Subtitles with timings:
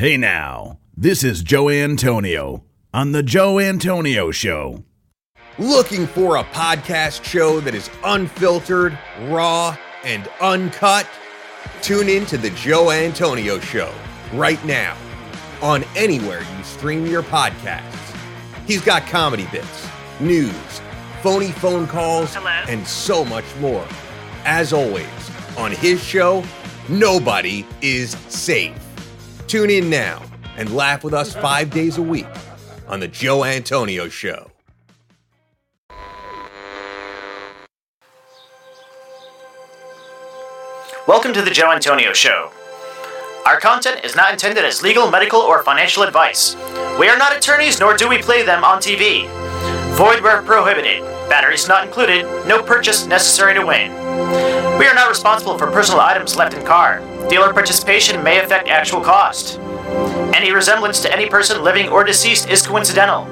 [0.00, 2.64] Hey now, this is Joe Antonio
[2.94, 4.82] on The Joe Antonio Show.
[5.58, 11.06] Looking for a podcast show that is unfiltered, raw, and uncut?
[11.82, 13.92] Tune in to The Joe Antonio Show
[14.32, 14.96] right now
[15.60, 18.16] on anywhere you stream your podcasts.
[18.66, 19.86] He's got comedy bits,
[20.18, 20.80] news,
[21.20, 22.48] phony phone calls, Hello?
[22.48, 23.86] and so much more.
[24.46, 26.42] As always, on his show,
[26.88, 28.89] nobody is safe.
[29.50, 30.22] Tune in now
[30.56, 32.28] and laugh with us five days a week
[32.86, 34.52] on The Joe Antonio Show.
[41.08, 42.52] Welcome to the Joe Antonio Show.
[43.44, 46.54] Our content is not intended as legal, medical, or financial advice.
[47.00, 49.26] We are not attorneys, nor do we play them on TV.
[49.96, 51.02] Void where prohibited.
[51.28, 52.22] Batteries not included.
[52.46, 54.59] No purchase necessary to win.
[54.80, 57.00] We are not responsible for personal items left in car.
[57.28, 59.58] Dealer participation may affect actual cost.
[60.34, 63.26] Any resemblance to any person living or deceased is coincidental.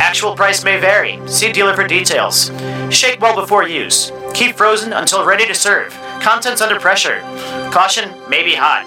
[0.00, 1.20] Actual price may vary.
[1.26, 2.52] See dealer for details.
[2.88, 4.12] Shake well before use.
[4.32, 5.92] Keep frozen until ready to serve.
[6.20, 7.20] Contents under pressure.
[7.72, 8.86] Caution may be hot.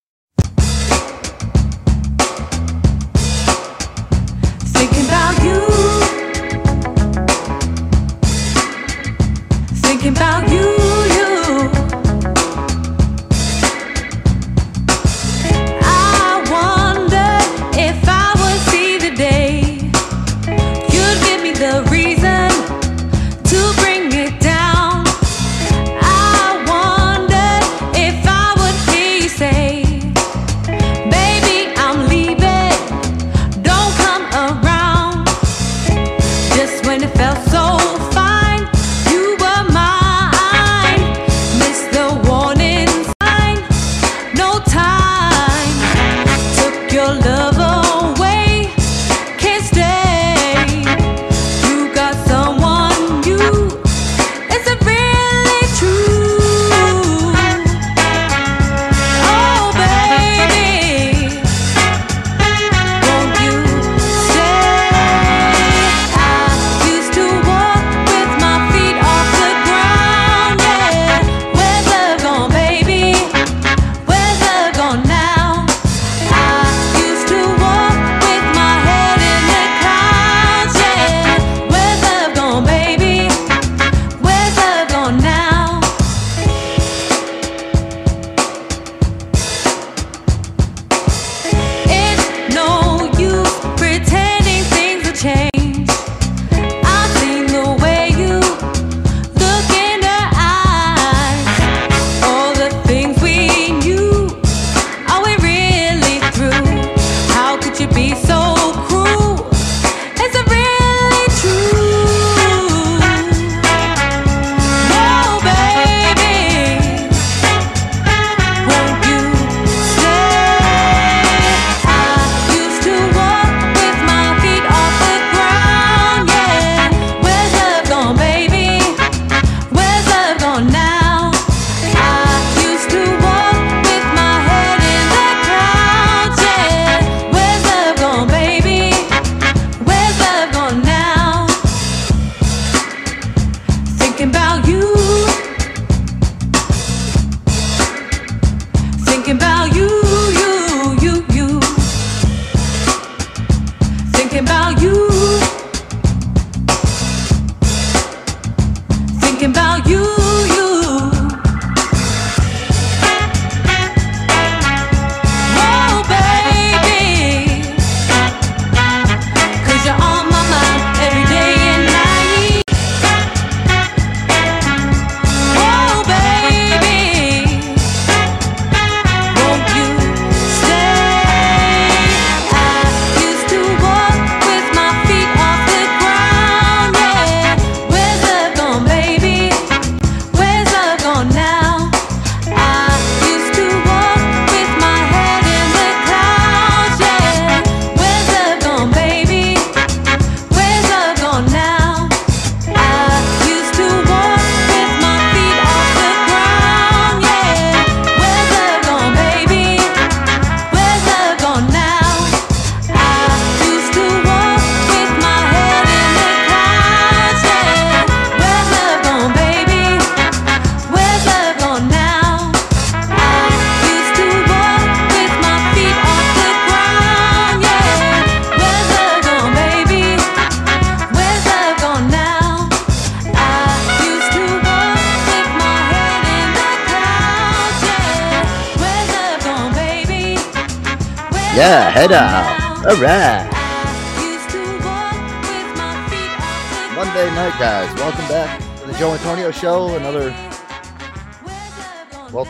[10.01, 10.80] Thinking about you,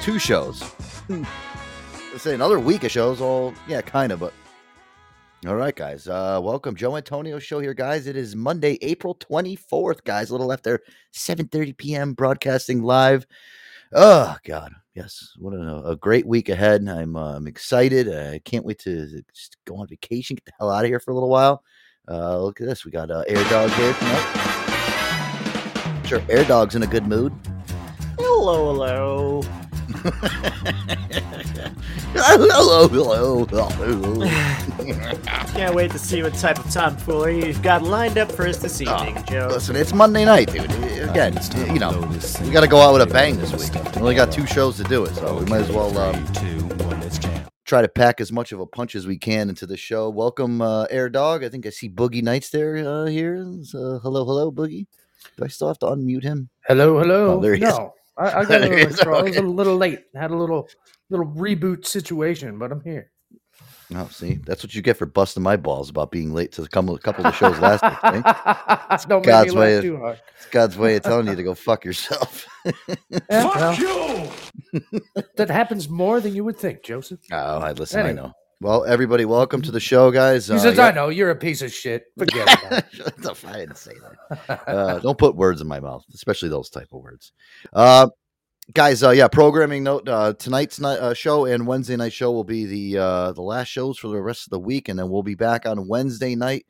[0.01, 0.63] two shows.
[1.09, 3.21] Let's say another week of shows.
[3.21, 4.33] All yeah, kind of, but
[5.45, 6.07] all right, guys.
[6.07, 8.07] Uh, welcome, Joe Antonio Show here, guys.
[8.07, 10.29] It is Monday, April twenty fourth, guys.
[10.29, 10.81] A little after
[11.11, 12.13] seven thirty p.m.
[12.13, 13.27] Broadcasting live.
[13.93, 15.33] Oh God, yes!
[15.37, 16.87] What a, a great week ahead.
[16.87, 18.13] I'm uh, I'm excited.
[18.13, 21.11] I can't wait to just go on vacation, get the hell out of here for
[21.11, 21.63] a little while.
[22.09, 22.83] Uh, look at this.
[22.85, 24.47] We got uh, Air Dog here tonight.
[26.05, 27.31] Sure, Air Dog's in a good mood.
[28.17, 29.43] Hello, hello.
[32.13, 34.25] Hello, hello, hello.
[35.53, 38.81] Can't wait to see what type of tomfoolery you've got lined up for us this
[38.81, 39.47] evening, Joe.
[39.51, 40.71] Listen, it's Monday night, dude.
[41.09, 41.37] Again,
[41.73, 41.99] you know,
[42.41, 43.73] we got to go out with a bang this week.
[43.95, 46.25] We only got two shows to do it, so we might as well um,
[47.65, 50.09] try to pack as much of a punch as we can into the show.
[50.09, 51.43] Welcome, uh, Air Dog.
[51.43, 53.45] I think I see Boogie Nights there uh, here.
[53.63, 54.87] So, hello, hello, Boogie.
[55.37, 56.49] Do I still have to unmute him?
[56.67, 57.37] Hello, hello.
[57.37, 57.73] Oh, there he is.
[58.23, 59.15] No, I, I got a little, is, intro.
[59.17, 59.99] I was a little late.
[60.15, 60.69] Had a little
[61.09, 63.11] little reboot situation, but I'm here.
[63.93, 66.67] Oh, see, that's what you get for busting my balls about being late to a
[66.67, 67.99] couple, couple of the shows last week.
[68.25, 68.97] eh?
[69.09, 70.21] Don't make God's me way of- too hard.
[70.37, 72.47] It's God's way of telling you to go fuck yourself.
[73.09, 74.31] Yeah, well,
[75.35, 77.19] that happens more than you would think, Joseph.
[77.33, 78.05] Oh, I listen.
[78.05, 78.31] I know.
[78.61, 80.47] Well, everybody, welcome to the show, guys.
[80.47, 80.77] He Uh, says.
[80.77, 82.05] "I know you're a piece of shit.
[82.15, 83.93] Forget it." Shut the fuck- I didn't say
[84.29, 84.67] that.
[84.69, 87.33] Uh, don't put words in my mouth, especially those type of words.
[87.73, 88.09] Uh,
[88.71, 92.43] guys, uh, yeah, programming note: uh, tonight's night, uh, show and Wednesday night show will
[92.43, 95.23] be the uh, the last shows for the rest of the week, and then we'll
[95.23, 96.67] be back on Wednesday night.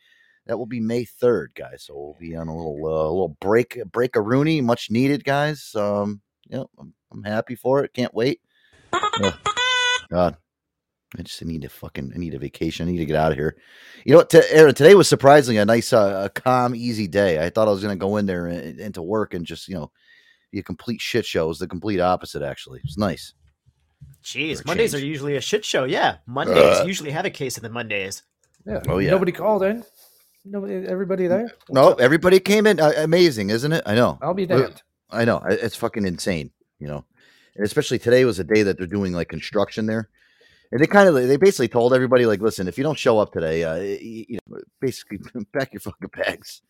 [0.48, 1.84] That will be May third, guys.
[1.84, 5.74] So we'll be on a little uh, little break break a Rooney, much needed, guys.
[5.76, 7.94] Um, yeah, I'm, I'm happy for it.
[7.94, 8.40] Can't wait.
[10.10, 10.38] God,
[11.18, 12.88] I just need a fucking I need a vacation.
[12.88, 13.58] I need to get out of here.
[14.06, 14.74] You know what, t- Aaron?
[14.74, 17.44] Today was surprisingly a nice, uh, a calm, easy day.
[17.44, 19.76] I thought I was going to go in there and, into work and just you
[19.76, 19.92] know
[20.52, 21.46] be a complete shit show.
[21.46, 22.42] It was the complete opposite.
[22.42, 23.34] Actually, it was nice.
[24.24, 25.84] Jeez, For a Mondays are usually a shit show.
[25.84, 26.84] Yeah, Mondays Uh.
[26.88, 28.24] usually have a case of the Mondays.
[28.66, 28.82] Yeah.
[28.88, 29.10] Oh, yeah.
[29.12, 29.84] Nobody called in.
[30.46, 30.74] Nobody.
[30.88, 31.52] Everybody there.
[31.70, 32.80] No, everybody came in.
[32.80, 33.84] Uh, amazing, isn't it?
[33.86, 34.18] I know.
[34.22, 34.82] I'll be Well, damned.
[35.10, 35.42] I know.
[35.50, 36.52] It's fucking insane.
[36.80, 37.06] You know,
[37.56, 40.10] and especially today was a day that they're doing like construction there.
[40.72, 43.34] And they kind of, they basically told everybody, like, listen, if you don't show up
[43.34, 45.20] today, uh, you, you know, basically
[45.54, 46.62] pack your fucking bags.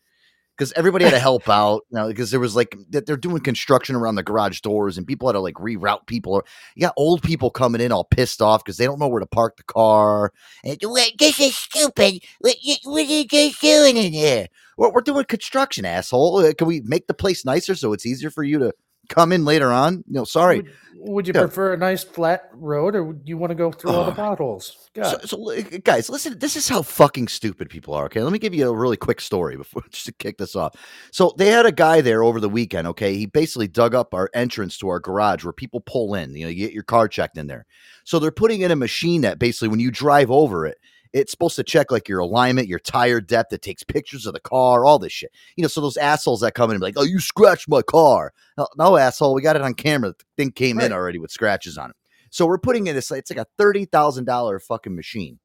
[0.56, 3.96] Because everybody had to help out now, because there was like that they're doing construction
[3.96, 6.34] around the garage doors, and people had to like reroute people.
[6.34, 6.44] Or
[6.76, 9.26] you got old people coming in all pissed off because they don't know where to
[9.26, 10.30] park the car.
[10.62, 10.78] And
[11.18, 12.22] this is stupid.
[12.40, 14.48] What, what are you guys doing in here?
[14.76, 16.36] We're, we're doing construction, asshole.
[16.38, 18.72] Uh, Can we make the place nicer so it's easier for you to
[19.08, 20.04] come in later on?
[20.08, 20.58] No, sorry.
[20.58, 21.42] Would, would you Yeah.
[21.42, 24.88] prefer a nice flat road, or would you want to go through all the potholes?
[24.94, 26.38] So, so, guys, listen.
[26.38, 28.04] This is how fucking stupid people are.
[28.04, 30.74] Okay, let me give you a really quick story before just to kick this off.
[31.10, 32.86] So they had a guy there over the weekend.
[32.88, 36.34] Okay, he basically dug up our entrance to our garage where people pull in.
[36.36, 37.66] You know, you get your car checked in there.
[38.04, 40.78] So they're putting in a machine that basically, when you drive over it,
[41.12, 43.52] it's supposed to check like your alignment, your tire depth.
[43.52, 45.32] It takes pictures of the car, all this shit.
[45.56, 47.82] You know, so those assholes that come in and be like, "Oh, you scratched my
[47.82, 49.34] car." No, no asshole.
[49.34, 50.10] We got it on camera.
[50.10, 51.96] The thing came in already with scratches on it.
[52.30, 53.10] So we're putting in this.
[53.10, 55.38] It's like a thirty thousand dollar fucking machine.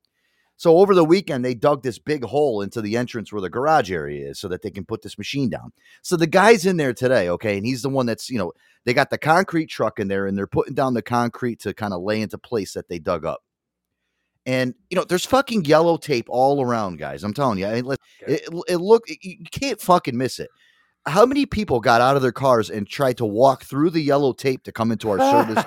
[0.60, 3.92] So over the weekend, they dug this big hole into the entrance where the garage
[3.92, 5.72] area is, so that they can put this machine down.
[6.02, 8.54] So the guy's in there today, okay, and he's the one that's you know
[8.86, 11.94] they got the concrete truck in there, and they're putting down the concrete to kind
[11.94, 13.44] of lay into place that they dug up.
[14.48, 17.24] And you know, there's fucking yellow tape all around, guys.
[17.26, 17.86] I'm telling you, it,
[18.22, 20.50] it, it look you can't fucking miss it.
[21.06, 24.34] How many people got out of their cars and tried to walk through the yellow
[24.34, 25.64] tape to come into our service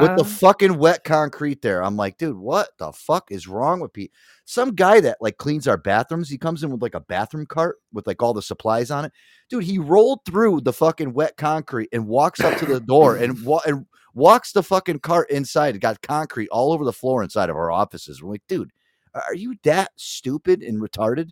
[0.00, 1.82] with the fucking wet concrete there.
[1.82, 4.14] I'm like, dude, what the fuck is wrong with people?
[4.46, 7.76] Some guy that like cleans our bathrooms, he comes in with like a bathroom cart
[7.92, 9.12] with like all the supplies on it.
[9.50, 13.44] Dude, he rolled through the fucking wet concrete and walks up to the door and,
[13.44, 15.74] wa- and walks the fucking cart inside.
[15.76, 18.22] It got concrete all over the floor inside of our offices.
[18.22, 18.70] We're like, dude,
[19.14, 21.30] are you that stupid and retarded?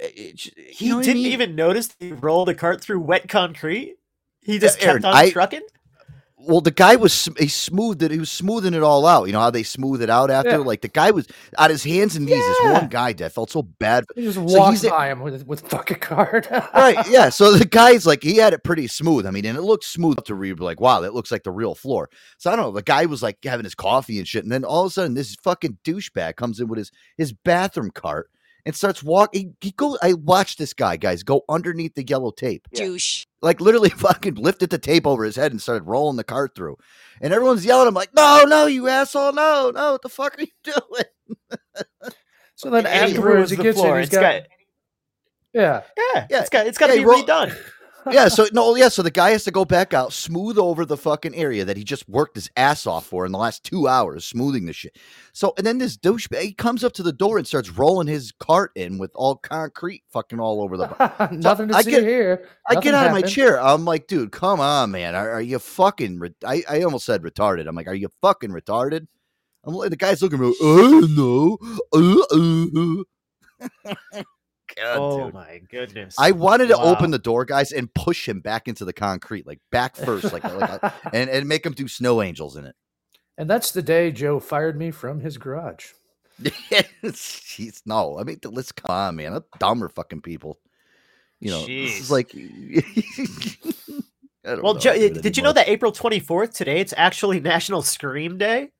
[0.00, 1.32] It- it- you He what I didn't mean?
[1.32, 3.96] even notice he rolled the cart through wet concrete.
[4.40, 5.62] He just kept Aaron, on I- trucking.
[6.44, 8.10] Well, the guy was he smoothed it.
[8.10, 9.26] He was smoothing it all out.
[9.26, 10.50] You know how they smooth it out after?
[10.50, 10.56] Yeah.
[10.58, 12.36] Like the guy was on his hands and knees.
[12.36, 13.26] This one guy did.
[13.26, 14.04] I felt so bad.
[14.16, 16.48] You just So walk he's a- by him with with fucking card.
[16.74, 16.96] right?
[17.08, 17.28] Yeah.
[17.28, 19.26] So the guy's like, he had it pretty smooth.
[19.26, 20.58] I mean, and it looked smooth to read.
[20.60, 22.10] Like, wow, that looks like the real floor.
[22.38, 22.72] So I don't know.
[22.72, 25.14] The guy was like having his coffee and shit, and then all of a sudden,
[25.14, 28.30] this fucking douchebag comes in with his his bathroom cart
[28.64, 29.54] and starts walking.
[29.60, 29.98] He, he go.
[30.02, 32.66] I watched this guy, guys, go underneath the yellow tape.
[32.74, 33.26] Douche.
[33.40, 36.76] Like literally, fucking lifted the tape over his head and started rolling the cart through.
[37.20, 37.88] And everyone's yelling.
[37.88, 42.12] I'm like, no, no, you asshole, no, no, what the fuck are you doing?
[42.54, 43.94] So then And he afterwards, ruins he the gets floor.
[43.96, 44.02] in.
[44.02, 44.42] He's It's got, got-
[45.54, 45.82] yeah.
[46.14, 47.56] Yeah, Yeah, it's got it's got to be he roll- redone.
[48.10, 50.96] yeah, so no, yeah, so the guy has to go back out, smooth over the
[50.96, 54.24] fucking area that he just worked his ass off for in the last two hours,
[54.24, 54.96] smoothing the shit.
[55.32, 58.32] So, and then this douchebag he comes up to the door and starts rolling his
[58.32, 61.28] cart in with all concrete fucking all over the.
[61.32, 62.48] Nothing to I see get- here.
[62.68, 63.60] I get out of my chair.
[63.60, 65.14] I'm like, dude, come on, man.
[65.14, 66.18] Are, are you fucking?
[66.18, 67.68] Re- I, I almost said retarded.
[67.68, 69.06] I'm like, are you fucking retarded?
[69.64, 70.54] I'm like, the guy's looking at me.
[70.60, 71.58] Oh no.
[71.92, 73.04] Uh,
[73.64, 74.22] uh.
[74.76, 75.34] God, oh dude.
[75.34, 76.16] my goodness!
[76.18, 79.60] I wanted to open the door, guys, and push him back into the concrete, like
[79.70, 82.74] back first, like, like uh, a- and, and make him do snow angels in it.
[83.38, 85.86] And that's the day Joe fired me from his garage.
[86.42, 89.34] Jeez, no, I mean, let's come on, man.
[89.34, 90.58] I'm dumber fucking people.
[91.40, 92.32] You know, this is like.
[94.44, 96.80] I don't Well, know, Joe, dude, did you know that April 24th today?
[96.80, 98.70] It's actually National Scream Day.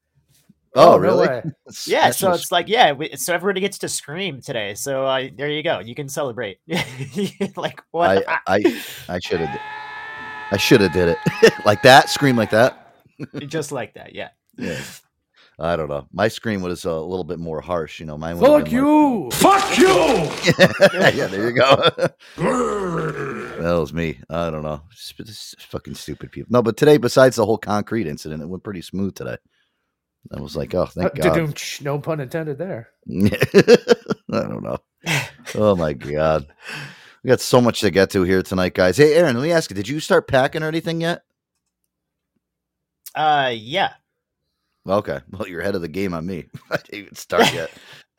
[0.74, 1.28] Oh, no really?
[1.28, 1.42] way.
[1.86, 4.74] Yeah, so National it's like yeah, we, so everybody gets to scream today.
[4.74, 5.80] So uh, there you go.
[5.80, 6.58] You can celebrate.
[7.56, 8.24] like what?
[8.28, 8.40] I.
[8.46, 9.60] I I should have
[10.50, 12.10] I should have did it like that.
[12.10, 12.94] Scream like that.
[13.46, 14.14] Just like that.
[14.14, 14.28] Yeah.
[14.58, 14.80] Yeah.
[15.58, 16.06] I don't know.
[16.12, 18.00] My scream was a little bit more harsh.
[18.00, 18.38] You know, mine.
[18.38, 19.30] would've Fuck been you!
[19.32, 20.98] Fuck you!
[20.98, 21.76] Like, yeah, there you go.
[22.36, 24.18] that was me.
[24.28, 24.82] I don't know.
[24.96, 26.48] Sp- s- fucking stupid people.
[26.50, 29.36] No, but today, besides the whole concrete incident, it went pretty smooth today.
[30.30, 31.46] I was like, oh, Uh, thank God.
[31.80, 32.90] No pun intended there.
[33.10, 33.30] I
[34.30, 34.78] don't know.
[35.56, 36.46] Oh my God.
[37.24, 38.96] We got so much to get to here tonight, guys.
[38.96, 41.22] Hey, Aaron, let me ask you: Did you start packing or anything yet?
[43.14, 43.94] Uh, yeah.
[44.88, 45.20] Okay.
[45.30, 46.46] Well, you're ahead of the game on me.
[46.70, 47.70] I didn't even start yet.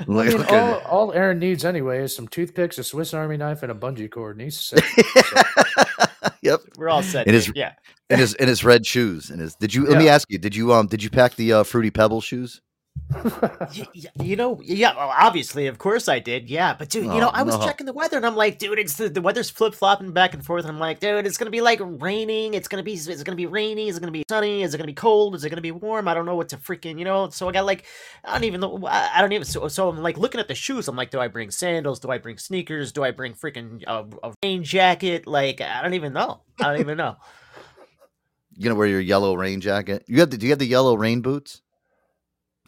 [0.08, 0.58] I'm I like, mean, okay.
[0.60, 4.12] all, all Aaron needs anyway is some toothpicks, a Swiss Army knife, and a bungee
[4.12, 4.84] cord, and he's set.
[6.42, 6.62] yep.
[6.77, 7.27] We're all set.
[7.27, 7.56] It is- dude.
[7.58, 7.74] Yeah.
[8.10, 9.30] And his and his red shoes.
[9.32, 11.53] And his did you let me ask you, did you um did you pack the
[11.53, 12.62] uh, fruity pebble shoes?
[13.14, 16.50] Y- y- You know, yeah, well, obviously, of course I did.
[16.50, 17.64] Yeah, but dude, you know, Oh, I was no.
[17.66, 20.44] checking the weather and I'm like, dude, it's the, the weather's flip flopping back and
[20.44, 20.64] forth.
[20.66, 22.54] And I'm like, dude, it's gonna be like raining.
[22.56, 23.88] It's gonna be, it's gonna be rainy.
[23.88, 24.64] Is it gonna be sunny?
[24.64, 25.36] Is it gonna be cold?
[25.36, 26.08] Is it gonna be warm?
[26.08, 27.30] I don't know what to freaking, you know.
[27.30, 27.86] So I got like,
[28.24, 28.80] I don't even know.
[28.88, 29.46] I I don't even.
[29.46, 30.88] So, so I'm like looking at the shoes.
[30.88, 32.00] I'm like, do I bring sandals?
[32.00, 32.92] Do I bring sneakers?
[32.92, 35.28] Do I bring freaking uh, a rain jacket?
[35.28, 36.42] Like, I don't even know.
[36.60, 37.18] I don't even know.
[38.56, 40.04] You gonna wear your yellow rain jacket?
[40.08, 41.62] You have the do you have the yellow rain boots?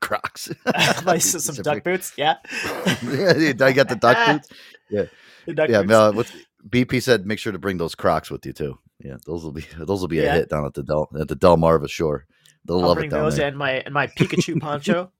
[0.05, 0.51] Crocs.
[1.05, 2.13] like so- some duck boots.
[2.15, 2.35] Yeah.
[3.03, 4.49] yeah, I got the duck boots.
[4.89, 5.05] Yeah.
[5.53, 6.15] Duck yeah, boots.
[6.15, 6.31] what's
[6.69, 8.79] BP said make sure to bring those Crocs with you too.
[8.99, 11.35] Yeah, those will be those will be a hit down at the Del at the
[11.35, 12.25] Delmarva shore.
[12.65, 13.47] They'll I'll love bring it down those there.
[13.47, 15.11] and my and my Pikachu poncho.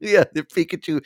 [0.00, 1.04] yeah, the Pikachu.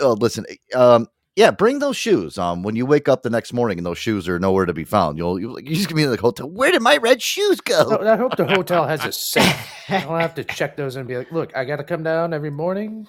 [0.00, 2.38] Oh, listen, um, yeah, bring those shoes.
[2.38, 4.84] Um, when you wake up the next morning and those shoes are nowhere to be
[4.84, 6.48] found, you'll you're just gonna be in the hotel.
[6.48, 7.88] Where did my red shoes go?
[7.88, 9.72] So I hope the hotel has a safe.
[9.88, 12.32] I don't have to check those and be like, look, I got to come down
[12.32, 13.08] every morning.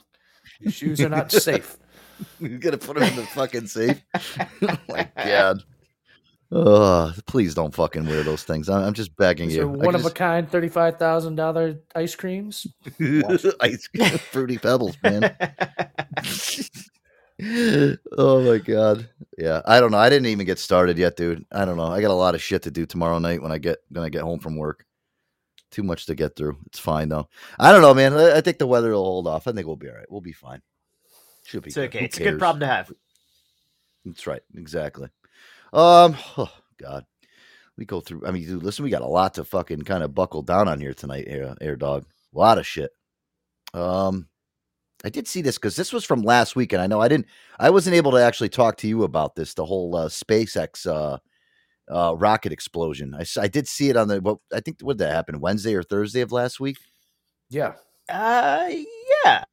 [0.60, 1.77] Your shoes are not safe.
[2.39, 4.01] you gotta put them in the fucking safe.
[4.63, 5.63] oh my god.
[6.51, 8.70] Oh, please don't fucking wear those things.
[8.70, 9.67] I'm, just begging These you.
[9.67, 12.65] one of a just- kind, thirty-five thousand dollar ice creams.
[13.60, 15.36] Ice cream, fruity pebbles, man.
[17.42, 19.10] Oh my god.
[19.38, 19.98] Yeah, I don't know.
[19.98, 21.46] I didn't even get started yet, dude.
[21.51, 21.88] I don't know.
[21.88, 24.10] I got a lot of shit to do tomorrow night when I get when I
[24.10, 24.86] get home from work.
[25.72, 26.58] Too much to get through.
[26.68, 27.27] It's fine though.
[27.60, 28.13] I don't know, man.
[28.13, 29.48] I, I think the weather will hold off.
[29.48, 30.10] I think we'll be all right.
[30.10, 30.62] We'll be fine.
[31.44, 31.68] Should be.
[31.68, 31.86] It's good.
[31.86, 32.00] okay.
[32.00, 32.92] Who It's a good problem to have.
[34.06, 34.42] That's right.
[34.56, 35.10] Exactly.
[35.74, 36.15] Um.
[36.38, 37.06] Oh God.
[37.77, 38.25] We go through.
[38.25, 38.84] I mean, dude, listen.
[38.84, 41.75] We got a lot to fucking kind of buckle down on here tonight, Air, Air
[41.75, 42.06] Dog.
[42.34, 42.92] A lot of shit.
[43.74, 44.30] Um.
[45.06, 47.28] I did see this because this was from last week, and I know I didn't.
[47.60, 49.54] I wasn't able to actually talk to you about this.
[49.54, 51.18] The whole uh, SpaceX uh,
[51.94, 53.16] uh, rocket explosion.
[53.40, 54.20] I did see it on the.
[54.20, 56.78] What I think what did that happen Wednesday or Thursday of last week.
[57.50, 57.74] Yeah,
[58.10, 58.68] Uh,
[59.24, 59.44] yeah.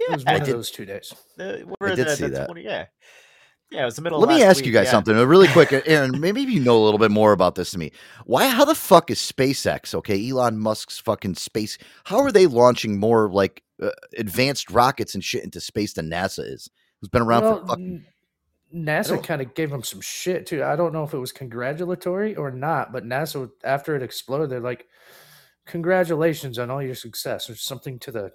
[0.00, 0.32] it was Yeah.
[0.32, 1.14] one of did- those two days.
[1.36, 2.46] The, I did the, see the that.
[2.46, 2.86] 20 yeah.
[3.70, 4.90] Yeah, it was the middle Let of me ask week, you guys yeah.
[4.92, 6.20] something uh, really quick, Aaron.
[6.20, 7.90] Maybe you know a little bit more about this than me.
[8.24, 8.46] Why?
[8.46, 9.94] How the fuck is SpaceX?
[9.94, 11.78] Okay, Elon Musk's fucking space.
[12.04, 16.50] How are they launching more like uh, advanced rockets and shit into space than NASA
[16.50, 16.70] is?
[17.00, 18.04] Who's been around Well, for fucking?
[18.74, 20.64] NASA kind of gave them some shit too.
[20.64, 24.60] I don't know if it was congratulatory or not, but NASA after it exploded, they're
[24.60, 24.86] like,
[25.66, 28.32] "Congratulations on all your success," or something to the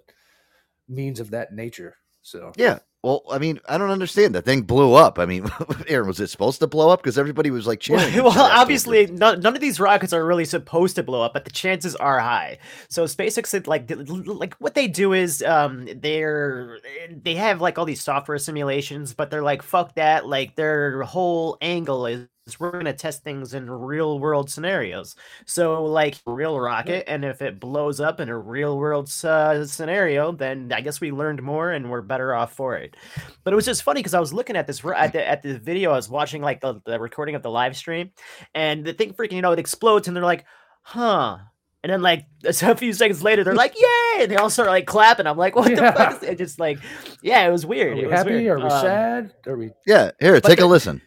[0.87, 1.97] means of that nature.
[2.21, 4.35] So Yeah, Well, I mean, I don't understand.
[4.35, 5.19] The thing blew up.
[5.19, 5.49] I mean,
[5.87, 7.01] Aaron, was it supposed to blow up?
[7.01, 8.13] Because everybody was like cheering.
[8.13, 11.51] Well, obviously, none, none of these rockets are really supposed to blow up, but the
[11.51, 12.57] chances are high.
[12.89, 16.79] So SpaceX, it, like, like what they do is, um, they're
[17.23, 20.27] they have like all these software simulations, but they're like, fuck that.
[20.27, 22.27] Like their whole angle is
[22.57, 25.13] we're gonna test things in real world scenarios.
[25.45, 30.31] So like real rocket, and if it blows up in a real world uh, scenario,
[30.31, 32.95] then I guess we learned more and we're better off for it.
[33.43, 35.59] But it was just funny because I was looking at this at the, at the
[35.59, 38.11] video, I was watching like the, the recording of the live stream,
[38.55, 40.45] and the thing freaking, you know, it explodes, and they're like,
[40.83, 41.39] huh.
[41.81, 44.85] And then, like a few seconds later, they're like, "Yay!" And they all start like
[44.85, 45.25] clapping.
[45.25, 45.91] I'm like, "What Yeah.
[45.91, 46.37] the fuck?" Is it?
[46.37, 46.77] Just like,
[47.21, 47.93] yeah, it was weird.
[47.93, 48.31] Are we it was happy?
[48.31, 48.59] weird.
[48.59, 49.33] Are we Um, sad?
[49.47, 49.69] Are we?
[49.87, 51.01] Yeah, here, take a listen.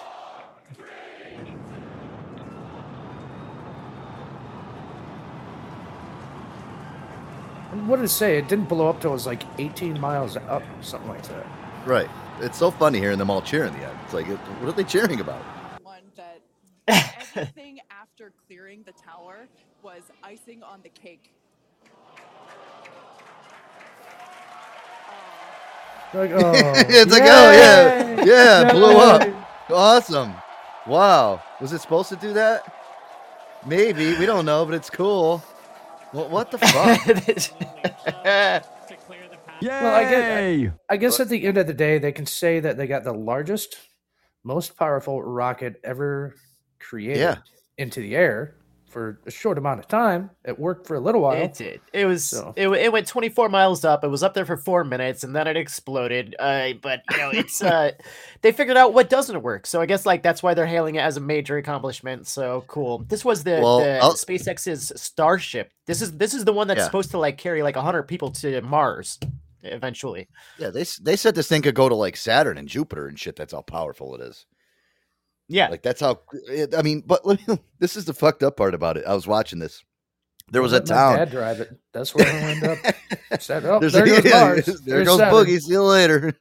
[7.86, 8.40] What did it say?
[8.40, 11.46] It didn't blow up till it was like 18 miles up, something like that.
[11.86, 12.10] Right.
[12.40, 13.98] It's so funny hearing them all cheering the end.
[14.06, 15.42] It's like, what are they cheering about?
[15.84, 16.42] one that
[17.36, 19.48] everything after clearing the tower
[19.84, 21.32] was icing on the cake.
[26.14, 28.26] Like, oh, it's like, oh yeah, yay!
[28.26, 29.28] yeah, blew up.
[29.70, 30.34] Awesome.
[30.88, 31.42] Wow.
[31.62, 32.74] Was it supposed to do that?
[33.66, 34.18] Maybe.
[34.18, 35.44] We don't know, but it's cool.
[36.12, 37.52] What, what the fuck?
[39.62, 42.60] Yeah, well, I guess, I guess at the end of the day, they can say
[42.60, 43.78] that they got the largest,
[44.44, 46.36] most powerful rocket ever
[46.80, 47.38] created Yeah.
[47.78, 48.56] into the air
[48.96, 50.30] for a short amount of time.
[50.46, 51.36] It worked for a little while.
[51.36, 51.82] It did.
[51.92, 52.24] It was.
[52.30, 54.06] So- It, it went 24 miles up.
[54.06, 56.34] It was up there for four minutes, and then it exploded.
[56.40, 57.92] Uh, but you know, it's uh,
[58.42, 59.68] they figured out what doesn't work.
[59.68, 62.26] So I guess like that's why they're hailing it as a major accomplishment.
[62.26, 63.00] So cool.
[63.10, 65.72] This was the, Well, the SpaceX's Starship.
[65.88, 66.86] This is this is the one that's Yeah.
[66.86, 69.20] supposed to like carry like 100 people to Mars
[69.62, 70.28] eventually.
[70.58, 73.36] yeah, they they said this thing could go to like Saturn and Jupiter and shit.
[73.36, 74.46] That's how powerful it is.
[75.48, 75.68] Yeah.
[75.70, 76.22] Like that's how.
[76.78, 79.06] I mean, but let me, this is the fucked up part about it.
[79.06, 79.84] I was watching this.
[80.52, 81.18] There was a my town.
[81.18, 81.76] Dad drive it.
[81.92, 82.78] That's where I'll end up.
[83.42, 84.66] Said, oh, there a- goes Mars.
[84.66, 85.34] there There's goes Saturn.
[85.34, 85.60] Boogie.
[85.60, 86.34] See you later.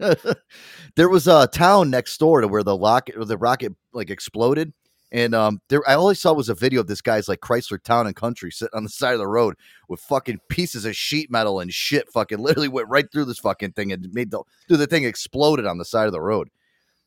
[0.97, 4.75] there was a town next door to where the rocket, the rocket, like exploded,
[5.11, 8.07] and um, there I only saw was a video of this guy's like Chrysler Town
[8.07, 9.55] and Country sitting on the side of the road
[9.89, 12.11] with fucking pieces of sheet metal and shit.
[12.13, 15.65] Fucking literally went right through this fucking thing and made the dude the thing exploded
[15.67, 16.51] on the side of the road.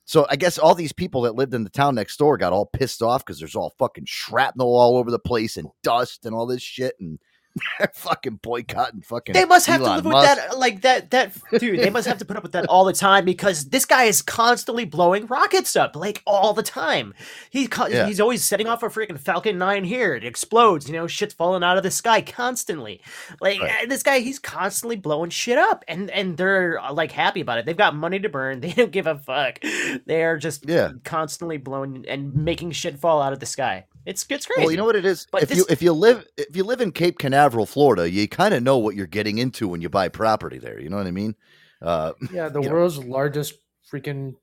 [0.07, 2.65] So I guess all these people that lived in the town next door got all
[2.65, 6.45] pissed off because there's all fucking shrapnel all over the place and dust and all
[6.45, 7.19] this shit and
[7.79, 9.33] they're fucking boycotting fucking.
[9.33, 11.11] They must have to Elon live with that, like that.
[11.11, 13.85] That dude, they must have to put up with that all the time because this
[13.85, 17.13] guy is constantly blowing rockets up, like all the time.
[17.49, 18.05] He's co- Yeah.
[18.07, 20.15] he's always setting off a freaking Falcon Nine here.
[20.15, 23.01] It explodes, you know, shit's falling out of the sky constantly.
[23.41, 23.87] Like Right.
[23.89, 27.65] this guy, he's constantly blowing shit up, and and they're uh, like happy about it.
[27.65, 28.61] They've got money to burn.
[28.67, 29.59] They don't give a fuck.
[30.05, 30.91] They are just Yeah.
[31.03, 33.85] constantly blowing and making shit fall out of the sky.
[34.07, 34.61] It's it's crazy.
[34.61, 35.27] Well, you know what it is.
[35.29, 38.53] But if you if you live if you live in Cape Canaveral, Florida, you kind
[38.53, 40.79] of know what you're getting into when you buy property there.
[40.79, 41.35] You know what I mean?
[41.81, 42.75] Uh, Yeah, the you know.
[42.75, 43.55] world's largest
[43.91, 44.35] freaking.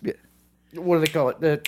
[0.00, 0.14] Yeah.
[0.72, 1.40] What do they call it?
[1.40, 1.62] The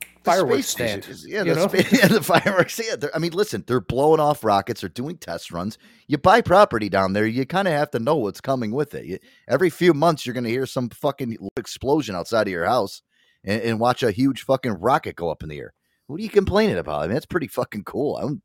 [0.00, 1.06] the fireworks stand.
[1.26, 1.68] Yeah, you the, know?
[1.68, 2.80] spa- yeah, the fireworks.
[2.82, 4.80] Yeah, I mean, listen, they're blowing off rockets.
[4.80, 5.78] They're doing test runs.
[6.08, 9.04] You buy property down there, you kind of have to know what's coming with it.
[9.04, 13.02] You, every few months, you're going to hear some fucking explosion outside of your house
[13.44, 15.74] and, and watch a huge fucking rocket go up in the air.
[16.06, 17.02] What are you complaining about?
[17.02, 18.16] I mean, that's pretty fucking cool.
[18.16, 18.42] I don't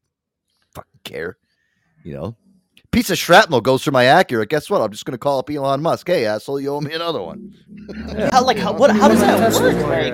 [0.74, 1.38] fucking care.
[2.04, 2.38] You know,
[2.91, 4.48] piece of shrapnel goes through my Acura.
[4.48, 4.82] Guess what?
[4.82, 6.08] I'm just going to call up Elon Musk.
[6.08, 7.54] Hey, asshole, you owe me another one.
[8.32, 9.76] how like how, what how does that work?
[9.88, 10.13] Like.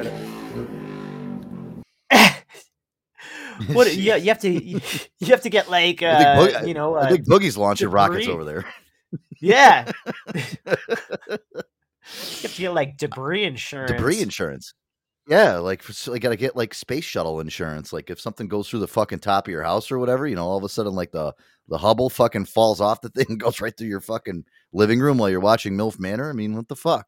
[2.12, 2.44] at
[3.70, 3.76] it.
[3.76, 4.82] What you, you have to you,
[5.20, 8.28] you have to get like uh, Boog- you know I uh, think Boogie's launching rockets
[8.28, 8.66] over there.
[9.40, 9.90] yeah
[10.36, 10.44] you
[12.42, 14.74] have to get like debris insurance debris insurance.
[15.28, 17.92] Yeah, like for, like gotta get like space shuttle insurance.
[17.92, 20.46] Like if something goes through the fucking top of your house or whatever, you know,
[20.46, 21.34] all of a sudden like the
[21.68, 25.18] the Hubble fucking falls off the thing and goes right through your fucking living room
[25.18, 26.30] while you're watching MILF Manor.
[26.30, 27.08] I mean, what the fuck?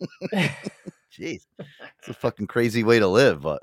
[0.34, 3.42] Jeez, it's a fucking crazy way to live.
[3.42, 3.62] But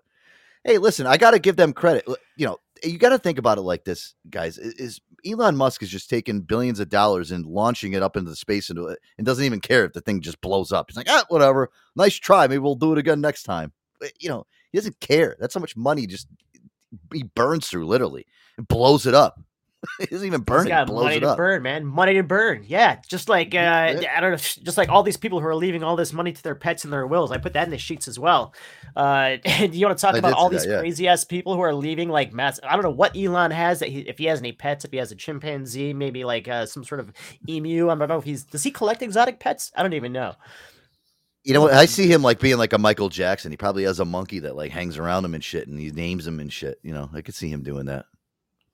[0.64, 2.06] hey, listen, I got to give them credit.
[2.38, 4.58] You know, you got to think about it like this, guys.
[4.58, 8.36] Is Elon Musk is just taking billions of dollars and launching it up into the
[8.36, 10.90] space into it, and doesn't even care if the thing just blows up.
[10.90, 12.48] He's like, ah, whatever, nice try.
[12.48, 13.72] Maybe we'll do it again next time.
[14.00, 15.36] But, You know, he doesn't care.
[15.40, 16.28] That's how much money just
[17.14, 18.26] he burns through, literally,
[18.58, 19.40] and blows it up.
[20.00, 20.88] he doesn't even burn it.
[20.88, 21.38] Blows money it to up.
[21.38, 21.86] burn, man.
[21.86, 22.64] Money to burn.
[22.68, 25.84] Yeah, just like uh, I don't know, just like all these people who are leaving
[25.84, 27.32] all this money to their pets and their wills.
[27.32, 28.54] I put that in the sheets as well.
[28.96, 30.80] Uh, and you want to talk I about all these that, yeah.
[30.80, 32.60] crazy ass people who are leaving like mass.
[32.64, 34.98] I don't know what Elon has that he, if he has any pets, if he
[34.98, 37.14] has a chimpanzee, maybe like uh, some sort of
[37.48, 37.90] emu.
[37.90, 39.72] I don't know if he's does he collect exotic pets?
[39.76, 40.36] I don't even know.
[41.46, 41.74] You know what?
[41.74, 43.52] I see him like being like a Michael Jackson.
[43.52, 46.28] He probably has a monkey that like hangs around him and shit, and he names
[46.28, 46.80] him and shit.
[46.84, 48.06] You know, I could see him doing that.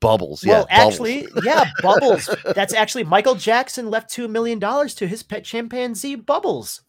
[0.06, 0.52] Bubbles, yeah.
[0.52, 0.94] Well, Bubbles.
[0.94, 2.30] actually, yeah, Bubbles.
[2.56, 6.82] That's actually Michael Jackson left two million dollars to his pet chimpanzee Bubbles.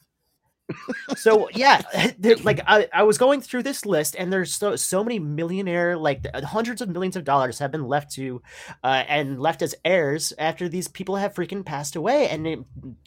[1.17, 1.81] So yeah,
[2.43, 6.27] like I, I was going through this list, and there's so so many millionaire, like
[6.35, 8.43] hundreds of millions of dollars have been left to,
[8.83, 12.29] uh, and left as heirs after these people have freaking passed away.
[12.29, 12.59] And it,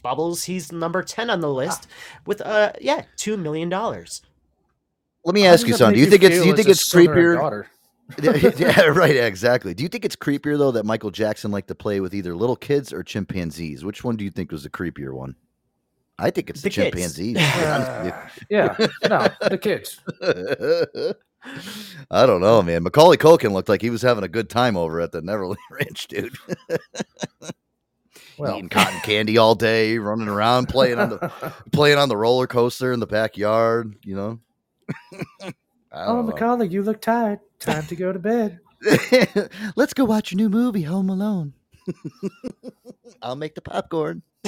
[0.02, 1.88] Bubbles, he's number ten on the list
[2.26, 4.22] with uh yeah two million dollars.
[5.26, 5.96] Let me ask you that something.
[5.96, 7.66] Do you think it's do you think it's son or creepier?
[8.18, 8.54] Daughter?
[8.58, 9.74] yeah, right, exactly.
[9.74, 12.56] Do you think it's creepier though that Michael Jackson liked to play with either little
[12.56, 13.84] kids or chimpanzees?
[13.84, 15.36] Which one do you think was the creepier one?
[16.18, 17.36] I think it's the, The chimpanzees.
[17.38, 18.06] to be honest with
[18.50, 18.58] you.
[18.58, 20.00] Uh, yeah, no, the kids.
[22.12, 22.84] I don't know, man.
[22.84, 26.08] Macaulay Culkin looked like he was having a good time over at the Neverland Ranch,
[26.08, 26.36] dude.
[28.38, 32.48] Well, Eating cotton candy all day, running around, playing on the playing on the roller
[32.48, 33.96] coaster in the backyard.
[34.04, 34.40] You know.
[35.92, 36.32] I oh, don't know.
[36.32, 37.40] Macaulay, you look tired.
[37.60, 38.60] Time to go to bed.
[39.76, 41.54] Let's go watch a new movie, Home Alone.
[43.22, 44.22] I'll make the popcorn.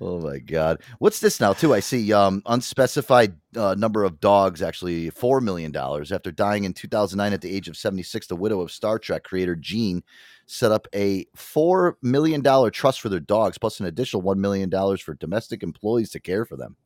[0.00, 0.82] oh my god.
[0.98, 1.74] What's this now too?
[1.74, 6.72] I see um unspecified uh, number of dogs actually 4 million dollars after dying in
[6.72, 10.02] 2009 at the age of 76 the widow of Star Trek creator Gene
[10.46, 14.68] set up a 4 million dollar trust for their dogs plus an additional 1 million
[14.68, 16.76] dollars for domestic employees to care for them.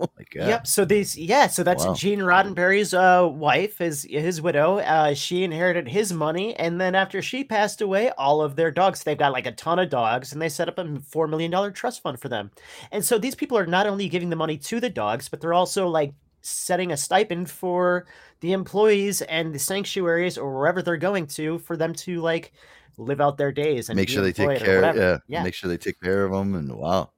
[0.00, 0.48] Oh my god.
[0.48, 0.66] Yep.
[0.66, 1.48] So these, yeah.
[1.48, 1.94] So that's Wow.
[1.94, 4.78] Gene Roddenberry's uh, wife, his his widow.
[4.78, 9.02] Uh, she inherited his money, and then after she passed away, all of their dogs.
[9.02, 11.70] They've got like a ton of dogs, and they set up a four million dollar
[11.70, 12.50] trust fund for them.
[12.92, 15.54] And so these people are not only giving the money to the dogs, but they're
[15.54, 18.06] also like setting a stipend for
[18.40, 22.52] the employees and the sanctuaries or wherever they're going to for them to like
[22.96, 25.42] live out their days and make sure they take care yeah, yeah.
[25.42, 27.10] make sure they take care of them and wow.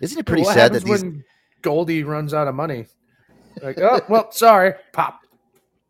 [0.00, 1.24] Isn't it pretty what sad that these when
[1.62, 2.86] Goldie runs out of money?
[3.62, 5.20] Like, oh well, sorry, pop.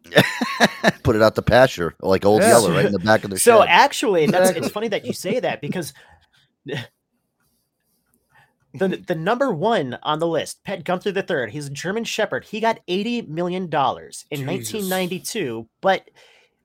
[1.04, 2.48] put it out the pasture like old Yeah.
[2.50, 3.68] Yeller right in the back of the So shed.
[3.70, 5.92] actually, that's it's funny that you say that because
[6.66, 6.88] the
[8.74, 12.44] the number one on the list, Pet Gunther the Third, he's a German Shepherd.
[12.44, 14.46] He got eighty million dollars in Jesus.
[14.46, 16.02] nineteen ninety two, but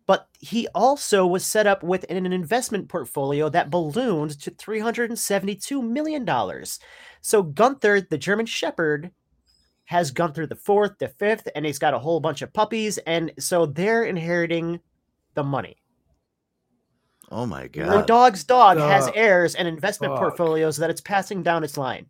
[0.08, 5.12] but he also was set up with an investment portfolio that ballooned to three hundred
[5.12, 6.80] and seventy two million dollars.
[7.22, 9.12] So Gunther, the German Shepherd,
[9.86, 13.32] has Gunther the fourth, the fifth, and he's got a whole bunch of puppies, and
[13.38, 14.80] so they're inheriting
[15.36, 15.78] the money.
[17.32, 18.08] oh my The god.
[18.08, 20.20] dog's dog has heirs and investment Fuck.
[20.22, 22.08] portfolios that it's passing down its line.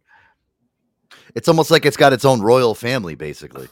[1.36, 3.68] It's almost like it's got its own royal family, basically.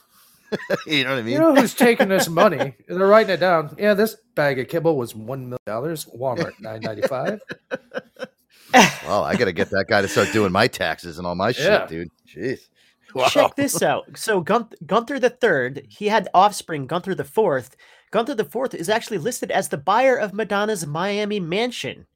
[0.86, 1.34] you know what I mean?
[1.34, 2.74] You know who's taking this money?
[2.88, 3.74] They're writing it down.
[3.78, 6.06] Yeah, this bag of kibble was one million dollars.
[6.06, 7.40] Walmart nine ninety five.
[9.06, 11.86] wow, I gotta get that guy to start doing my taxes and all my Yeah.
[11.86, 12.08] shit, dude.
[12.28, 12.60] Jeez.
[13.14, 13.28] Wow.
[13.28, 14.04] Check this out.
[14.18, 16.86] So Gun- Gunther the Third, he had offspring.
[16.86, 17.76] Gunther the Fourth.
[18.10, 22.06] Gunther the Fourth is actually listed as the buyer of Madonna's Miami mansion.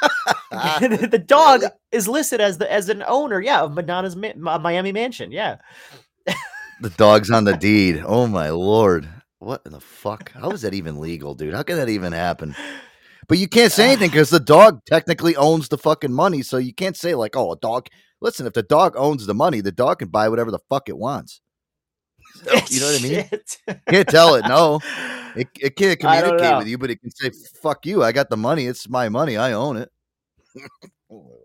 [0.50, 4.92] the dog is listed as the as an owner, yeah, of Madonna's Ma- Ma- Miami
[4.92, 5.30] mansion.
[5.30, 5.56] Yeah,
[6.80, 8.02] The dog's on the deed.
[8.06, 9.08] Oh my lord.
[9.38, 10.32] What in the fuck?
[10.32, 11.54] How is that even legal, dude?
[11.54, 12.54] How can that even happen?
[13.28, 16.42] But you can't say anything because the dog technically owns the fucking money.
[16.42, 17.88] So you can't say like, oh, a dog.
[18.20, 20.96] Listen, if the dog owns the money, the dog can buy whatever the fuck it
[20.96, 21.40] wants.
[22.44, 23.28] So, you know what I mean?
[23.28, 23.58] Shit.
[23.88, 24.80] Can't tell it no.
[25.36, 27.30] It, it can't communicate with you, but it can say,
[27.62, 28.02] "Fuck you!
[28.02, 28.66] I got the money.
[28.66, 29.36] It's my money.
[29.36, 29.88] I own it."
[31.08, 31.36] oh!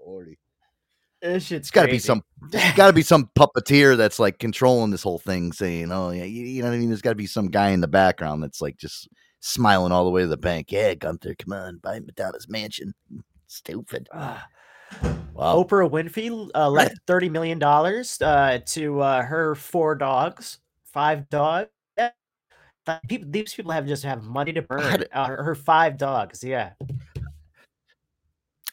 [1.34, 2.22] This shit's It's got to be some.
[2.76, 6.46] Got to be some puppeteer that's like controlling this whole thing, saying, "Oh yeah, you,
[6.46, 8.62] you know what I mean." There's got to be some guy in the background that's
[8.62, 9.08] like just
[9.40, 10.72] smiling all the way to the bank.
[10.72, 12.94] Yeah, Gunther, come on, buy Madonna's mansion.
[13.48, 14.08] Stupid.
[14.14, 14.46] Ah.
[15.34, 15.64] Wow.
[15.64, 21.70] Oprah Winfrey uh, left thirty million dollars uh, to uh, her four dogs, five dogs.
[21.98, 22.12] Yeah.
[23.08, 25.00] People, these people have just have money to burn.
[25.00, 26.74] did- Uh, her, her five dogs, yeah.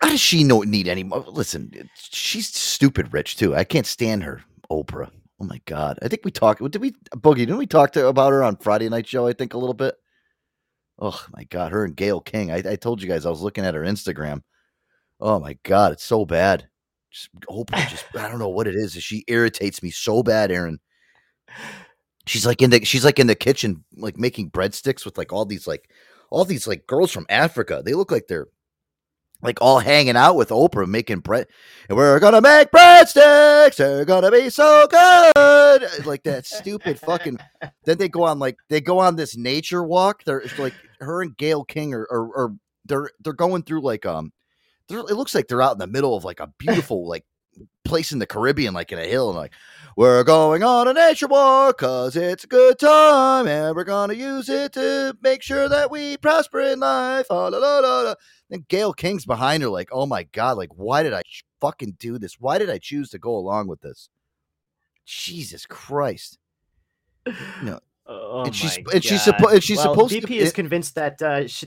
[0.02, 1.24] How does she know need any more?
[1.28, 3.54] Listen, she's stupid rich too.
[3.54, 5.10] I can't stand her, Oprah.
[5.40, 5.98] Oh my god!
[6.02, 6.60] I think we talked.
[6.70, 7.36] Did we Boogie?
[7.36, 9.28] Didn't we talk to about her on Friday night show?
[9.28, 9.94] I think a little bit.
[10.98, 12.50] Oh my god, her and Gayle King.
[12.50, 14.42] I, I told you guys I was looking at her Instagram.
[15.20, 16.68] Oh my god, it's so bad.
[17.12, 17.88] Just Oprah.
[17.88, 18.94] Just I don't know what it is.
[18.94, 20.80] She irritates me so bad, Aaron.
[22.26, 25.44] She's like in the she's like in the kitchen, like making breadsticks with like all
[25.44, 25.88] these like
[26.28, 27.82] all these like girls from Africa.
[27.84, 28.48] They look like they're
[29.42, 31.48] like all hanging out with Oprah making bread.
[31.88, 33.76] And we're gonna make breadsticks.
[33.76, 36.06] They're gonna be so good.
[36.06, 37.38] Like that stupid fucking.
[37.84, 40.22] Then they go on like they go on this nature walk.
[40.24, 44.06] They're it's like her and Gayle King are, are, are they're they're going through like
[44.06, 44.32] um.
[44.88, 47.24] It looks like they're out in the middle of like a beautiful like
[47.84, 49.52] place in the Caribbean, like in a hill, and like
[49.96, 54.48] we're going on a nature walk because it's a good time, and we're gonna use
[54.48, 57.26] it to make sure that we prosper in life.
[57.30, 58.14] Ah, la, la, la, la.
[58.48, 61.22] Then Gayle King's behind her, like, oh my god, like why did I
[61.60, 62.40] fucking do this?
[62.40, 64.08] Why did I choose to go along with this?
[65.04, 66.38] Jesus Christ!
[67.62, 69.34] No, Oh And she's- and she's God.
[69.36, 71.66] suppo- and she's Well, supposed to- VP is convinced that uh, she,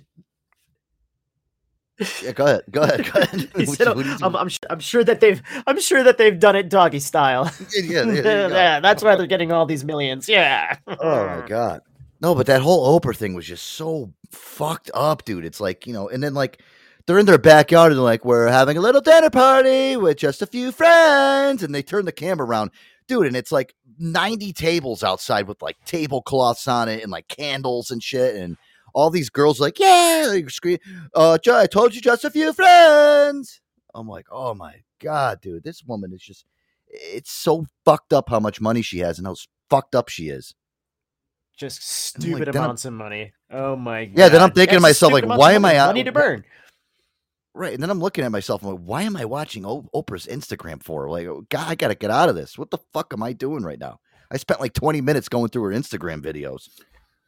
[2.22, 3.50] yeah, go ahead, go ahead, go ahead.
[3.56, 6.04] he said, you- what do you- I'm, I'm, su- I'm sure that they've I'm sure
[6.04, 7.52] that they've done it doggy style.
[7.74, 10.28] yeah, you yeah, that's why they're getting all these millions.
[10.28, 10.78] Yeah.
[10.88, 11.82] Oh my god.
[12.22, 15.46] No, but that whole Oprah thing was just so fucked up, dude.
[15.46, 16.62] It's like, you know, and then like
[17.06, 20.42] they're in their backyard and they're like, we're having a little dinner party with just
[20.42, 21.62] a few friends.
[21.62, 22.72] And they turn the camera around,
[23.08, 27.92] dude, and it's like 90 tables outside with like tablecloths on it and like candles
[27.92, 28.36] and shit.
[28.36, 28.58] And
[28.96, 30.80] all these girls like, yeah, they scream,
[31.14, 33.62] uh, I told you just a few friends.
[33.94, 36.46] I'm like, oh my God, dude, this woman is just,
[36.88, 39.36] it's so fucked up how much money she has and how
[39.70, 40.56] fucked up she is.
[41.58, 43.34] Just I'm like, stupid then of money.
[43.52, 44.18] Oh my god.
[44.18, 46.46] Yeah, then I'm thinking to That's myself, like, why am I out- money to burn?
[47.54, 47.74] Right.
[47.74, 48.64] And then I'm looking at myself.
[48.64, 51.10] I'm like, why am I watching o- Oprah's Instagram for?
[51.10, 52.58] Like, oh, God, I got to get out of this.
[52.58, 54.00] What the fuck am I doing right now?
[54.30, 56.68] I spent like 20 minutes going through her Instagram videos.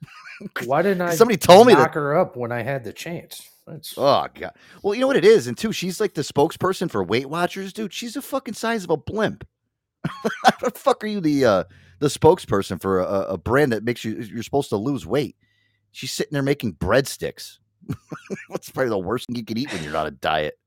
[0.66, 1.16] Why didn't I?
[1.16, 3.50] Somebody told me that- knock her up when I had the chance.
[3.66, 4.54] That's Oh, God.
[4.82, 5.48] Well, you know what it is?
[5.48, 7.92] And two, she's like the spokesperson for Weight Watchers, dude.
[7.92, 9.46] She's a fucking size of a blimp.
[10.06, 11.64] How the fuck are you the uh,
[12.00, 15.36] the spokesperson for a, a brand that makes you you're supposed to lose weight?
[15.92, 17.58] She's sitting there making breadsticks.
[18.48, 20.58] What's probably the worst thing you can eat when you're on a diet?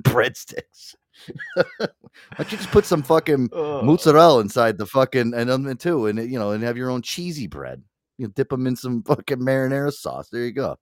[0.00, 0.96] Breadsticks.
[1.54, 1.86] Why
[2.36, 3.84] don't you just put some fucking Ugh.
[3.84, 7.46] mozzarella inside the fucking and them too, and you know, and have your own cheesy
[7.46, 7.82] bread.
[8.18, 10.28] You know, dip them in some fucking marinara sauce.
[10.30, 10.76] There you go.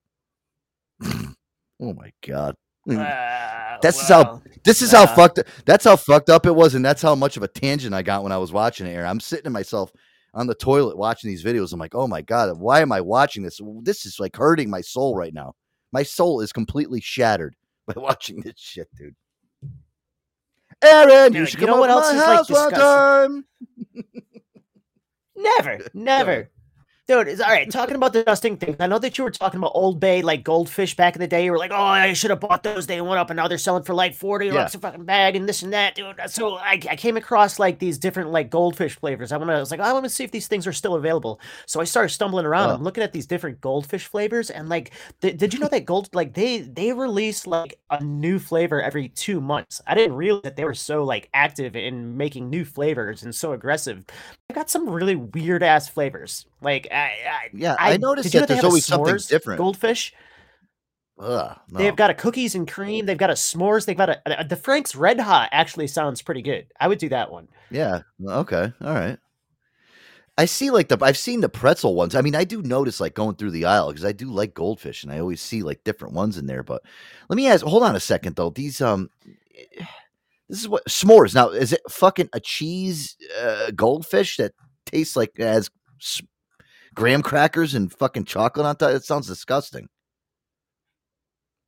[1.05, 1.35] oh
[1.79, 2.57] my god.
[2.91, 6.75] Ah, This is how well, this is how fucked that's how fucked up it was,
[6.75, 8.93] and that's how much of a tangent I got when I was watching it.
[8.93, 9.05] Here.
[9.05, 9.93] I'm sitting to myself
[10.35, 11.73] on the toilet watching these videos.
[11.73, 13.61] I'm like, oh my god, why am I watching this?
[13.83, 15.55] This is like hurting my soul right now.
[15.93, 19.15] My soul is completely shattered by watching this shit, dude.
[20.83, 23.45] Aaron, you should you come know what else to is, my like, house one time.
[25.35, 26.51] Never, never.
[27.09, 27.71] Dude, it's all right.
[27.71, 30.43] Talking about the dusting things, I know that you were talking about Old Bay, like
[30.43, 31.45] goldfish back in the day.
[31.45, 33.59] You were like, "Oh, I should have bought those." They went up, and now they're
[33.59, 34.55] selling for like forty Yeah.
[34.55, 36.19] bucks a fucking bag, and this and that, dude.
[36.19, 39.31] Uh, so I, I came across like these different like goldfish flavors.
[39.31, 40.73] I want to, I was like, oh, I want to see if these things are
[40.73, 41.39] still available.
[41.67, 42.71] So I started stumbling around.
[42.71, 42.75] Oh.
[42.75, 44.91] I'm looking at these different goldfish flavors, and like,
[45.21, 49.11] th- did you know that gold, like they they release like a new flavor every
[49.11, 49.81] two months?
[49.87, 53.53] I didn't realize that they were so like active in making new flavors and so
[53.53, 54.05] aggressive.
[54.51, 56.47] I got some really weird ass flavors.
[56.61, 59.59] Like I, I Yeah, I, noticed you know that there's always something different.
[59.59, 60.13] Goldfish.
[61.19, 61.79] Ugh, no.
[61.79, 63.07] They've got a cookies and cream.
[63.07, 63.87] They've got a s'mores.
[63.87, 65.49] They've got a, a the Frank's Red Hot.
[65.51, 66.67] Actually, sounds pretty good.
[66.79, 67.49] I would do that one.
[67.71, 68.03] Yeah.
[68.23, 68.73] Okay.
[68.83, 69.19] All right.
[70.39, 72.15] I see like the I've seen the pretzel ones.
[72.15, 75.03] I mean, I do notice like going through the aisle because I do like goldfish
[75.03, 76.63] and I always see like different ones in there.
[76.63, 76.83] But
[77.31, 78.51] let me ask, hold on a second though.
[78.51, 79.09] These um
[80.49, 81.35] this is what s'mores.
[81.35, 84.53] Now, is it fucking a cheese uh, goldfish that
[84.85, 86.21] tastes like it has s-
[86.97, 88.91] graham crackers and fucking chocolate on top?
[88.91, 89.89] It sounds disgusting.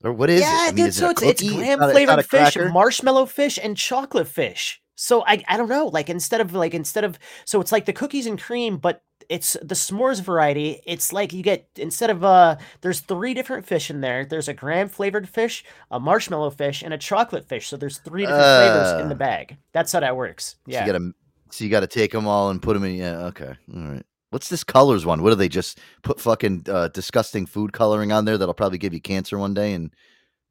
[0.05, 0.45] Or what is it?
[0.45, 0.89] yeah, I mean, dude.
[0.89, 4.81] it So a it's, it's graham flavored fish, marshmallow fish, and chocolate fish.
[4.95, 5.87] So I I don't know.
[5.87, 9.55] Like instead of like instead of so it's like the cookies and cream, but it's
[9.61, 10.81] the s'mores variety.
[10.87, 14.25] It's like you get instead of uh there's three different fish in there.
[14.25, 17.69] There's a graham flavored fish, a marshmallow fish, and a chocolate fish.
[17.69, 19.19] So there's three different flavors in the Uh.
[19.19, 19.57] bag.
[19.73, 20.51] That's how that works.
[20.67, 20.87] So Yeah.
[20.87, 21.13] you gotta
[21.51, 22.95] so you gotta take them all and put them in.
[22.97, 24.07] Yeah, okay, all right.
[24.31, 25.23] What's this colors one?
[25.23, 28.93] What do they just put fucking uh, disgusting food coloring on there that'll probably give
[28.93, 29.73] you cancer one day?
[29.73, 29.95] And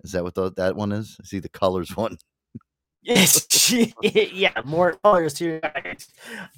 [0.03, 1.17] is that what the, that one is?
[1.21, 2.17] I see the colors one.
[3.03, 5.61] Yes, yeah, more colors too.
[5.63, 5.95] I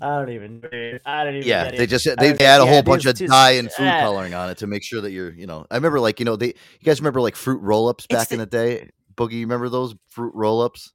[0.01, 0.61] don't even.
[1.05, 1.47] I don't even.
[1.47, 1.87] Yeah, they it.
[1.87, 3.99] just they don't- add a yeah, whole bunch of dye and food ah.
[3.99, 5.65] coloring on it to make sure that you're, you know.
[5.69, 8.39] I remember like you know they you guys remember like fruit roll ups back in
[8.39, 8.89] the day.
[9.15, 10.91] Boogie, you remember those fruit roll ups?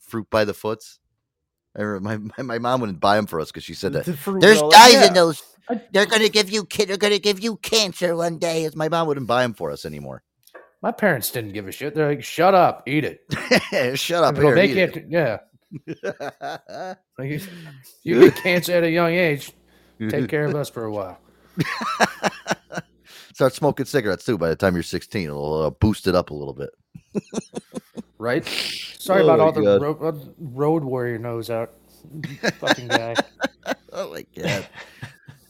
[0.00, 0.97] Fruit by the foots.
[1.78, 4.04] I remember my, my my mom wouldn't buy them for us because she said that
[4.04, 5.06] The there's roll-up, dyes yeah.
[5.06, 5.42] in those.
[5.92, 6.88] They're gonna give you kid.
[6.88, 8.64] They're gonna give you cancer one day.
[8.64, 10.22] As my mom wouldn't buy them for us anymore.
[10.82, 11.94] my parents didn't give a shit.
[11.94, 13.20] They're like, "Shut up, eat it."
[13.98, 14.54] Shut up Well, here.
[14.56, 15.10] they eat can't.
[15.10, 15.38] Yeah,
[17.18, 17.40] like, you-
[18.02, 19.52] you get cancer at a young age.
[20.08, 21.18] Take care of us for a while.
[23.38, 24.36] Start smoking cigarettes too.
[24.36, 26.70] By the time you're 16, it'll uh, boost it up a little bit.
[28.18, 28.44] Right?
[28.44, 29.80] Sorry Oh about my all the God.
[29.80, 31.70] ro- uh, road warrior nose out.
[32.58, 33.14] Fucking guy.
[33.92, 34.66] Oh my god.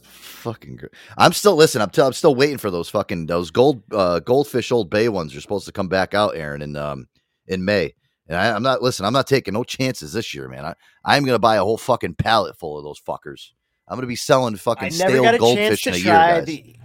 [0.03, 1.81] fucking gr- I'm still listening.
[1.83, 5.35] I'm, t- I'm still waiting for those fucking those gold uh goldfish old bay ones
[5.35, 7.09] are supposed to come back out Aaron in um
[7.47, 7.95] in May.
[8.29, 10.67] And I, I'm not listen, I'm not taking no chances this year, man.
[10.67, 10.75] I
[11.07, 13.53] I'm going to buy a whole fucking pallet full of those fuckers.
[13.89, 15.95] I'm going to be selling fucking I never stale got a chance goldfish to in
[15.95, 16.45] a year, guys.
[16.45, 16.77] the.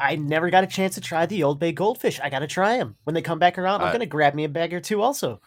[0.00, 2.18] I never got a chance to try the Old Bay goldfish.
[2.20, 3.76] I got to try them when they come back around.
[3.76, 3.94] I'm Alright.
[3.94, 5.40] gonna grab me a bag or two also.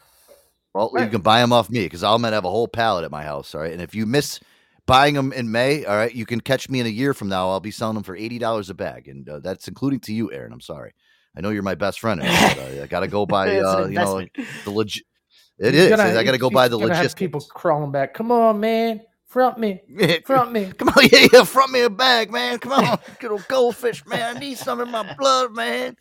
[0.74, 3.12] Well, you can buy them off me because I'm gonna have a whole pallet at
[3.12, 3.54] my house.
[3.54, 4.40] All right, and if you miss
[4.88, 7.50] buying them in May, all right, you can catch me in a year from now.
[7.50, 10.32] I'll be selling them for eighty dollars a bag, and uh, that's including to you,
[10.32, 10.52] Aaron.
[10.54, 10.94] I'm sorry.
[11.38, 12.22] I know you're my best friend.
[12.22, 14.26] Aaron, but, uh, I got to go buy, uh, you know,
[14.66, 15.04] the legit.
[15.60, 15.90] It He's is.
[15.92, 17.14] gonna- I got to go buy the gonna logistics.
[17.20, 18.14] people crawling back.
[18.16, 19.02] Come on, man.
[19.34, 19.82] Front me.
[20.26, 20.72] Front me.
[20.78, 22.60] Come on, yeah, yeah, front me a bag, man.
[22.60, 24.38] Come on, good old goldfish, man.
[24.38, 25.98] I need some in my blood, man.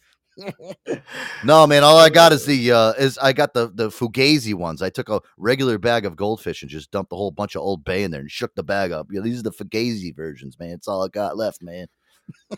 [1.42, 1.82] no, man.
[1.82, 4.82] All I got is the uh is I got the the fugazi ones.
[4.82, 7.84] I took a regular bag of goldfish and just dumped a whole bunch of old
[7.84, 9.08] bay in there and shook the bag up.
[9.10, 10.72] Yeah, these are the fugazi versions, man.
[10.72, 11.86] It's all I got left, man.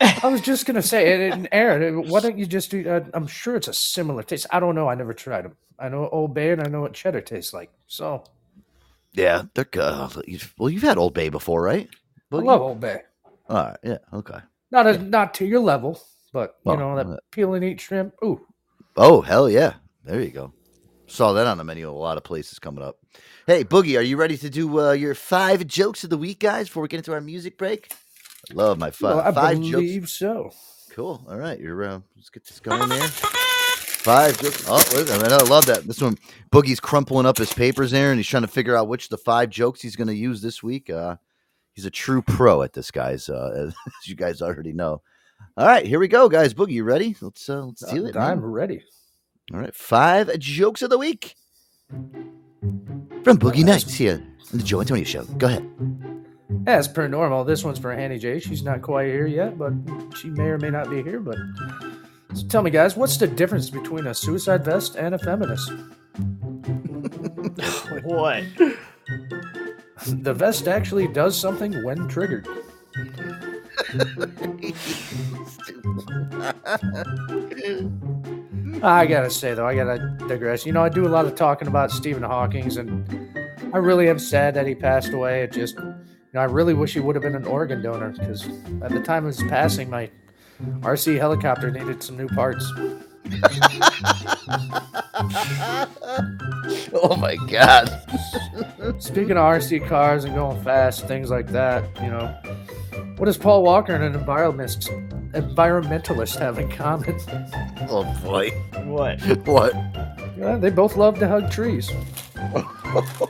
[0.01, 2.87] I was just gonna say, and, and Aaron, why don't you just do?
[2.89, 4.47] Uh, I'm sure it's a similar taste.
[4.51, 4.89] I don't know.
[4.89, 5.55] I never tried them.
[5.79, 7.71] I know Old Bay, and I know what cheddar tastes like.
[7.87, 8.25] So
[9.15, 10.11] Yeah, they're good.
[10.27, 11.89] You've- Well, you've had Old Bay before, right?
[12.31, 12.45] I Boogie?
[12.45, 13.01] love Old Bay.
[13.49, 14.39] All right, yeah, okay.
[14.71, 15.99] Not a, not to your level,
[16.33, 18.13] but you Well, know that uh, peel and eat shrimp.
[18.23, 18.45] Ooh,
[18.97, 19.73] Oh hell yeah!
[20.03, 20.53] There you go.
[21.07, 21.87] Saw that on the menu.
[21.87, 22.97] A lot of places coming up.
[23.45, 26.67] Hey Boogie, are you ready to do uh, your five jokes of the week, guys?
[26.67, 27.93] Before we get into our music break,
[28.51, 29.71] I love my five well, I five jokes.
[29.71, 30.51] believe so.
[30.91, 31.23] Cool.
[31.29, 33.07] All right, you're uh, let's get this going there.
[34.05, 34.63] Five jokes.
[34.67, 35.85] Oh, wait, I, mean, I love that.
[35.85, 36.15] This one,
[36.51, 39.49] Boogie's crumpling up his papers there, and he's trying to figure out which the five
[39.49, 40.91] jokes he's going to use this week.
[40.91, 41.15] Uh,
[41.73, 43.29] he's a true pro at this, guys.
[43.29, 45.01] Uh, as you guys already know.
[45.57, 46.53] All right, here we go, guys.
[46.53, 47.15] Boogie, you ready?
[47.19, 48.15] Let's uh, let's do it.
[48.15, 48.83] I'm ready.
[49.51, 51.33] All right, five jokes of the week
[51.89, 55.23] from Boogie Nights here on the Joe Antonio Show.
[55.23, 55.67] Go ahead.
[56.67, 58.39] As per normal, this one's for Annie J.
[58.39, 59.73] She's not quite here yet, but
[60.15, 61.19] she may or may not be here.
[61.19, 61.37] But
[62.35, 65.71] so tell me, guys, what's the difference between a suicide vest and a feminist?
[68.03, 68.43] What?
[70.07, 72.47] The vest actually does something when triggered.
[78.83, 80.65] I gotta say though, I gotta digress.
[80.65, 83.07] You know, I do a lot of talking about Stephen Hawking's, and
[83.73, 85.43] I really am sad that he passed away.
[85.43, 85.95] It just, you
[86.33, 88.47] know, I really wish he would have been an organ donor because
[88.81, 90.09] at the time of his passing, my
[90.61, 92.71] RC helicopter needed some new parts.
[96.93, 97.89] Oh my god.
[98.99, 102.27] Speaking of RC cars and going fast, things like that, you know,
[103.17, 104.89] what does Paul Walker and an environmentalist
[105.33, 107.19] environmentalist have in common?
[107.89, 108.51] Oh boy.
[108.85, 109.21] What?
[109.45, 109.73] What?
[110.37, 111.91] Yeah, they both love to hug trees.
[112.37, 113.29] Oh,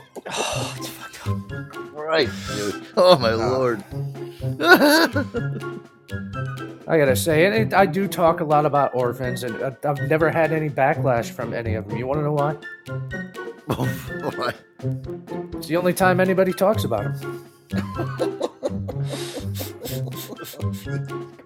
[1.92, 2.86] right, dude.
[2.96, 3.36] Oh my ah.
[3.36, 3.82] lord.
[6.88, 10.08] I gotta say, and it, I do talk a lot about orphans, and I- I've
[10.08, 11.98] never had any backlash from any of them.
[11.98, 12.56] You want to know why?
[14.36, 14.54] What?
[15.56, 17.48] It's the only time anybody talks about them.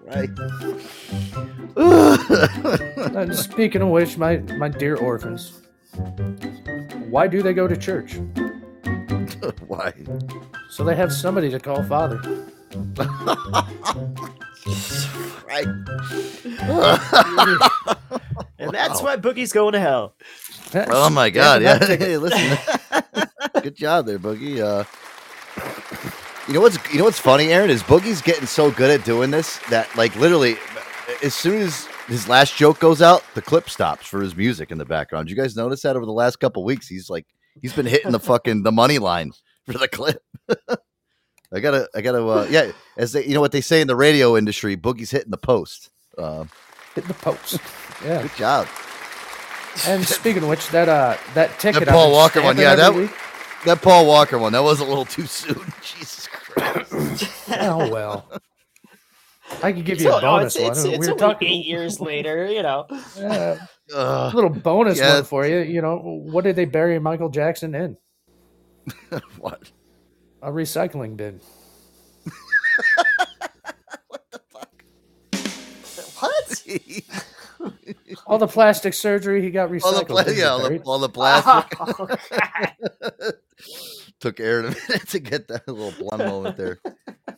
[0.05, 0.29] Right.
[3.15, 5.61] And speaking of which, my my dear orphans,
[7.09, 8.15] why do they go to church?
[9.67, 9.93] Why?
[10.69, 12.21] So they have somebody to call father.
[15.47, 15.67] Right.
[18.61, 20.13] And that's why Boogie's going to hell.
[20.75, 21.63] Oh my god!
[21.63, 21.83] Yeah.
[21.83, 22.57] Hey, listen.
[23.63, 24.59] Good job there, Boogie.
[24.59, 24.83] Uh,
[26.47, 27.71] you know what's you know what's funny, Aaron?
[27.71, 30.57] Is Boogie's getting so good at doing this that like literally,
[31.23, 34.77] as soon as his last joke goes out, the clip stops for his music in
[34.77, 35.29] the background.
[35.29, 36.87] You guys notice that over the last couple weeks?
[36.87, 37.25] He's like
[37.61, 39.31] he's been hitting the fucking the money line
[39.65, 40.21] for the clip.
[41.53, 42.71] I gotta, I gotta, uh, yeah.
[42.97, 45.89] As they, you know what they say in the radio industry, Boogie's hitting the post.
[46.17, 46.45] Uh,
[46.95, 47.59] Hit the post.
[48.03, 48.21] Yeah.
[48.23, 48.67] good job.
[49.87, 53.05] And speaking of which, that uh that ticket That Paul Walker one, yeah, that every
[53.05, 53.21] w-
[53.65, 55.55] that Paul Walker one, that was a little too soon.
[55.81, 57.25] Jesus Christ.
[57.61, 58.29] Oh well.
[59.63, 60.93] I could give It's, you a oh, bonus it's, it's, one.
[60.93, 62.85] it's we were only talking eight years later, you know.
[63.17, 63.57] Yeah,
[63.93, 65.15] a little bonus Yeah.
[65.15, 65.59] one for you.
[65.59, 67.97] You know, what did they bury Michael Jackson in?
[69.39, 69.71] what?
[70.41, 71.39] A recycling bin.
[74.07, 74.23] What?
[74.31, 74.83] The fuck?
[76.19, 76.65] What?
[78.27, 79.83] all the plastic surgery he got recycled.
[79.83, 81.77] all the pla- yeah, all the, all the plastic.
[83.23, 83.31] Oh,
[84.19, 86.79] took Aaron a minute to get that little blonde moment there.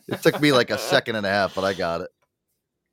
[0.08, 2.08] It took me like a second and a half, but I got it.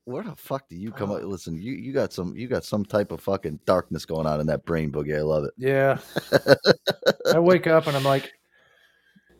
[0.05, 1.19] where the fuck do you come up?
[1.21, 1.27] Oh.
[1.27, 4.47] Listen, you you got some you got some type of fucking darkness going on in
[4.47, 5.17] that brain boogie.
[5.17, 5.53] I love it.
[5.57, 5.97] Yeah.
[7.33, 8.31] I wake up and I'm like,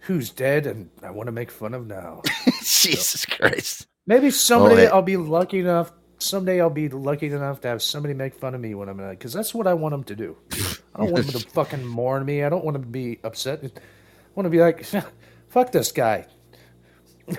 [0.01, 2.21] who's dead and I want to make fun of now.
[2.63, 3.87] Jesus Christ.
[4.07, 4.87] Maybe someday.
[4.87, 5.91] I'll be lucky enough.
[6.17, 9.09] Someday I'll be lucky enough to have somebody make fun of me when I'm in
[9.11, 10.37] because that's what I want them to do.
[10.93, 12.43] I don't want them to fucking mourn me.
[12.43, 13.63] I don't want them to be upset.
[13.63, 13.69] I
[14.35, 14.85] want to be like,
[15.47, 16.25] fuck this guy.
[17.27, 17.35] you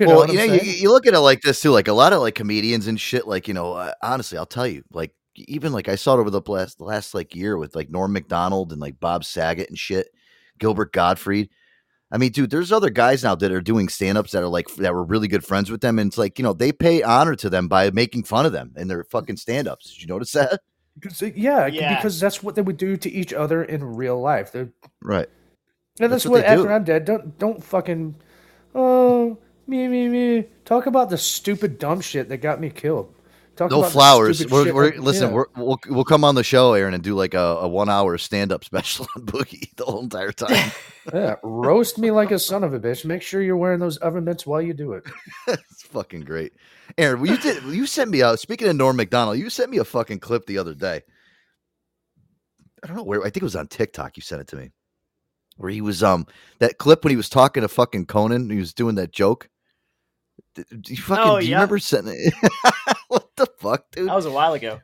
[0.00, 1.70] know well, you know, you, you look at it like this too.
[1.70, 3.26] Like a lot of like comedians and shit.
[3.26, 4.82] Like you know, uh, honestly, I'll tell you.
[4.92, 8.12] Like even like I saw it over the last last like year with like Norm
[8.12, 10.08] Macdonald and like Bob Saget and shit,
[10.58, 11.48] Gilbert Gottfried.
[12.12, 14.92] I mean, dude, there's other guys now that are doing stand-ups that are like that
[14.92, 17.48] were really good friends with them, and it's like you know they pay honor to
[17.48, 19.94] them by making fun of them in their fucking stand-ups.
[19.94, 20.60] Did you notice that?
[20.94, 21.96] Because, uh, yeah, Yeah.
[21.96, 24.52] because that's what they would do to each other in real life.
[24.52, 24.68] They're,
[25.00, 25.26] Right.
[25.98, 26.68] and That's that's, what what, after do.
[26.68, 28.14] I'm dead, don't don't fucking
[28.74, 33.14] oh me me me talk about the stupid dumb shit that got me killed.
[33.56, 34.46] Talk No about flowers.
[34.46, 35.34] We're, shit we're, like- listen, yeah.
[35.34, 38.16] we're, we'll we'll come on the show, Aaron, and do like a, a one hour
[38.16, 40.70] stand up special on Boogie the whole entire time.
[41.14, 43.04] yeah, roast me like a son of a bitch.
[43.04, 45.04] Make sure you're wearing those oven mitts while you do it.
[45.48, 46.52] it's fucking great.
[46.96, 49.78] Aaron, well, you did you sent me a speaking of Norm Macdonald, you sent me
[49.78, 51.02] a fucking clip the other day.
[52.82, 54.16] I don't know where I think it was on TikTok.
[54.16, 54.70] You sent it to me.
[55.58, 56.26] Where he was um
[56.58, 59.48] that clip when he was talking to fucking Conan, he was doing that joke.
[60.54, 61.56] D- Do you fucking Oh, do you yeah.
[61.58, 62.34] remember sending it?
[63.12, 64.08] What the fuck, dude?
[64.08, 64.80] That was a while ago.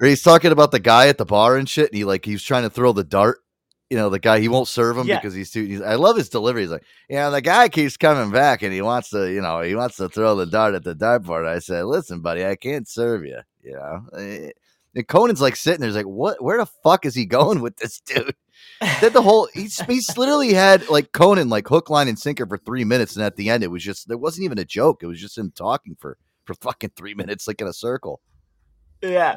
[0.00, 2.64] He's talking about the guy at the bar and shit, and he like he's trying
[2.64, 3.38] to throw the dart.
[3.90, 5.18] You know, the guy he won't serve him Yeah.
[5.18, 5.64] because he's too.
[5.64, 6.62] He's, I love his delivery.
[6.62, 9.74] He's like, yeah, the guy keeps coming back and he wants to, you know, he
[9.74, 11.46] wants to throw the dart at the dartboard.
[11.46, 13.38] I said, listen, buddy, I can't serve you.
[13.62, 14.50] You know, Eh,
[14.96, 16.42] and Conan's like sitting there, he's like, what?
[16.42, 18.34] Where the fuck is he going with this dude?
[19.00, 22.58] Did the whole he's he's literally had like Conan like hook, line, and sinker for
[22.58, 25.02] three minutes, and at the end it was just there wasn't even a joke.
[25.02, 28.20] It was just him talking for for fucking three minutes, like in a circle.
[29.02, 29.36] Yeah.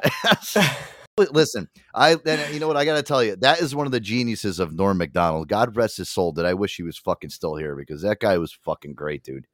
[1.32, 3.36] Listen, I then you know what I got to tell you.
[3.38, 5.47] That is one of the geniuses of Norm Macdonald.
[5.47, 6.32] God rest his soul.
[6.32, 9.47] That I wish he was fucking still here because that guy was fucking great, dude.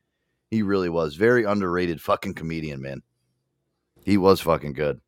[0.52, 3.02] He really was very underrated fucking comedian, man.
[4.04, 5.00] He was fucking good.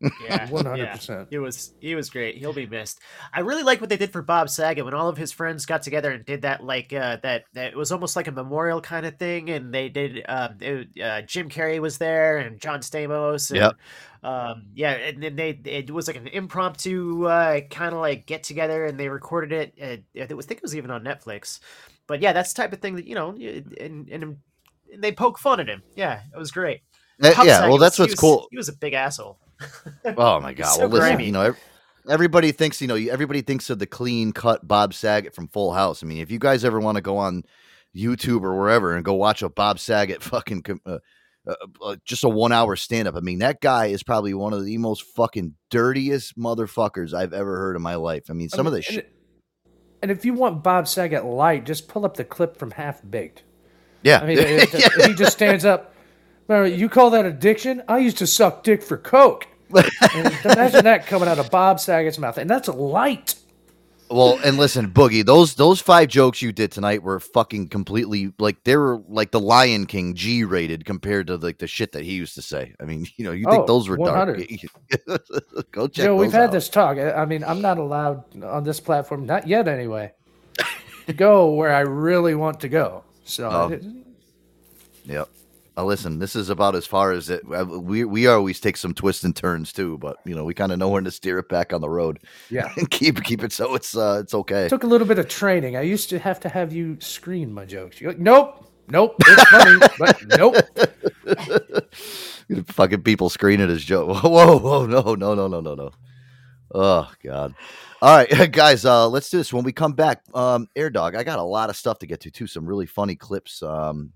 [0.00, 1.28] Yeah, 100%.
[1.30, 2.36] He was he was great.
[2.36, 3.00] He'll be missed.
[3.32, 5.82] I really like what they did for Bob Saget when all of his friends got
[5.82, 9.06] together and did that like uh, that that it was almost like a memorial kind
[9.06, 9.48] of thing.
[9.48, 13.50] And they did um, it, uh, Jim Carrey was there and John Stamos.
[13.50, 13.72] And, Yep.
[14.22, 18.42] Um, yeah, and then they it was like an impromptu uh, kind of like get
[18.42, 19.74] together, and they recorded it.
[19.80, 21.60] Uh, it was, I think it was even on Netflix.
[22.08, 24.36] But yeah, that's the type of thing that you know, and and, and
[24.98, 25.82] they poke fun at him.
[25.94, 26.80] Yeah, it was great.
[27.22, 28.46] Uh, yeah, Saget well, that's was- he what's was- cool.
[28.50, 29.38] He was a big asshole.
[30.16, 30.66] Oh my god!
[30.72, 31.26] so well, listen, grimy.
[31.26, 31.54] you know,
[32.08, 36.02] everybody thinks you know, everybody thinks of the clean cut Bob Saget from Full House.
[36.02, 37.42] I mean, if you guys ever want to go on
[37.96, 40.98] YouTube or wherever and go watch a Bob Saget fucking uh,
[41.46, 44.52] uh, uh, just a one hour stand up, I mean, that guy is probably one
[44.52, 48.24] of the most fucking dirtiest motherfuckers I've ever heard in my life.
[48.28, 49.12] I mean, I some of mean, the and- shit.
[50.02, 53.42] And if you want Bob Saget light, just pull up the clip from Half Baked.
[54.02, 55.94] Yeah, I mean, it- it- he just stands up.
[56.48, 57.82] "Remember, You call that addiction?
[57.88, 59.46] I used to suck dick for coke.
[59.70, 63.34] Imagine that coming out of Bob Saget's mouth, and that's light.
[64.08, 68.62] Well, and listen, Boogie, those those five jokes you did tonight were fucking completely like
[68.62, 72.12] they were like the Lion King G rated compared to like the shit that he
[72.12, 72.72] used to say.
[72.80, 74.38] I mean, you know, you think Oh, those were dark?
[75.72, 76.04] Go check.
[76.04, 76.98] Joe, we've those had this talk.
[76.98, 80.12] I mean, I'm not allowed on this platform, not yet anyway,
[81.08, 83.02] to go where I really want to go.
[83.24, 83.80] So Oh.
[85.04, 85.28] Yep.
[85.78, 87.42] Uh, listen, this is about as far as it.
[87.54, 90.72] uh, We we always take some twists and turns too, but you know we kind
[90.72, 92.20] of know when to steer it back on the road.
[92.50, 92.72] Yeah.
[92.76, 94.68] and keep keep it so it's uh it's okay.
[94.68, 95.76] took a little bit of training.
[95.76, 98.00] I used to have to have you screen my jokes.
[98.00, 100.56] You're like, nope, nope, it's funny, but nope.
[102.68, 104.14] fucking people screen it as Joe.
[104.20, 105.90] Whoa, whoa, no, no, no, no, no, no.
[106.74, 107.54] Oh God.
[108.02, 109.52] All right, guys, uh, let's do this.
[109.52, 112.20] When we come back, um, Air Dog, I got a lot of stuff to get
[112.20, 112.46] to too.
[112.46, 113.62] Some really funny clips.
[113.62, 114.12] Um,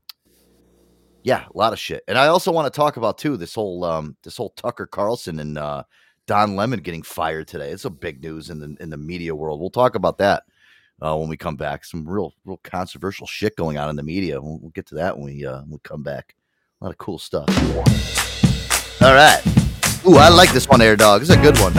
[1.22, 2.02] yeah, a lot of shit.
[2.08, 5.40] And I also want to talk about too this whole um this whole Tucker Carlson
[5.40, 5.84] and uh
[6.26, 7.70] Don Lemon getting fired today.
[7.70, 9.60] It's a big news in the in the media world.
[9.60, 10.44] We'll talk about that
[11.02, 11.84] uh, when we come back.
[11.84, 14.40] Some real real controversial shit going on in the media.
[14.40, 16.34] We'll, we'll get to that when we uh, when we come back.
[16.80, 17.48] A lot of cool stuff.
[19.02, 19.42] All right.
[20.06, 21.20] Ooh, I like this one, Air Dog.
[21.20, 21.74] It's a good one.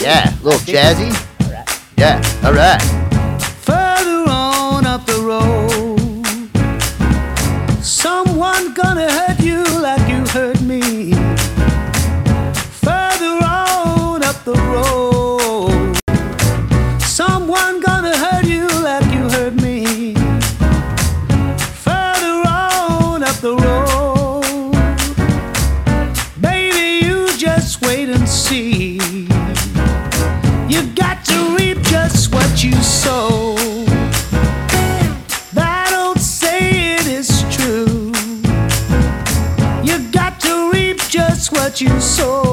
[0.00, 1.10] Yeah, a little jazzy.
[1.44, 1.80] All right.
[1.96, 3.01] Yeah, all right.
[8.54, 10.80] one gonna hurt you like you hurt me.
[12.86, 15.96] Further on up the road,
[17.00, 20.14] someone gonna hurt you like you hurt me.
[21.86, 24.72] Further on up the road,
[26.48, 28.98] baby, you just wait and see.
[30.72, 33.51] You got to reap just what you sow.
[41.72, 42.51] That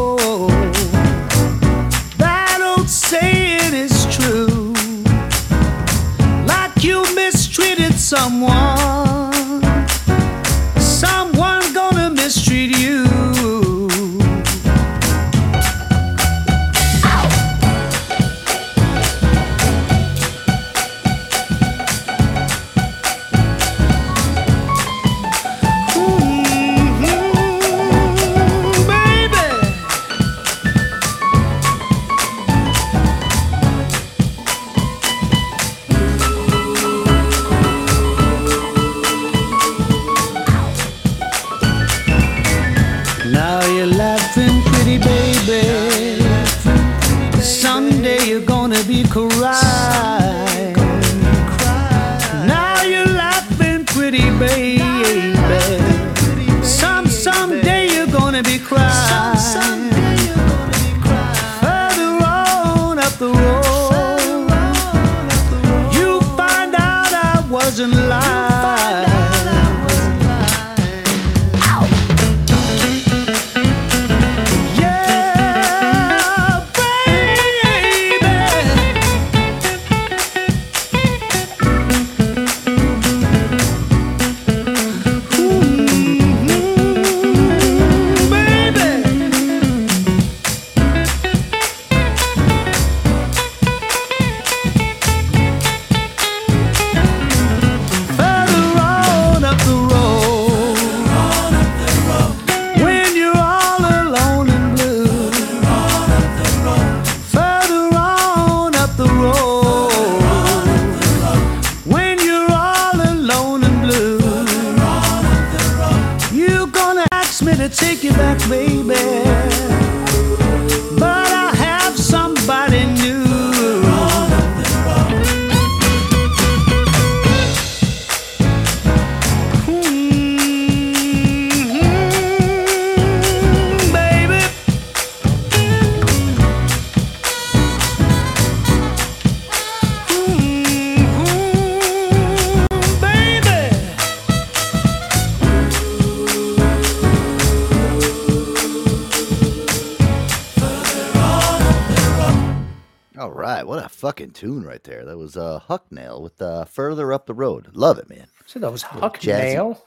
[154.39, 155.05] tune right there.
[155.05, 158.27] That was uh, Hucknall with uh, "Further Up the Road." Love it, man.
[158.45, 159.53] So that was Little Huck jazzy.
[159.53, 159.83] Nail.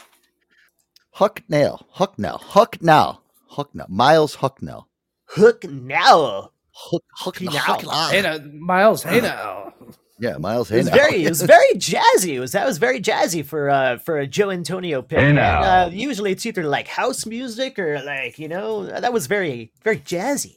[1.17, 3.19] Hucknall, Hucknall, Hucknall,
[3.53, 4.85] Hucknall, Miles Hucknall.
[5.27, 6.51] Hook now.
[6.75, 7.61] Huck, Hucknall, now.
[7.61, 8.11] Hucknall.
[8.11, 9.03] Hey now, Miles.
[9.03, 9.75] Hey now.
[10.19, 10.71] Yeah, Miles.
[10.71, 10.95] It was now.
[10.95, 12.35] very, it was very jazzy.
[12.35, 15.19] It was that was very jazzy for uh for a Joe Antonio pick.
[15.19, 19.27] Hey And, uh, usually it's either like house music or like you know that was
[19.27, 20.57] very very jazzy.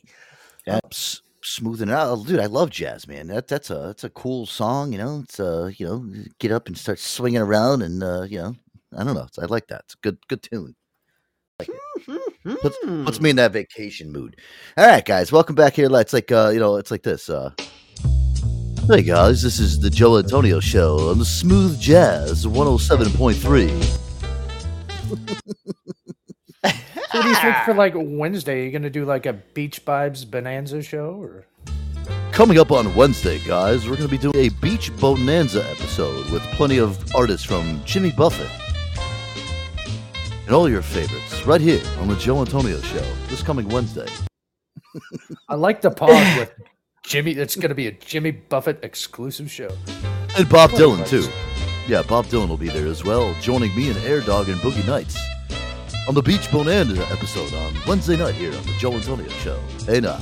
[0.67, 2.39] Yeah, s- smoothing it out, dude.
[2.39, 3.27] I love jazz, man.
[3.27, 4.91] That that's a that's a cool song.
[4.91, 6.05] You know, it's uh, you know,
[6.39, 8.55] get up and start swinging around, and uh, you know,
[8.97, 9.27] I don't know.
[9.39, 9.81] I like that.
[9.85, 10.75] It's a good good tune.
[11.59, 11.69] Like.
[12.61, 14.39] Puts, puts me in that vacation mood.
[14.77, 15.87] All right, guys, welcome back here.
[15.91, 17.29] It's like uh, you know, it's like this.
[17.29, 17.51] Uh,
[18.87, 24.05] hey guys, this is the Joe Antonio Show on the Smooth Jazz 107.3.
[25.07, 25.17] So
[27.15, 27.77] what do you think for ah.
[27.77, 28.61] like Wednesday?
[28.61, 31.45] Are you gonna do like a Beach Vibes Bonanza show or?
[32.31, 36.43] Coming up on Wednesday, guys, we're going to be doing a Beach Bonanza episode with
[36.51, 38.49] plenty of artists from Jimmy Buffett
[40.45, 44.07] and all your favorites right here on the Joe Antonio Show this coming Wednesday.
[45.49, 46.53] I like the pause with
[47.05, 47.31] Jimmy.
[47.31, 49.69] It's gonna be a Jimmy Buffett exclusive show.
[50.37, 51.27] And Bob Dylan, too.
[51.87, 54.85] Yeah, Bob Dylan will be there as well, joining me and Air Dog and Boogie
[54.85, 55.17] Nights
[56.07, 59.59] on the Beach Bonanza episode on Wednesday night here on the Joe Antonio Show.
[59.85, 60.19] Hey now.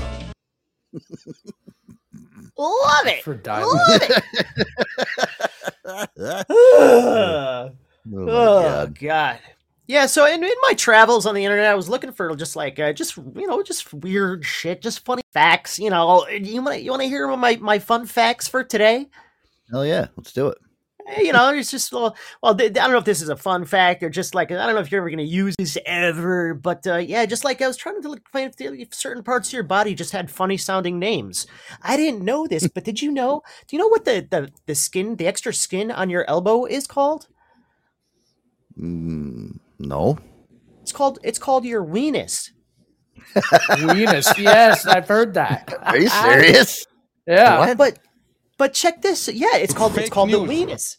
[2.58, 3.24] Love it.
[3.24, 4.24] For Love it.
[8.06, 9.00] Oh, my oh God.
[9.00, 9.40] god.
[9.88, 12.80] Yeah, so in, in my travels on the internet, I was looking for just like
[12.80, 15.78] uh, just you know just weird shit, just funny facts.
[15.78, 19.08] You know, you want you want to hear my my fun facts for today?
[19.72, 20.58] Hell yeah, let's do it.
[21.22, 23.66] You know, it's just well, well, th- I don't know if this is a fun
[23.66, 26.54] fact or just like I don't know if you're ever going to use this ever,
[26.54, 29.50] but uh, yeah, just like I was trying to look, find if- if certain parts
[29.50, 31.46] of your body just had funny sounding names.
[31.82, 33.42] I didn't know this, but did you know?
[33.68, 36.88] Do you know what the the the skin, the extra skin on your elbow is
[36.88, 37.28] called?
[38.80, 40.18] Mm, no.
[40.82, 42.52] It's called it's called your weenus.
[43.78, 44.38] Venus.
[44.38, 45.74] Yes, I've heard that.
[45.84, 46.86] Are you serious?
[47.28, 47.60] Yeah.
[47.60, 47.78] What?
[47.78, 48.00] But
[48.58, 49.28] but check this.
[49.28, 50.98] Yeah, it's called it's called the weenus.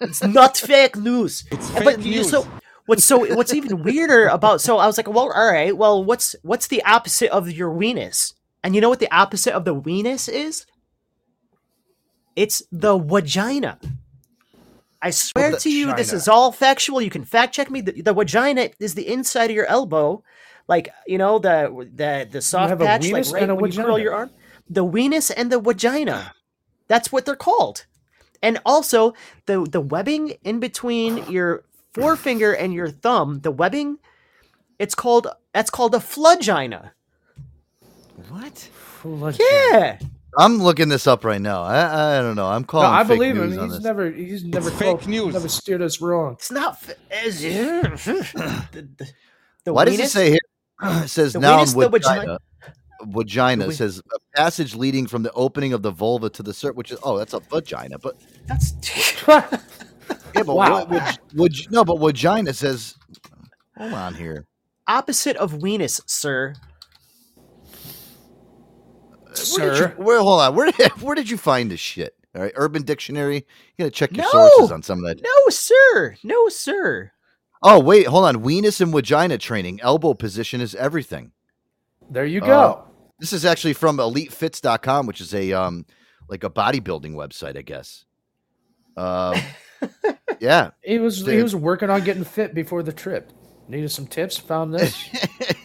[0.00, 1.44] It's not fake news.
[1.52, 2.46] It's fake but you- so
[2.86, 6.34] what's so what's even weirder about so I was like, well, all right, well, what's
[6.42, 8.34] what's the opposite of your weenus?
[8.62, 10.66] And you know what the opposite of the weenus is?
[12.36, 13.78] It's the vagina.
[15.02, 17.00] I swear the- to you, this is all factual.
[17.02, 17.80] You can fact check me.
[17.80, 20.22] The, the vagina is the inside of your elbow,
[20.68, 23.72] like you know the the the soft have a patch, like right and a when
[23.72, 24.30] you curl your arm.
[24.70, 26.32] The weenus and the vagina.
[26.88, 27.86] That's what they're called.
[28.42, 29.14] And also
[29.46, 31.64] the the webbing in between your
[31.94, 33.98] forefinger and your thumb, the webbing,
[34.78, 36.92] it's called that's called a flagina.
[38.28, 38.68] What?
[39.38, 39.98] Yeah.
[40.38, 41.62] I'm looking this up right now.
[41.62, 42.46] I, I don't know.
[42.46, 42.88] I'm No, calling.
[42.88, 43.70] I fake believe news him.
[43.70, 45.34] He's never he's never Fake told- news.
[45.34, 46.32] Never steered us wrong.
[46.34, 49.10] It's not f- as the, the,
[49.64, 50.38] the Why does it say here?
[50.82, 52.20] It says the noun weenus, the vagina.
[52.20, 52.38] vagina-
[53.06, 56.74] Vagina we- says a passage leading from the opening of the vulva to the cert,
[56.74, 57.98] which is oh, that's a vagina.
[57.98, 58.72] But That's
[59.28, 59.58] yeah,
[60.34, 60.84] but Wow.
[60.84, 61.02] what, would,
[61.34, 62.96] would no, but vagina says.
[63.76, 64.46] Hold on here.
[64.86, 66.54] opposite of weenus, sir.
[69.26, 69.94] Where Sir.
[69.98, 70.54] you, where, hold on.
[70.54, 72.14] Where did, where did you find this shit?
[72.34, 73.36] All right, Urban Dictionary.
[73.36, 73.44] You
[73.84, 74.30] gotta check your No!
[74.30, 75.22] sources on some of that.
[75.22, 76.16] No, sir.
[76.22, 77.12] No, sir.
[77.62, 78.36] Oh wait, hold on.
[78.42, 79.80] Weenus and vagina training.
[79.82, 81.32] Elbow position is everything.
[82.10, 82.84] There you Uh, go.
[83.22, 85.86] This is actually from EliteFits.com, which is a um
[86.28, 88.04] like a bodybuilding website, I guess.
[88.96, 89.38] Um,
[90.40, 90.70] yeah.
[90.82, 93.30] he was he was working on getting fit before the trip.
[93.68, 94.38] Needed some tips.
[94.38, 95.08] Found this.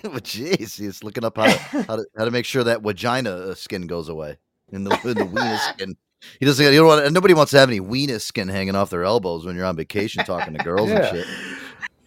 [0.03, 3.31] but jeez, he's looking up how to, how to how to make sure that vagina
[3.31, 4.37] uh, skin goes away
[4.71, 5.97] in the in the weenus skin.
[6.39, 6.63] He doesn't.
[6.63, 7.11] You don't want.
[7.11, 10.23] Nobody wants to have any weenus skin hanging off their elbows when you're on vacation
[10.25, 11.07] talking to girls Yeah.
[11.07, 11.27] and shit.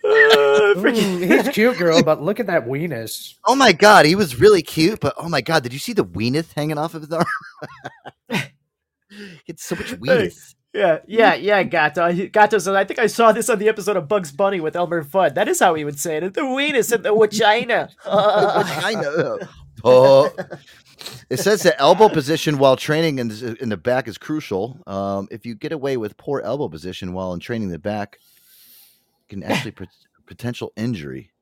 [0.04, 3.34] Ooh, he's cute, girl, but look at that weenus.
[3.44, 5.00] Oh my god, he was really cute.
[5.00, 7.24] But oh my god, did you see the weenus hanging off of his arm?
[9.46, 10.54] it's so much weenus.
[10.72, 12.12] Yeah, yeah, yeah, Gato.
[12.28, 15.02] Gato says, I think I saw this on the episode of Bugs Bunny with Elmer
[15.02, 15.34] Fudd.
[15.34, 16.34] That is how he would say it.
[16.34, 17.88] The weenus and the vagina.
[18.04, 19.48] vagina.
[19.82, 20.32] Oh.
[21.28, 24.80] It says that elbow position while training in, the- in the back is crucial.
[24.86, 28.39] Um, if you get away with poor elbow position while in training the back, it
[29.30, 29.88] can actually pre-
[30.26, 31.32] potential injury.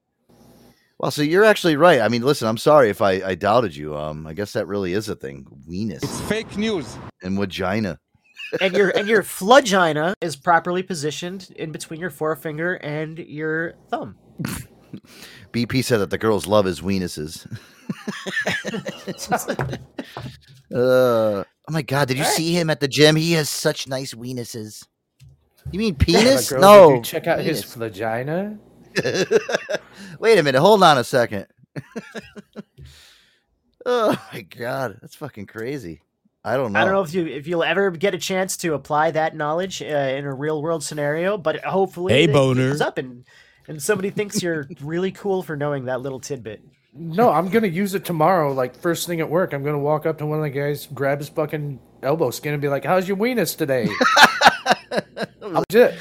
[0.98, 2.00] Well, so you're actually right.
[2.00, 3.96] I mean, listen, I'm sorry if I, I doubted you.
[3.96, 5.46] Um, I guess that really is a thing.
[5.68, 6.96] Weenus It's fake news.
[7.22, 7.98] and vagina.
[8.60, 14.16] and your and your flagina is properly positioned in between your forefinger and your thumb.
[15.52, 17.46] BP said that the girls love his weenuses.
[20.74, 22.36] uh, oh my god, did you All right.
[22.36, 23.16] see him at the gym?
[23.16, 24.84] He has such nice weenuses.
[25.72, 26.50] You mean penis?
[26.50, 26.88] girl, no.
[26.90, 27.74] Did you check out his penis.
[27.74, 28.58] vagina?
[30.20, 30.60] Wait a minute.
[30.60, 31.46] Hold on a second.
[33.86, 36.00] oh my god, that's fucking crazy.
[36.44, 36.80] I don't know.
[36.80, 39.82] I don't know if you if you'll ever get a chance to apply that knowledge
[39.82, 42.68] uh, in a real world scenario, but hopefully Hey, it boner.
[42.68, 43.24] comes up and
[43.66, 46.62] and somebody thinks you're really cool for knowing that little tidbit.
[46.94, 48.52] No, I'm gonna use it tomorrow.
[48.52, 51.18] Like first thing at work, I'm gonna walk up to one of the guys, grab
[51.18, 53.88] his fucking elbow skin, and be like, "How's your weenus today?"
[55.40, 55.94] Legit.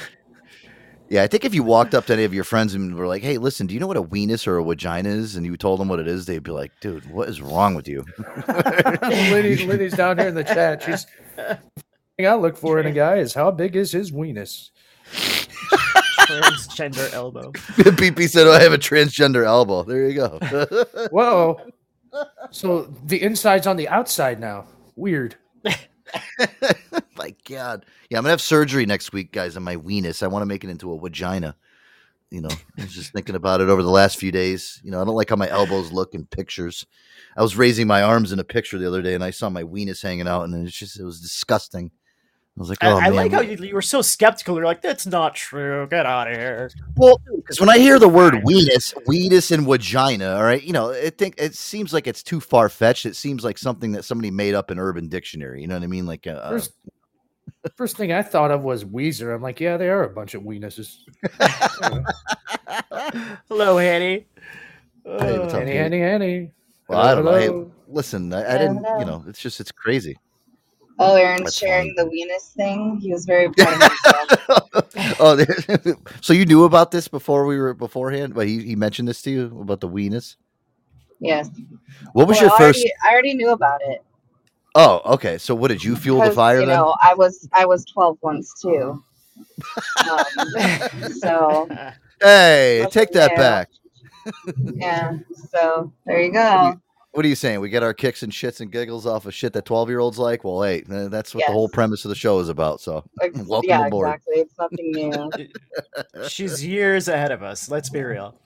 [1.10, 3.24] Yeah, I think if you walked up to any of your friends and were like,
[3.24, 5.80] "Hey, listen, do you know what a weenus or a vagina is?" and you told
[5.80, 8.06] them what it is, they'd be like, "Dude, what is wrong with you?"
[8.50, 10.84] Liddy, Liddy's down here in the chat.
[10.84, 11.06] She's
[12.18, 14.72] thing I look for in a guy is how big is his weenus?
[16.28, 17.52] Transgender elbow.
[17.78, 20.40] BP said, oh, "I have a transgender elbow." There you go.
[21.12, 21.62] Whoa.
[22.52, 24.66] So the inside's on the outside now.
[24.96, 25.36] Weird.
[27.18, 30.24] my God, yeah, I'm gonna have surgery next week, guys, on my weenus.
[30.24, 31.56] I want to make it into a vagina.
[32.30, 34.82] You know, I was just thinking about it over the last few days.
[34.84, 36.86] You know, I don't like how my elbows look in pictures.
[37.38, 39.64] I was raising my arms in a picture the other day, and I saw my
[39.64, 41.92] weenus hanging out, and it's just it was disgusting.
[42.58, 44.56] I was like, I, "Oh I man!" like how you, you were so skeptical.
[44.56, 45.86] You're like, "That's not true.
[45.92, 50.36] Get out of here." Well, because when I hear the word weenus, weenus and vagina,
[50.36, 53.06] all right, you know, I think it seems like it's too far fetched.
[53.06, 55.62] It seems like something that somebody made up in Urban Dictionary.
[55.62, 56.08] You know what I mean?
[56.08, 56.72] Like, uh, First,
[57.76, 59.36] first thing I thought of was Weezer.
[59.36, 61.02] I'm like, yeah, they are a bunch of weenuses.
[63.50, 64.26] Hello, Hanny.
[65.06, 65.80] Hey, what's up, Henny, Pete?
[65.80, 66.52] Henny, Henny.
[66.88, 67.34] well, I don't know.
[67.34, 68.84] Hey, listen, I, I didn't.
[69.00, 70.18] You know, it's just it's crazy.
[71.00, 72.98] Oh, Aaron's That's sharing the weenus thing.
[73.00, 75.16] He was very proud of himself.
[75.20, 78.34] oh, there- so you knew about this before we were beforehand?
[78.34, 80.36] But he, he mentioned this to you about the weenus.
[81.20, 81.50] yes.
[82.14, 82.80] What was Well, your I first?
[82.80, 84.04] Already, I already knew about it.
[84.76, 85.38] Oh, okay.
[85.38, 86.78] So what did you fuel the fire You then?
[86.78, 89.04] know, I was I was 12 once too.
[90.10, 90.24] Um,
[91.20, 91.70] so
[92.22, 93.70] Hey, take that back.
[94.76, 95.18] yeah.
[95.52, 96.80] So there you go.
[97.18, 97.60] What are you saying?
[97.62, 100.20] We get our kicks and shits and giggles off of shit that twelve year olds
[100.20, 100.44] like.
[100.44, 102.80] Well, hey, that's what the whole premise of the show is about.
[102.80, 104.10] So, Ex- welcome yeah, aboard.
[104.10, 104.36] exactly.
[104.36, 106.28] It's nothing new.
[106.30, 107.72] She's years ahead of us.
[107.72, 108.40] Let's be real.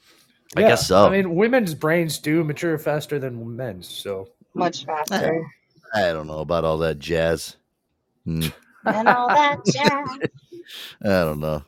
[0.56, 1.06] I guess so.
[1.06, 3.90] I mean, women's brains do mature faster than men's.
[3.90, 5.46] So Much faster.
[5.94, 7.58] I don't know about all that jazz.
[8.24, 8.48] Hmm.
[8.86, 10.30] and all that jazz.
[11.04, 11.62] I don't know.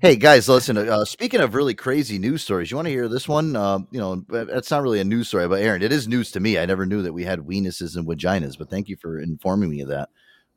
[0.00, 0.76] Hey guys, listen.
[0.76, 3.54] Uh, speaking of really crazy news stories, you want to hear this one?
[3.54, 6.32] Um, you know, uh, it's not really a news story, but Aaron, it is news
[6.32, 6.58] to me.
[6.58, 9.80] I never knew that we had weenuses and vaginas, but thank you for informing me
[9.82, 10.08] of that.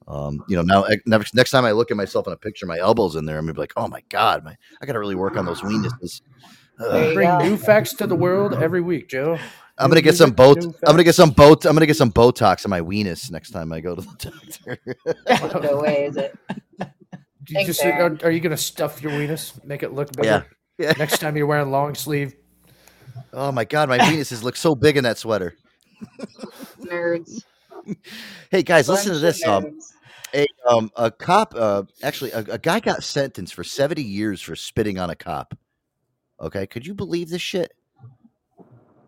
[0.08, 2.66] Um, you know, now eh, next, next time I look at myself in a picture,
[2.66, 5.00] my elbows in there, I'm gonna be like, oh my god, my I got to
[5.00, 6.22] really work on those weenuses.
[6.78, 7.08] There Ugh.
[7.08, 7.40] you bring go.
[7.40, 9.38] new facts to the world every week, Joe.
[9.78, 10.76] I'm gonna get some music, boat.
[10.84, 11.66] I'm gonna get some boat.
[11.66, 14.32] I'm gonna get some Botox on my weenus next time I go to the
[15.28, 15.62] doctor.
[15.68, 16.38] no way is it.
[17.46, 20.12] Do you Thanks, just, are, are you going to stuff your weenus, make it look
[20.14, 20.28] bigger?
[20.80, 20.88] Yeah.
[20.88, 20.94] Yeah.
[20.98, 22.34] Next time you're wearing long sleeve.
[23.34, 25.56] oh my god, my weenuses look so big in that sweater.
[26.82, 27.44] Nerds.
[28.50, 29.48] Hey guys, listen to Bunch of this.
[29.48, 29.80] Um,
[30.34, 34.56] a um a cop uh actually a, a guy got sentenced for 70 years for
[34.56, 35.58] spitting on a cop
[36.42, 37.72] okay could you believe this shit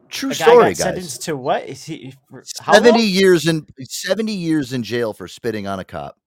[0.10, 1.66] true A guy story got guys sentenced to what?
[1.66, 3.02] Is he for- how 70 long?
[3.02, 6.18] years in 70 years in jail for spitting on a cop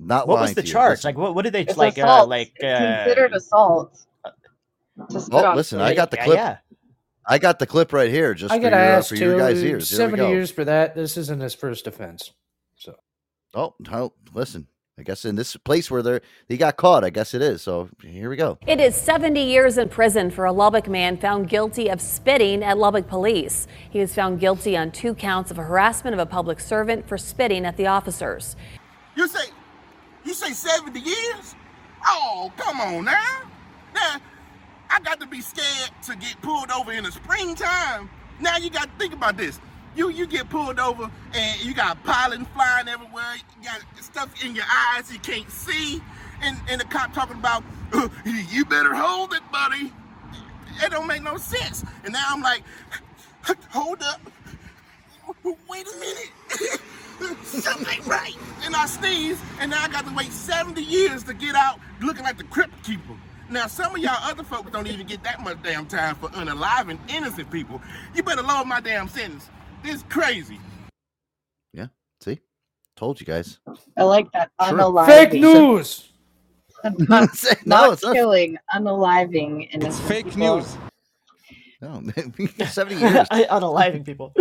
[0.00, 0.90] not What lying was the to charge?
[0.98, 1.34] Listen- Like what?
[1.34, 1.98] What did they It's like?
[1.98, 2.28] Uh, assault.
[2.28, 3.98] like It's uh, considered assault.
[5.10, 6.36] To Oh, listen, I got the clip.
[6.36, 6.58] Yeah.
[7.26, 9.16] i got the clip right here just I for got to your, uh, ask for
[9.16, 9.24] too.
[9.24, 10.94] your guys ears here we Seventy years for that.
[10.94, 12.32] This isn't his first offense.
[12.76, 12.96] So
[13.54, 14.66] oh no listen
[14.98, 17.88] i guess in this place where they're he got caught i guess it is so
[18.02, 21.88] here we go It is 70 years in prison for a Lubbock man found guilty
[21.88, 23.66] of spitting at Lubbock police.
[23.88, 27.64] He was found guilty on two counts of harassment of a public servant for spitting
[27.64, 28.56] at the officers.
[29.16, 29.44] You say,
[30.24, 31.54] you say 70 years?
[32.06, 33.42] Oh, come on now.
[33.94, 34.16] Now,
[34.90, 38.10] I got to be scared to get pulled over in the springtime.
[38.40, 39.60] Now you got to think about this.
[39.96, 43.34] You you get pulled over and you got pollen flying everywhere.
[43.58, 46.00] You got stuff in your eyes you can't see,
[46.42, 49.92] and and the cop talking about "Uh, you better hold it, buddy.
[50.82, 51.84] It don't make no sense.
[52.04, 52.62] And now I'm like,
[53.70, 54.20] hold up.
[55.44, 56.80] Wait a minute.
[57.44, 58.34] Something ain't right.
[58.64, 62.22] And I sneeze, and now I got to wait 70 years to get out looking
[62.24, 63.14] like the Crypt Keeper.
[63.50, 66.98] Now, some of y'all other folks don't even get that much damn time for unaliving
[67.10, 67.80] innocent people.
[68.14, 69.48] You better lower my damn sentence.
[69.82, 70.58] This is crazy.
[71.72, 71.86] yeah
[72.20, 72.38] see
[72.96, 73.58] told you guys
[73.96, 74.50] I like that.
[74.62, 74.78] True.
[74.78, 75.06] Unaliving.
[75.06, 76.12] fake news.
[76.84, 77.16] Not, no
[77.66, 80.56] not it's not killing, unaliving innocent Fake people.
[80.56, 80.76] news.
[81.80, 82.02] no
[82.66, 84.32] 70 years I, unaliving people.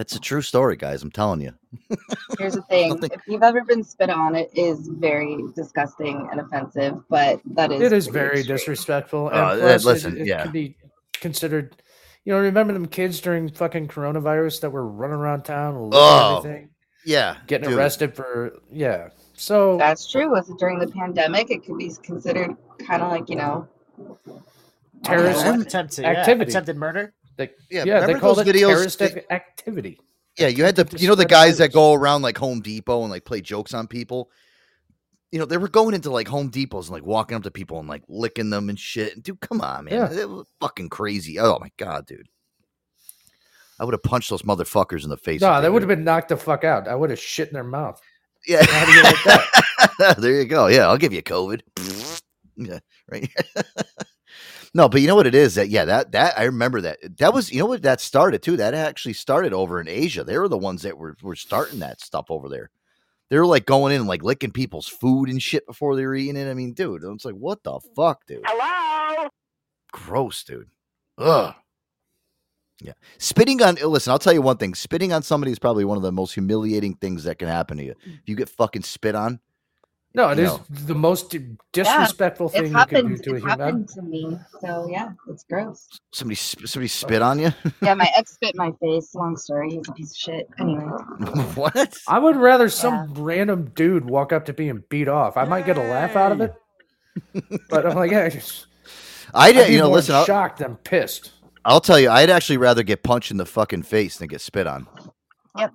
[0.00, 1.52] It's a true story guys i'm telling you
[2.38, 6.40] Here's the thing: Nothing- if you've ever been spit on, it is very disgusting and
[6.40, 6.94] offensive.
[7.08, 8.56] But that is It is very extreme.
[8.56, 9.28] disrespectful.
[9.28, 10.42] And Uh, plus, listen, it, it yeah.
[10.42, 10.76] can be
[11.12, 11.76] considered.
[12.24, 16.70] You know, remember them kids during fucking coronavirus that were running around town, Oh, everything,
[17.04, 17.78] yeah getting dude.
[17.78, 19.10] arrested for yeah.
[19.34, 20.28] So That's true.
[20.30, 23.68] Was it during the pandemic, it could be considered kind of like you know.
[25.04, 26.50] terrorist I'm- Attempted, yeah, activity.
[26.50, 27.12] attempted murder.
[27.40, 28.68] They, Yeah, yeah, they those it videos
[28.98, 29.98] terrorist activity.
[30.38, 33.10] Yeah, you had to, you know, the guys that go around like Home Depot and
[33.10, 34.30] like play jokes on people.
[35.32, 37.78] You know, they were going into like Home Depots and like walking up to people
[37.78, 39.14] and like licking them and shit.
[39.14, 40.12] And dude, come on, man, Yeah.
[40.20, 41.38] it was fucking crazy.
[41.38, 42.28] Oh my god, dude,
[43.78, 45.40] I would have punched those motherfuckers in the face.
[45.40, 46.88] No, they would have been knocked the fuck out.
[46.88, 48.00] I would have shit in their mouth.
[48.46, 50.16] Yeah, How do you like that?
[50.18, 50.66] there you go.
[50.66, 51.62] Yeah, I'll give you COVID.
[52.56, 52.78] yeah,
[53.10, 53.30] right.
[54.72, 57.34] no, but you know what it is that yeah that that I remember that that
[57.34, 58.56] was you know what that started too.
[58.56, 60.22] That actually started over in Asia.
[60.22, 62.70] They were the ones that were were starting that stuff over there.
[63.30, 66.14] They were like going in and like licking people's food and shit before they were
[66.14, 66.50] eating it.
[66.50, 68.42] I mean, dude, it's like what the fuck, dude.
[68.44, 69.28] Hello?
[69.92, 70.68] Gross, dude.
[71.18, 71.54] Ugh.
[72.82, 72.92] Yeah.
[73.18, 74.74] Spitting on listen, I'll tell you one thing.
[74.74, 77.84] Spitting on somebody is probably one of the most humiliating things that can happen to
[77.84, 77.94] you.
[78.04, 79.40] If you get fucking spit on,
[80.12, 81.36] No, it is know, the most
[81.72, 83.58] disrespectful It's thing you can do to a It's human.
[83.60, 84.38] happened to me.
[84.60, 85.86] So yeah, it's gross.
[86.12, 87.52] somebody somebody spit on you.
[87.82, 89.14] Yeah, my ex spit my face.
[89.14, 89.70] Long story.
[89.70, 90.48] He's a piece of shit.
[90.58, 90.82] Anyway.
[91.54, 91.96] what?
[92.08, 95.36] I would rather some random dude walk up to me and beat off.
[95.36, 96.54] I might get a laugh out of it,
[97.68, 98.66] but I'm like, yeah, just-
[99.32, 99.68] I did.
[99.68, 100.16] be You know, listen.
[100.16, 101.30] I'll, shocked than pissed.
[101.64, 102.10] I'll tell you.
[102.10, 104.88] I'd actually rather get punched in the fucking face than get spit on.
[105.56, 105.72] Yep.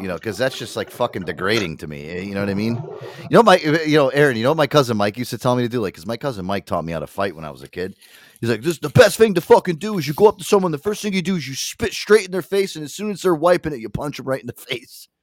[0.00, 2.08] You know, because that's just like fucking degrading to me.
[2.08, 2.74] eh, You know what I mean?
[3.22, 4.36] You know, my, you know, Aaron.
[4.36, 5.80] You know what my cousin Mike used to tell me to do?
[5.80, 7.94] Like, because my cousin Mike taught me how to fight when I was a kid.
[8.40, 10.44] He's like, this is the best thing to fucking do is you go up to
[10.44, 10.72] someone.
[10.72, 13.10] The first thing you do is you spit straight in their face, and as soon
[13.10, 15.08] as they're wiping it, you punch them right in the face.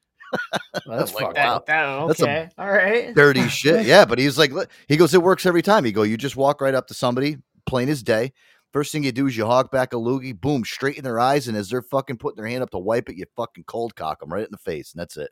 [0.87, 1.55] Well, that's like, fucked wow.
[1.57, 1.65] up.
[1.65, 2.21] That, That's
[2.57, 3.13] all right.
[3.13, 3.85] dirty shit.
[3.85, 4.53] Yeah, but he's like,
[4.87, 5.83] he goes, it works every time.
[5.83, 8.31] He go, you just walk right up to somebody, plain as day.
[8.71, 11.47] First thing you do is you hawk back a loogie, boom, straight in their eyes,
[11.47, 14.21] and as they're fucking putting their hand up to wipe it, you fucking cold cock
[14.21, 15.29] them right in the face, and that's it.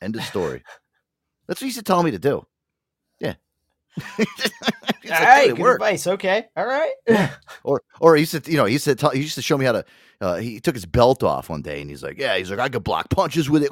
[0.00, 0.62] End of story.
[1.46, 2.46] that's what he used to tell me to do.
[3.20, 3.34] Yeah.
[3.98, 4.24] All
[5.10, 6.06] like, right, good worked." advice.
[6.06, 6.92] Okay, all right.
[7.64, 9.56] or or he used to you know he used to tell, he used to show
[9.56, 9.84] me how to
[10.20, 12.68] uh, he took his belt off one day and he's like yeah he's like I
[12.68, 13.70] could block punches with it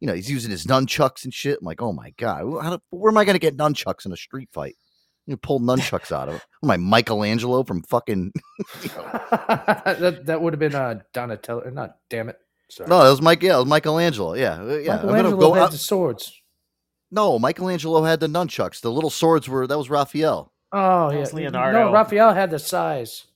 [0.00, 2.82] you know he's using his nunchucks and shit I'm like oh my god how do-
[2.90, 4.76] where am I gonna get nunchucks in a street fight
[5.26, 8.32] you pull nunchucks out of it am I Michelangelo from fucking
[8.82, 11.68] that that would have been uh, Donatello.
[11.70, 12.36] Not damn it.
[12.70, 12.88] Sorry.
[12.88, 15.54] no that was Mike yeah it was Michelangelo yeah uh, yeah I'm gonna Michelangelo go
[15.54, 16.40] had out- the swords.
[17.10, 21.34] no Michelangelo had the nunchucks the little swords were that was Raphael Oh yeah, was
[21.34, 21.84] Leonardo.
[21.86, 23.26] No, Raphael had the size.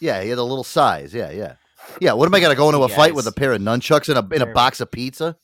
[0.00, 1.12] Yeah, he had a little size.
[1.12, 1.56] Yeah, yeah.
[2.00, 4.18] Yeah, what am I gonna go into a fight with a pair of nunchucks and
[4.18, 5.36] a in a box of pizza?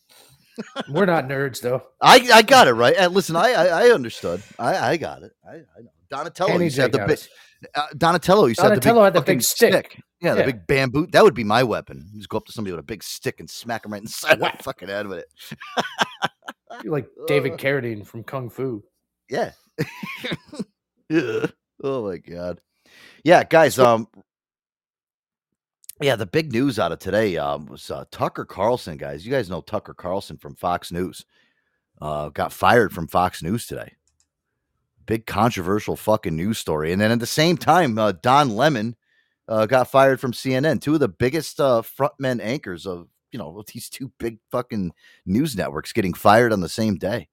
[0.90, 1.82] We're not nerds though.
[2.00, 2.94] I I got it right.
[2.98, 4.42] And listen, I I, I understood.
[4.58, 5.32] I I got it.
[5.46, 5.90] I, I know.
[6.10, 7.18] Donatello used to have the big.
[7.74, 9.98] Uh, Donatello used to have the big, Donatello had the big stick.
[10.20, 10.46] Yeah, the Yeah.
[10.46, 11.06] big bamboo.
[11.06, 12.06] That would be my weapon.
[12.12, 14.04] You just go up to somebody with a big stick and smack him right in
[14.04, 15.28] the side of the fucking head with it.
[16.84, 18.82] You're like David Carradine from Kung Fu.
[19.30, 19.52] Yeah.
[21.08, 21.46] Yeah.
[21.82, 22.60] Oh my god.
[23.24, 23.78] Yeah, guys.
[23.78, 24.08] Um.
[26.02, 28.96] Yeah, the big news out of today um, was uh, Tucker Carlson.
[28.96, 31.24] Guys, you guys know Tucker Carlson from Fox News.
[32.00, 33.94] Uh, got fired from Fox News today.
[35.06, 36.90] Big controversial fucking news story.
[36.90, 38.96] And then at the same time, uh, Don Lemon
[39.46, 40.80] uh, got fired from CNN.
[40.80, 44.92] Two of the biggest uh, frontmen anchors of you know these two big fucking
[45.24, 47.28] news networks getting fired on the same day.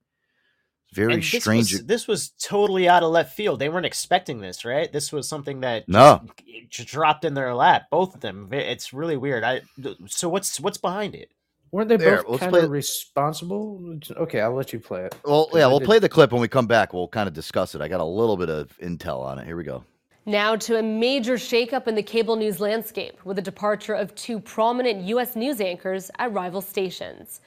[0.94, 1.72] Very And this strange.
[1.72, 3.60] Was, this was totally out of left field.
[3.60, 4.92] They weren't expecting this, right?
[4.92, 6.22] This was something that No.
[6.48, 7.84] just, just dropped in their lap.
[7.92, 8.50] Both of them.
[8.52, 9.44] It's really weird.
[9.44, 9.62] I
[10.08, 11.32] so what's what's behind it?
[11.72, 14.00] Weren't they There, both kind of responsible?
[14.18, 15.16] Okay, I'll let you play it.
[15.24, 16.94] Well, yeah, I we'll did- play the clip when we come back.
[16.94, 17.82] We'll kind of discuss it.
[17.82, 19.46] I got a little bit of intel on it.
[19.46, 19.84] Here we go.
[20.26, 24.40] Now to a major shakeup in the cable news landscape with the departure of two
[24.40, 25.36] prominent U.S.
[25.36, 27.42] news anchors at rival stations.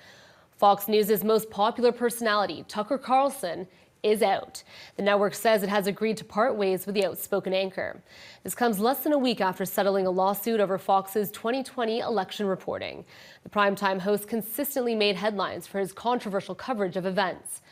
[0.63, 3.67] Fox News' most popular personality, Tucker Carlson,
[4.05, 4.63] is out.
[4.97, 8.01] The network says it has agreed to part ways with the outspoken anchor.
[8.45, 13.05] This comes less than a week after settling a lawsuit over Fox's 2020 election reporting.
[13.43, 17.63] The primetime host consistently made headlines for his controversial coverage of events.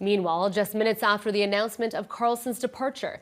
[0.00, 3.20] Meanwhile, just minutes after the announcement of Carlson's departure,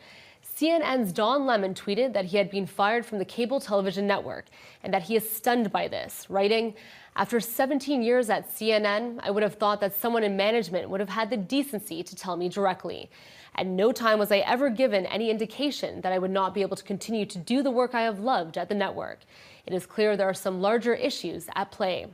[0.59, 4.47] CNN's Don Lemon tweeted that he had been fired from the cable television network
[4.83, 6.75] and that he is stunned by this, writing,
[7.15, 11.11] After 17 years at CNN, I would have thought that someone in management would have
[11.11, 13.09] had the decency to tell me directly.
[13.55, 16.77] At no time was I ever given any indication that I would not be able
[16.77, 19.21] to continue to do the work I have loved at the network.
[19.65, 22.09] It is clear there are some larger issues at play.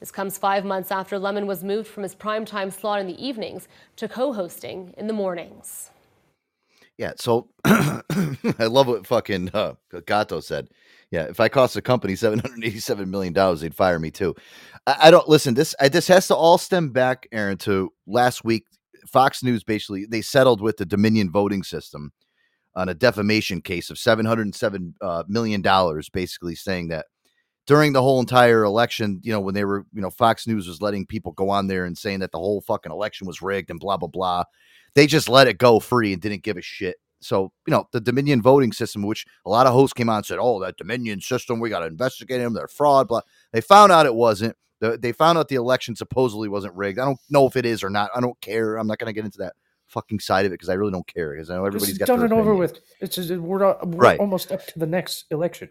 [0.00, 3.68] This comes five months after Lemon was moved from his primetime slot in the evenings
[3.94, 5.92] to co hosting in the mornings.
[6.96, 8.02] Yeah, so I
[8.60, 9.74] love what fucking uh,
[10.06, 10.68] Gato said.
[11.10, 14.34] Yeah, if I cost the company seven hundred eighty-seven million dollars, they'd fire me too.
[14.86, 15.54] I, I don't listen.
[15.54, 18.64] This I, this has to all stem back, Aaron, to last week.
[19.06, 22.12] Fox News basically they settled with the Dominion voting system
[22.74, 27.06] on a defamation case of seven hundred seven uh, million dollars, basically saying that
[27.66, 30.82] during the whole entire election, you know, when they were, you know, Fox News was
[30.82, 33.80] letting people go on there and saying that the whole fucking election was rigged and
[33.80, 34.44] blah blah blah.
[34.94, 36.96] They just let it go free and didn't give a shit.
[37.20, 40.26] So, you know, the Dominion voting system, which a lot of hosts came out and
[40.26, 42.52] said, "Oh, that Dominion system, we got to investigate them.
[42.52, 43.22] They're fraud." Blah.
[43.52, 44.56] They found out it wasn't.
[44.80, 46.98] The, they found out the election supposedly wasn't rigged.
[46.98, 48.10] I don't know if it is or not.
[48.14, 48.76] I don't care.
[48.76, 49.54] I'm not going to get into that
[49.86, 52.24] fucking side of it because I really don't care because I know everybody's got done
[52.24, 52.80] it over with.
[53.00, 54.18] It's just, we're, we're Right.
[54.20, 55.68] almost up to the next election.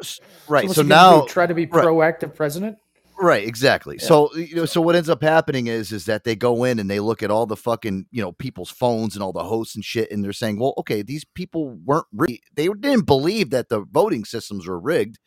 [0.47, 0.67] Right.
[0.69, 1.85] So gonna now try to be right.
[1.85, 2.77] proactive president.
[3.19, 3.97] Right, exactly.
[3.99, 4.07] Yeah.
[4.07, 6.89] So you know, so what ends up happening is is that they go in and
[6.89, 9.85] they look at all the fucking you know people's phones and all the hosts and
[9.85, 13.81] shit, and they're saying, well, okay, these people weren't really they didn't believe that the
[13.81, 15.19] voting systems were rigged.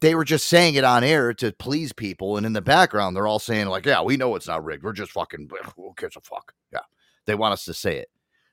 [0.00, 3.26] They were just saying it on air to please people, and in the background, they're
[3.26, 4.84] all saying like, yeah, we know it's not rigged.
[4.84, 6.52] We're just fucking who cares a fuck.
[6.72, 6.80] Yeah,
[7.26, 8.08] they want us to say it.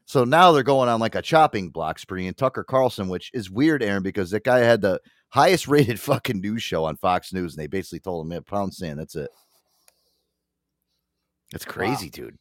[0.05, 3.51] So now they're going on like a chopping block spree, and Tucker Carlson, which is
[3.51, 4.99] weird, Aaron, because that guy had the
[5.29, 8.73] highest rated fucking news show on Fox News, and they basically told him, "Man, pound
[8.73, 9.29] sand, that's it."
[11.51, 12.37] That's crazy, dude.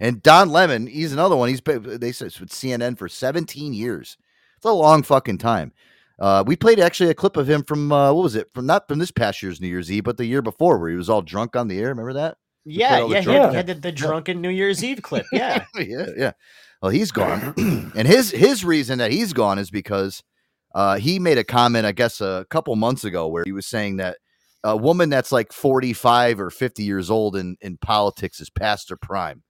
[0.00, 1.48] And Don Lemon, he's another one.
[1.48, 4.16] He's been, they said with CNN for 17 years.
[4.56, 5.72] It's a long fucking time.
[6.18, 8.48] Uh, we played actually a clip of him from uh, what was it?
[8.52, 10.96] From not from this past year's New Year's Eve, but the year before, where he
[10.96, 11.88] was all drunk on the air.
[11.88, 12.38] Remember that?
[12.64, 15.26] We Yeah, yeah, drunk- he had the, the drunken New Year's Eve clip.
[15.32, 15.64] Yeah.
[15.76, 16.32] yeah, yeah.
[16.82, 17.54] Well, he's gone,
[17.96, 20.22] and his his reason that he's gone is because
[20.74, 23.96] uh, he made a comment, I guess, a couple months ago, where he was saying
[23.96, 24.18] that
[24.64, 28.90] a woman that's like forty five or fifty years old in in politics is past
[28.90, 29.42] her prime,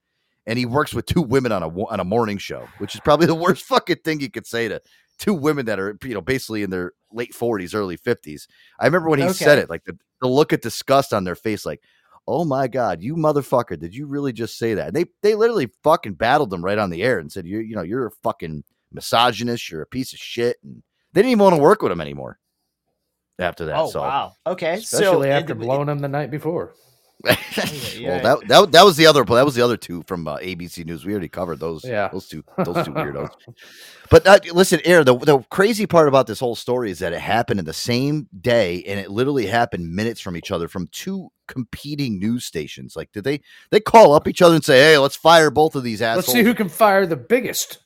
[0.47, 3.27] and he works with two women on a on a morning show, which is probably
[3.27, 4.81] the worst fucking thing you could say to
[5.19, 8.47] two women that are you know basically in their late forties, early fifties.
[8.79, 11.67] I remember when he said it, like the, the look of disgust on their face,
[11.67, 11.83] like,
[12.27, 13.79] "Oh my god, you motherfucker!
[13.79, 16.91] Did you really just say that?" And they they literally fucking battled him right on
[16.91, 19.71] the air and said, "You you know you're a fucking misogynist.
[19.71, 20.83] You're a piece of shit." And
[21.13, 22.39] they didn't even want to work with him anymore
[23.39, 23.77] after that.
[23.77, 24.01] Oh so.
[24.01, 24.33] wow.
[24.47, 24.81] Okay.
[24.81, 26.75] so Especially after it- blowing him the night before.
[27.25, 27.37] well,
[27.97, 28.21] yeah.
[28.21, 31.05] that, that that was the other that was the other two from uh, ABC News.
[31.05, 31.85] We already covered those.
[31.85, 32.07] Yeah.
[32.13, 33.31] those two those two weirdos.
[34.11, 35.05] But uh, listen, Air.
[35.05, 38.27] The the crazy part about this whole story is that it happened in the same
[38.41, 42.97] day, and it literally happened minutes from each other from two competing news stations.
[42.97, 45.83] Like, did they they call up each other and say, "Hey, let's fire both of
[45.83, 46.29] these assholes"?
[46.29, 47.81] Let's see who can fire the biggest.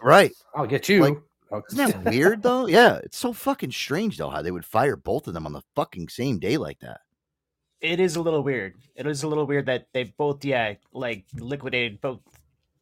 [0.00, 0.32] right.
[0.54, 1.02] I'll get you.
[1.02, 1.18] Like,
[1.52, 2.66] Oh, Isn't that weird though?
[2.66, 5.62] Yeah, it's so fucking strange though how they would fire both of them on the
[5.74, 7.00] fucking same day like that.
[7.80, 8.74] it is a little weird.
[8.96, 12.20] It is a little weird that they both, yeah, like liquidated both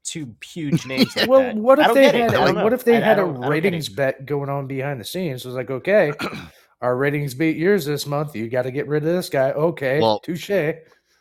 [0.03, 1.15] two huge names.
[1.17, 1.57] like well, that.
[1.57, 3.33] what if they had I like, what if they I- I had a don't- I
[3.33, 3.51] don't get it.
[3.51, 5.45] ratings bet going on behind the scenes?
[5.45, 6.13] It was like, okay,
[6.81, 8.35] our ratings beat yours this month.
[8.37, 9.51] You got to get rid of this guy.
[9.53, 10.51] Okay, Well, touche.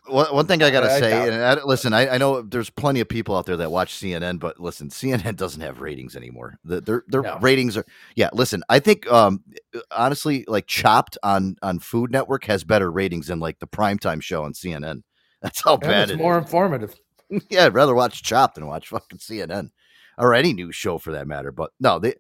[0.06, 2.70] One, one thing I gotta I say, doubt and I, listen, I, I know there's
[2.70, 6.60] plenty of people out there that watch CNN, but listen, CNN doesn't have ratings anymore.
[6.66, 7.38] The, their their No.
[7.40, 7.86] ratings are,
[8.16, 8.30] yeah.
[8.34, 9.44] Listen, I think um
[9.92, 14.44] honestly, like Chopped on on Food Network has better ratings than like the primetime show
[14.44, 15.04] on CNN.
[15.42, 16.44] That's how bad it's it more is.
[16.44, 16.96] informative.
[17.50, 19.72] yeah, I'd rather watch Chopped than watch fucking CNN
[20.18, 21.52] or any news show for that matter.
[21.54, 22.16] But no, they.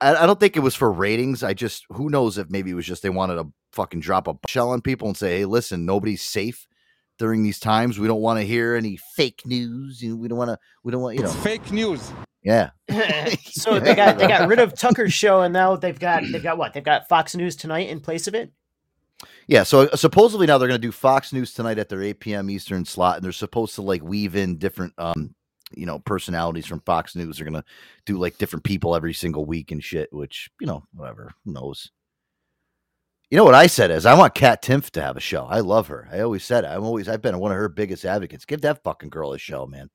[0.00, 1.44] I, I don't think it was for ratings.
[1.44, 4.34] I just who knows if maybe it was just they wanted to fucking drop a
[4.48, 6.66] shell on people and say, "Hey, listen, nobody's safe
[7.18, 7.98] during these times.
[7.98, 10.02] We don't want to hear any fake news.
[10.02, 10.58] You know, we don't want to.
[10.82, 12.12] We don't want you know fake news.
[12.42, 12.70] Yeah,
[13.44, 16.58] so they got they got rid of Tucker's show, and now they've got they've got
[16.58, 16.72] what?
[16.72, 18.52] They've got Fox News tonight in place of it.
[19.46, 19.62] yeah.
[19.62, 22.50] So uh, supposedly now they're going to do Fox News tonight at their 8 p.m.
[22.50, 25.34] Eastern slot, and they're supposed to like weave in different um
[25.74, 27.36] you know personalities from Fox News.
[27.36, 27.68] They're going to
[28.06, 30.12] do like different people every single week and shit.
[30.12, 31.90] Which you know whatever who knows.
[33.32, 35.46] You know what I said is I want Kat Timpf to have a show.
[35.46, 36.06] I love her.
[36.12, 36.66] I always said it.
[36.66, 38.44] I'm always I've been one of her biggest advocates.
[38.44, 39.88] Give that fucking girl a show, man.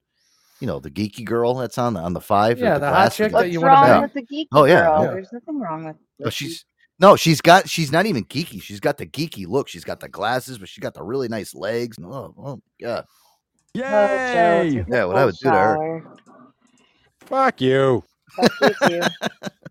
[0.60, 2.58] You know the geeky girl that's on the on the five.
[2.58, 4.86] Yeah, with the hot chick that you want to wrong with the geeky Oh, yeah,
[4.88, 5.04] girl?
[5.04, 5.12] yeah.
[5.12, 5.96] There's nothing wrong with.
[6.18, 6.66] No, she's
[6.98, 8.60] no, she's got she's not even geeky.
[8.60, 9.68] She's got the geeky look.
[9.68, 11.96] She's got the glasses, but she got the really nice legs.
[12.04, 13.04] Oh, oh yeah.
[13.76, 14.84] Oh, Yay!
[14.90, 16.04] Yeah, what I would do to her.
[17.28, 18.04] Fuck you.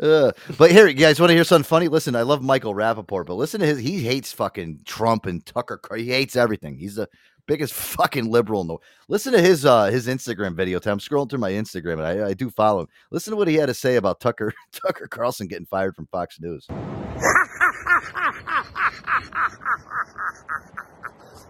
[0.00, 1.88] Uh, but here, you guys want to hear something funny?
[1.88, 3.78] Listen, I love Michael Rappaport, but listen to his.
[3.78, 5.80] He hates fucking Trump and Tucker.
[5.96, 6.76] He hates everything.
[6.76, 7.08] He's the
[7.46, 8.76] biggest fucking liberal in the.
[9.08, 10.78] Listen to his uh his Instagram video.
[10.78, 12.88] I'm scrolling through my Instagram, and I, I do follow him.
[13.10, 16.38] Listen to what he had to say about Tucker Tucker Carlson getting fired from Fox
[16.40, 16.66] News.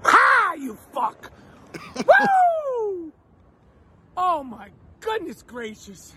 [0.05, 0.55] Ha!
[0.59, 1.31] You fuck!
[1.97, 3.13] Woo!
[4.17, 4.71] Oh my
[5.01, 6.15] goodness gracious!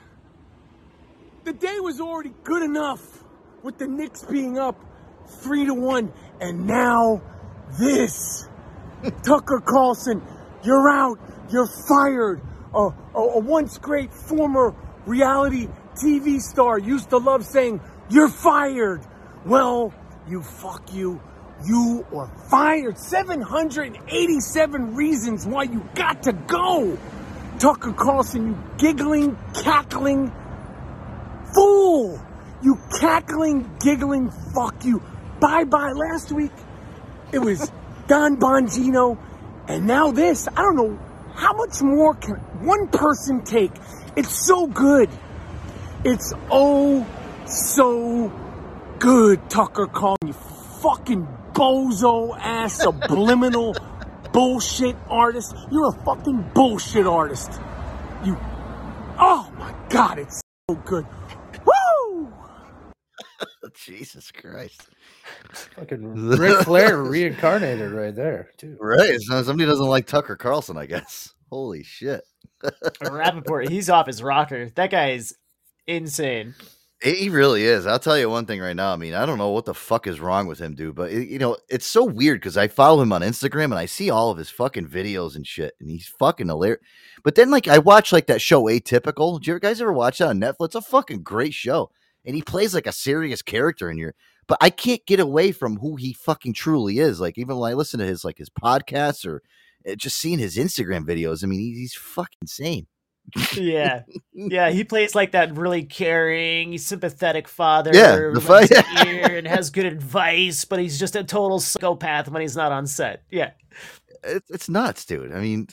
[1.43, 3.01] The day was already good enough
[3.63, 4.79] with the Knicks being up
[5.41, 7.23] three to one, and now
[7.79, 8.47] this.
[9.25, 10.21] Tucker Carlson,
[10.63, 11.17] you're out.
[11.49, 12.41] You're fired.
[12.75, 14.75] A, a, a once great former
[15.07, 17.81] reality TV star used to love saying,
[18.11, 19.01] "You're fired."
[19.43, 19.95] Well,
[20.27, 21.19] you fuck you.
[21.65, 22.99] You are fired.
[22.99, 26.99] 787 reasons why you got to go.
[27.57, 30.31] Tucker Carlson, you giggling, cackling
[31.53, 32.19] fool.
[32.61, 35.01] You cackling, giggling fuck you.
[35.39, 35.91] Bye bye.
[35.91, 36.51] Last week,
[37.31, 37.71] it was
[38.07, 39.17] Dan Bongino,
[39.67, 40.47] and now this.
[40.47, 40.99] I don't know
[41.33, 42.35] how much more can
[42.65, 43.71] one person take.
[44.15, 45.09] It's so good.
[46.03, 47.05] It's oh
[47.45, 48.31] so
[48.99, 50.27] good, Tucker Carlson.
[50.27, 53.75] You fucking bozo ass subliminal
[54.31, 55.55] bullshit artist.
[55.71, 57.59] You're a fucking bullshit artist.
[58.23, 58.37] You.
[59.19, 61.05] Oh my god, it's so good.
[63.87, 63.93] Woo!
[63.95, 64.87] Jesus Christ.
[65.75, 68.77] Fucking Ric Flair reincarnated right there, too.
[68.79, 69.19] Right.
[69.21, 71.33] So somebody doesn't like Tucker Carlson, I guess.
[71.49, 72.21] Holy shit.
[73.01, 74.69] Rappaport, he's off his rocker.
[74.75, 75.35] That guy is
[75.87, 76.55] insane.
[77.01, 77.87] He he really is.
[77.87, 78.93] I'll tell you one thing right now.
[78.93, 80.93] I mean, I don't know what the fuck is wrong with him, dude.
[80.95, 83.87] But it- you know, it's so weird because I follow him on Instagram and I
[83.87, 86.81] see all of his fucking videos and shit, and he's fucking hilarious.
[87.23, 89.39] But then, like, I watch like that show Atypical.
[89.39, 90.65] Did you guys ever watch that on Netflix?
[90.67, 91.89] It's a fucking great show,
[92.25, 94.15] and he plays like a serious character in here.
[94.47, 97.21] But I can't get away from who he fucking truly is.
[97.21, 99.41] Like, even when I listen to his like his podcasts or
[99.89, 102.87] uh, just seeing his Instagram videos, I mean, he's, he's fucking insane.
[103.55, 104.03] Yeah.
[104.33, 108.83] Yeah, he plays like that really caring, sympathetic father Yeah, the fa-
[109.31, 113.23] and has good advice, but he's just a total psychopath when he's not on set.
[113.29, 113.51] Yeah.
[114.23, 115.31] It, it's nuts, dude.
[115.31, 115.67] I mean,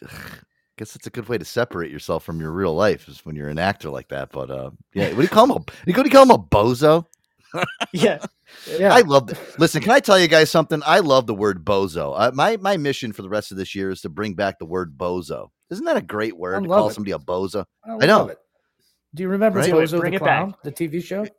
[0.78, 3.48] guess it's a good way to separate yourself from your real life is when you're
[3.48, 4.30] an actor like that.
[4.30, 5.50] But uh, yeah, what do you call him?
[5.52, 7.04] A, you go, do you call him a bozo?
[7.92, 8.18] yeah,
[8.78, 8.94] yeah.
[8.94, 9.26] I love.
[9.26, 10.82] The, listen, can I tell you guys something?
[10.86, 12.14] I love the word bozo.
[12.16, 14.66] Uh, my my mission for the rest of this year is to bring back the
[14.66, 15.48] word bozo.
[15.70, 16.94] Isn't that a great word I to love call it.
[16.94, 17.64] somebody a bozo?
[17.84, 18.18] I, I know.
[18.18, 18.38] love it.
[19.14, 19.72] Do you remember Right?
[19.72, 20.38] Bozo Bring the it back.
[20.44, 21.26] Clown, the TV show?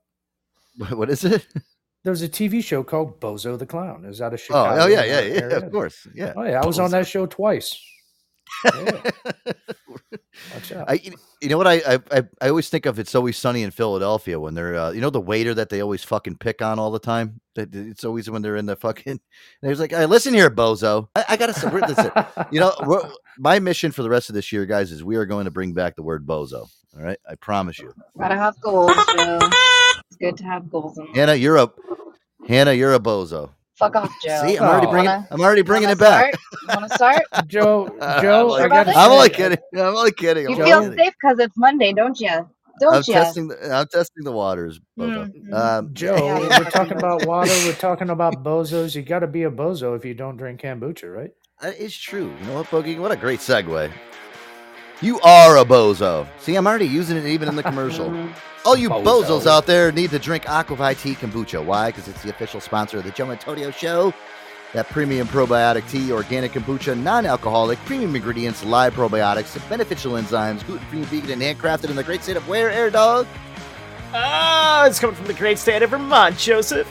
[0.91, 1.45] What is it?
[2.03, 4.05] There was a TV show called Bozo the Clown.
[4.05, 4.81] Is that a of Oh, Chicago.
[4.83, 5.41] oh yeah, yeah, yeah.
[5.41, 5.57] area.
[5.57, 6.33] Of course, yeah.
[6.35, 7.77] Oh yeah, I was on that show twice.
[8.65, 9.01] Yeah.
[10.53, 10.89] Watch out.
[10.89, 13.61] I, you you know what I, I I I always think of it's always sunny
[13.63, 16.79] in Philadelphia when they're uh, you know the waiter that they always fucking pick on
[16.79, 17.41] all the time.
[17.55, 19.19] That it's always when they're in the fucking.
[19.61, 21.09] And he's like, hey, listen here, bozo.
[21.15, 22.09] I, I gotta say, we're- listen.
[22.51, 23.01] You know, we're,
[23.37, 25.73] my mission for the rest of this year, guys, is we are going to bring
[25.73, 26.69] back the word bozo.
[26.97, 27.93] All right, I promise you.
[28.17, 29.39] Gotta have goals, Joe.
[30.07, 31.15] It's good to have goals in life.
[31.15, 31.69] Hannah, you're a
[32.47, 33.51] Hannah, you're a bozo.
[33.79, 34.41] Fuck off, Joe.
[34.45, 34.91] See, I'm already Oh.
[34.91, 35.09] bringing.
[35.09, 36.35] Wanna- I'm already bringing wanna it back.
[36.35, 36.77] Start?
[36.79, 37.23] Want to start?
[37.47, 39.57] Joe, I'm Joe, only- I gotta I'm only say, kidding.
[39.73, 40.45] I'm only kidding.
[40.47, 40.97] I'm You only feel kidding.
[41.05, 42.49] safe because it's Monday, don't you?
[42.81, 43.13] Don't I'm you?
[43.13, 43.47] testing.
[43.49, 44.79] The, I'm testing the waters.
[44.97, 45.31] Bozo.
[45.33, 45.53] Mhm.
[45.53, 46.59] Um, Joe, Yeah.
[46.59, 47.51] we're talking about water.
[47.65, 48.95] We're talking about bozos.
[48.95, 51.31] You got to be a bozo if you don't drink kombucha, right?
[51.61, 52.33] That is true.
[52.39, 52.97] You know what, Boogie?
[52.99, 53.91] What a great segue.
[55.01, 56.27] You are a bozo.
[56.39, 58.07] See, I'm already using it even in the commercial.
[58.65, 59.23] All you Bozo.
[59.23, 61.63] bozos out there need to drink Aquavite Tea Kombucha.
[61.63, 61.87] Why?
[61.89, 64.13] Because it's the official sponsor of the Joe Antonio Show.
[64.73, 71.41] That premium probiotic tea, organic kombucha, non-alcoholic, premium ingredients, live probiotics, beneficial enzymes, gluten-free, vegan,
[71.41, 73.25] and handcrafted in the great state of where, Air Dog?
[74.13, 76.87] Ah, it's coming from the great state of Vermont, Joseph.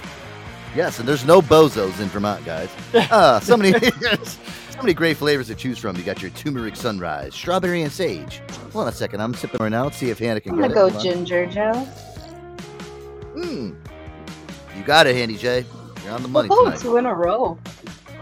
[0.75, 2.69] Yes, and there's no bozos in Vermont, guys.
[2.95, 3.73] Uh, so many,
[4.79, 5.97] so many great flavors to choose from.
[5.97, 8.41] You got your turmeric sunrise, strawberry and sage.
[8.73, 9.85] Hold on a second, I'm sipping right now.
[9.85, 10.75] Let's see if Hannah can I'm gonna it.
[10.75, 11.87] go Hold ginger, Joe.
[13.37, 13.75] Mm.
[14.77, 15.65] You got it, Handy J.
[16.05, 16.81] You're on the money Oh, tonight.
[16.81, 17.59] two in a row.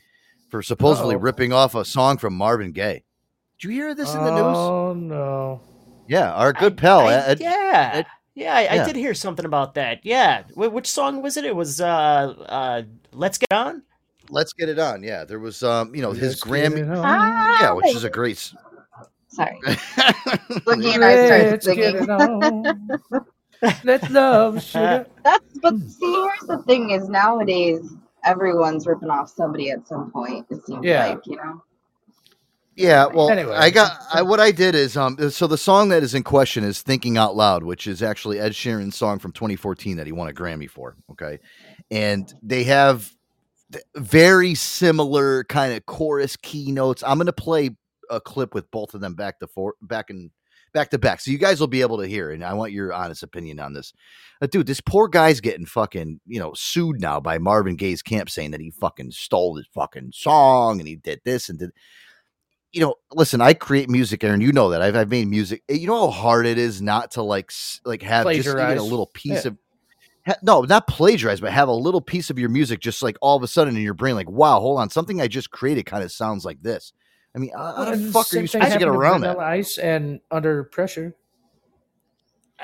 [0.51, 1.21] for supposedly Uh-oh.
[1.21, 3.05] ripping off a song from Marvin Gaye.
[3.59, 4.57] Did you hear this in the news?
[4.57, 5.61] Oh no.
[6.09, 7.41] Yeah, our good pal I- Ed.
[7.41, 7.91] yeah.
[7.95, 10.01] Ed- yeah, I, I did hear something about that.
[10.05, 10.43] Yeah.
[10.55, 11.45] Wh- which song was it?
[11.47, 11.87] It was uh
[12.49, 12.83] uh
[13.13, 13.83] Let's Get On?
[14.29, 15.03] Let's get it on.
[15.05, 16.83] Yeah, there was um, you know, his Let's get Grammy.
[16.83, 17.61] it.
[17.63, 18.53] Yeah, which is a great.
[19.37, 19.64] S- Sorry.
[20.67, 22.11] Boogie and I started Let's get it singing.
[22.11, 23.00] on.
[23.84, 25.07] Let love sugar.
[25.25, 27.95] That's but see, here's the thing: is nowadays
[28.25, 30.46] everyone's ripping off somebody at some point.
[30.50, 30.95] It seems Yeah.
[30.95, 31.63] like you know.
[32.76, 33.57] Yeah, well, Anyway.
[33.57, 36.64] I got I, what I did is um, so the song that is in question
[36.64, 40.29] is "Thinking Out Loud," which is actually Ed Sheeran's song from 2014 that he won
[40.29, 40.96] a Grammy for.
[41.13, 41.38] Okay,
[41.91, 43.11] and they have
[43.96, 47.03] very similar kind of chorus keynotes.
[47.04, 47.71] I'm going to play
[48.11, 50.30] a clip with both of them back to for back and
[50.72, 52.30] back to back, so you guys will be able to hear.
[52.30, 53.92] And I want your honest opinion on this,
[54.42, 54.66] uh, dude.
[54.66, 58.61] This poor guy's getting fucking you know sued now by Marvin Gaye's camp, saying that
[58.61, 61.70] he fucking stole his fucking song and he did this and did
[62.72, 64.42] you know, listen, I create music, Aaron.
[64.42, 65.62] You know that I've, I've made music.
[65.68, 67.50] Eh, You know how hard it is not to like
[67.87, 69.53] like have just even a little piece Yeah.
[69.53, 69.57] of
[70.26, 73.37] ha- no, not plagiarize, but have a little piece of your music just like all
[73.37, 76.04] of a sudden in your brain, like wow, hold on, something I just created kind
[76.04, 76.92] of sounds like this.
[77.37, 79.38] I mean, how, how the fuck are you thing supposed to get around that?
[79.38, 81.14] Ice and Under Pressure.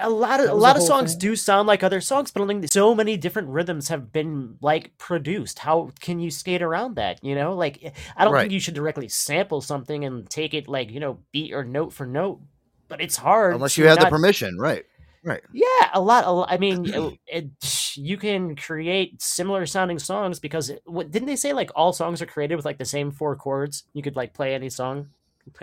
[0.01, 1.19] A lot of a lot of songs thing.
[1.19, 5.59] do sound like other songs, but only so many different rhythms have been like produced.
[5.59, 7.23] How can you skate around that?
[7.23, 8.41] You know, like eh, I don't Right.
[8.45, 11.93] think you should directly sample something and take it like you know beat or note
[11.93, 12.41] for note.
[12.89, 14.85] But it's hard Unless you have the permission, right?
[15.25, 15.43] Right.
[15.53, 16.25] Yeah, a lot.
[16.27, 17.51] A lot I mean, it, it-
[17.95, 22.23] you can create similar sounding songs because it, what, didn't they say like all songs
[22.23, 23.85] are created with like the same four chords?
[23.93, 25.11] You could like play any song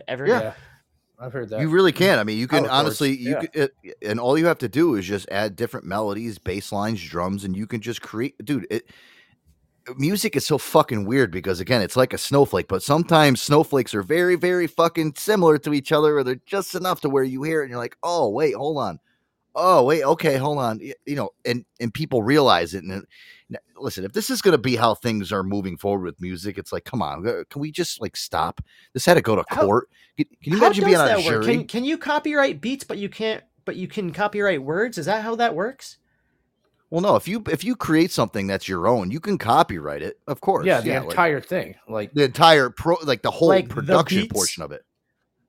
[0.07, 0.27] ever.
[0.27, 0.53] Yeah.
[1.19, 1.59] I've heard that.
[1.59, 2.17] You really can.
[2.17, 3.39] I mean, you can Power chords, honestly, you yeah.
[3.39, 7.03] could, it, and all you have to do is just add different melodies, bass lines,
[7.03, 8.35] drums, and you can just create.
[8.45, 8.89] Dude, it,
[9.97, 14.03] music is so fucking weird because again, it's like a snowflake, but sometimes snowflakes are
[14.03, 17.61] very, very fucking similar to each other, or they're just enough to where you hear
[17.61, 18.99] it and you're like, oh wait, hold on,
[19.59, 22.83] oh wait, okay, hold on, you know, and and people realize it.
[22.83, 23.05] And
[23.77, 26.71] listen, if this is going to be how things are moving forward with music, it's
[26.71, 28.61] like, come on, can we just like stop?
[28.93, 29.89] This had to go to How- court.
[30.17, 31.45] Can, can you imagine being on a jury?
[31.45, 33.43] Can can you copyright beats, but you can't?
[33.65, 34.97] But you can copyright words.
[34.97, 35.97] Is that how that works?
[36.89, 37.15] Well, no.
[37.15, 40.65] If you if you create something that's your own, you can copyright it, of course.
[40.65, 41.75] Yeah, the like, entire thing.
[41.87, 44.33] Like the entire pro, like the whole Like production beats?
[44.33, 44.83] portion of it.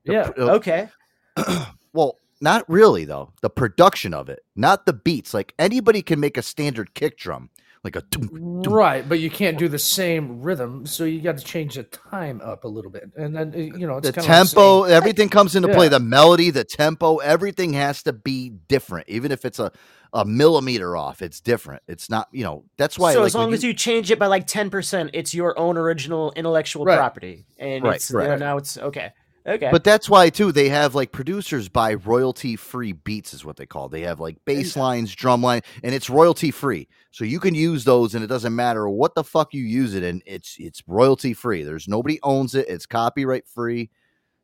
[0.05, 0.89] The Yeah, pr- uh, Okay.
[1.95, 3.33] well, not really though.
[3.43, 5.35] The production of it, not the beats.
[5.35, 7.51] Like anybody can make a standard kick drum,
[7.85, 8.01] like a.
[8.03, 11.83] tum- right, but you can't do the same rhythm, so you got to change the
[11.85, 14.97] time up a little bit, and then uh, you know it's the tempo, Like saying-
[14.97, 15.89] everything comes into play.
[15.89, 19.73] The melody, the tempo, everything has to be different, even if it's a
[20.12, 21.23] a millimeter off.
[21.23, 21.85] It's different.
[21.87, 22.65] It's not, you know.
[22.77, 23.12] That's why.
[23.12, 25.57] so like, as long you- as you change it by like ten percent, it's your
[25.59, 26.97] own original intellectual Right.
[26.97, 28.39] property, and Right, it's right.
[28.39, 29.12] now it's okay.
[29.51, 29.69] Okay.
[29.73, 33.67] But that's why too they have like producers buy royalty free beats is what they
[33.67, 33.89] call.
[33.89, 36.87] They have like bass lines, drum line, and it's royalty free.
[37.11, 40.05] So you can use those and it doesn't matter what the fuck you use it
[40.05, 40.23] in.
[40.25, 41.65] It's it's royalty free.
[41.65, 42.69] There's nobody owns it.
[42.69, 43.91] It's copyright free.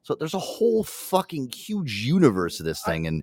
[0.03, 3.23] So there's a whole fucking huge universe of this thing and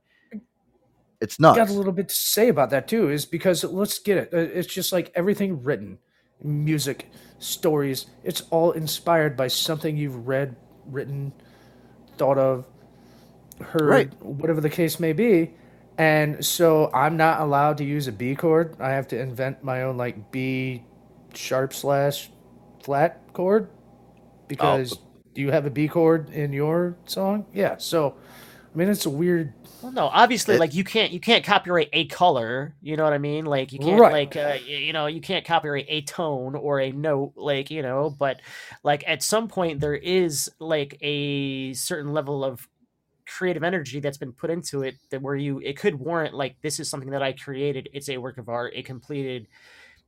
[1.21, 1.57] it's nuts.
[1.57, 4.37] got a little bit to say about that too is because let's get it uh,
[4.37, 5.97] it's just like everything written
[6.43, 11.31] music stories it's all inspired by something you've read written
[12.17, 12.65] thought of
[13.61, 14.23] heard Right.
[14.23, 15.53] whatever the case may be.
[15.97, 18.75] And so i'm not allowed to use a b chord.
[18.79, 20.83] I have to invent my own like b
[21.33, 22.29] sharp slash
[22.83, 23.69] flat chord.
[23.71, 23.77] Oh.
[24.47, 24.99] Because
[25.33, 27.45] do you have a b chord in your song?
[27.53, 27.77] Yeah.
[27.77, 28.15] So
[28.73, 31.89] i mean it's a weird Well, no, obviously, It- like you can't you can't copyright
[31.91, 32.73] a color.
[32.81, 33.43] You know what I mean?
[33.45, 34.13] Like you can't Right.
[34.13, 37.33] like uh, you know you can't copyright a tone or a note.
[37.35, 38.39] Like you know, but
[38.83, 42.65] like at some point there is like a certain level of
[43.27, 46.79] creative energy that's been put into it that where you it could warrant like this
[46.79, 47.89] is something that I created.
[47.93, 49.47] It's a work of art, a completed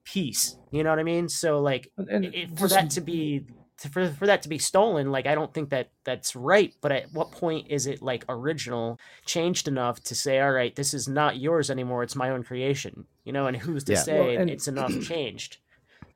[0.06, 0.58] piece.
[0.72, 1.28] You know what I mean?
[1.28, 3.46] So like And it, for just- that to be
[3.80, 6.92] to, for, for that to be stolen like i don't think that that's right but
[6.92, 11.08] at what point is it like original changed enough to say all right this is
[11.08, 14.00] not yours anymore it's my own creation you know and who's to Yeah.
[14.00, 15.58] say Well, and- it's enough changed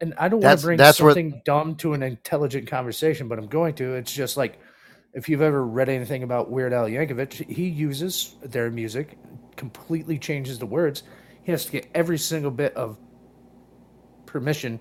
[0.01, 3.37] and I don't want to bring that's where- something dumb to an intelligent conversation, but
[3.37, 3.95] I'm going to.
[3.95, 4.57] It's just like
[5.13, 9.17] if you've ever read anything about Weird Al Yankovic, he uses their music,
[9.57, 11.03] completely changes the words.
[11.43, 12.97] He has to get every single bit of
[14.25, 14.79] permission.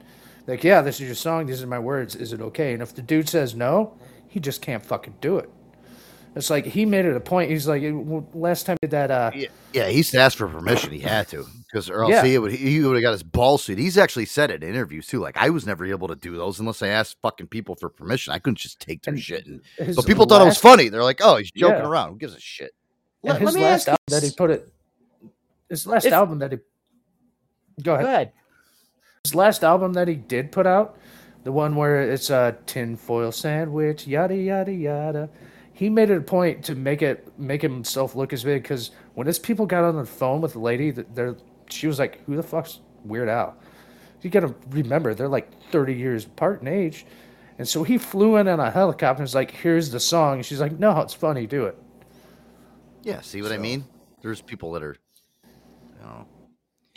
[0.49, 1.47] Like, yeah, this is your song.
[1.47, 2.17] These are my words.
[2.17, 2.73] Is it okay?
[2.73, 3.97] And if the dude says no,
[4.27, 5.51] he just can't fucking do it.
[6.35, 7.51] It's like he made it a point.
[7.51, 7.83] He's like,
[8.33, 9.11] last time he did that.
[9.11, 9.31] Uh,
[9.73, 10.91] Yeah, he used to ask for permission.
[10.93, 12.25] He had to because, or else Yeah.
[12.25, 13.79] he would he would have got his ball suit.
[13.79, 15.19] He's actually said it in interviews too.
[15.21, 18.33] Like I was never able to do those unless I asked fucking people for permission.
[18.33, 19.47] I couldn't just take their shit.
[19.47, 19.63] And,
[19.97, 20.89] but people thought it was funny.
[20.91, 21.89] They're like, "Oh, he's joking Yeah.
[21.89, 22.11] around.
[22.13, 22.73] Who gives a shit?"
[23.25, 24.73] and Let- his let me last ask you album that he put it.
[25.69, 26.59] His last If- album that he.
[27.83, 28.05] Go ahead.
[28.05, 28.33] go ahead
[29.29, 30.97] His last album that he did put out,
[31.45, 35.29] the one where it's a tinfoil sandwich, yada yada yada.
[35.71, 39.27] He made it a point to make it make himself look as big because when
[39.27, 41.37] his people got on the phone with the lady, they're
[41.69, 43.55] she was like, "Who the fuck's Weird Al?"
[44.23, 47.05] You got to remember they're like thirty years apart in age,
[47.59, 49.21] and so he flew in on a helicopter.
[49.21, 51.47] and was like, "Here's the song." And she's like, "No, it's funny.
[51.47, 51.77] Do it."
[53.03, 53.85] Yeah, see what I mean?
[54.23, 54.97] There's people that are,
[55.45, 56.27] you know,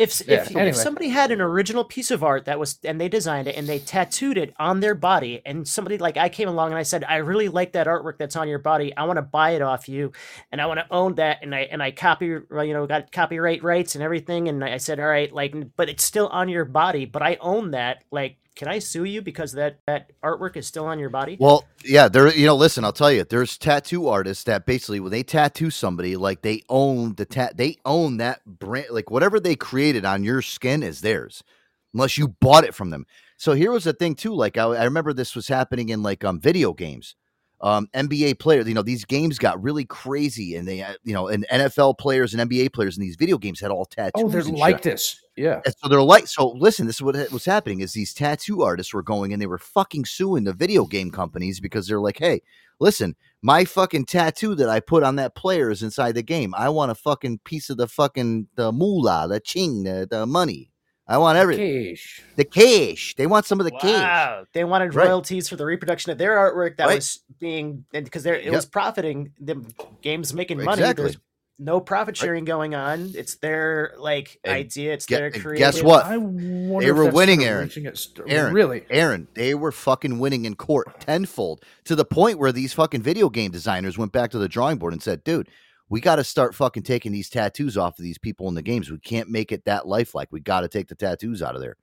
[0.01, 0.69] if Yeah, if, anyway.
[0.69, 3.67] if somebody had an original piece of art that was and they designed it and
[3.67, 7.03] they tattooed it on their body and somebody like I came along and I said
[7.03, 9.87] I really like that artwork that's on your body I want to buy it off
[9.87, 10.11] you
[10.51, 13.63] and I want to own that and I and I copy you know got copyright
[13.63, 17.05] rights and everything and I said all right like but it's still on your body
[17.05, 20.85] but I own that like can I sue you because that that artwork is still
[20.85, 22.33] on your body Well, yeah, there.
[22.33, 26.15] You know, listen, I'll tell you, there's tattoo artists that basically when they tattoo somebody,
[26.15, 30.41] like they own the tat, they own that brand, like whatever they created on your
[30.41, 31.43] skin is theirs,
[31.93, 33.05] unless you bought it from them.
[33.37, 34.33] So here was the thing too.
[34.33, 37.15] Like I, I remember this was happening in like um video games.
[37.61, 38.67] Um, NBA players.
[38.67, 42.33] You know, these games got really crazy, and they, uh, you know, and NFL players
[42.33, 44.23] and NBA players in these video games had all tattoos.
[44.23, 45.21] Oh, they're like this.
[45.37, 45.61] Yeah.
[45.65, 48.93] And so they're like, so listen, this is what was happening is these tattoo artists
[48.93, 52.41] were going and they were fucking suing the video game companies because they're like, hey,
[52.79, 56.53] listen, my fucking tattoo that I put on that player is inside the game.
[56.53, 60.70] I want a fucking piece of the fucking the moolah, the ching, the, the money.
[61.11, 61.89] I want everything.
[61.95, 62.21] Cash.
[62.37, 63.15] The cash.
[63.17, 63.83] They want some of the cash.
[63.83, 65.07] Wow, they wanted Right.
[65.07, 66.95] royalties for the reproduction of their artwork that Right.
[66.95, 68.53] was being because it Yep.
[68.53, 69.61] was profiting the
[70.01, 70.81] games making money.
[70.81, 71.03] Exactly.
[71.05, 71.17] There's
[71.59, 73.11] no profit sharing going on.
[73.13, 74.93] It's their like And idea.
[74.93, 75.57] It's Ge- their and creative.
[75.59, 76.05] guess what?
[76.05, 77.65] I They were winning, Aaron.
[77.65, 78.85] reaching its- Aaron, Really?
[78.89, 83.29] Aaron, they were fucking winning in court tenfold to the point where these fucking video
[83.29, 85.49] game designers went back to the drawing board and said, dude,
[85.91, 88.89] we got to start fucking taking these tattoos off of these people in the games.
[88.89, 90.29] We can't make it that lifelike.
[90.31, 91.75] We got to take the tattoos out of there.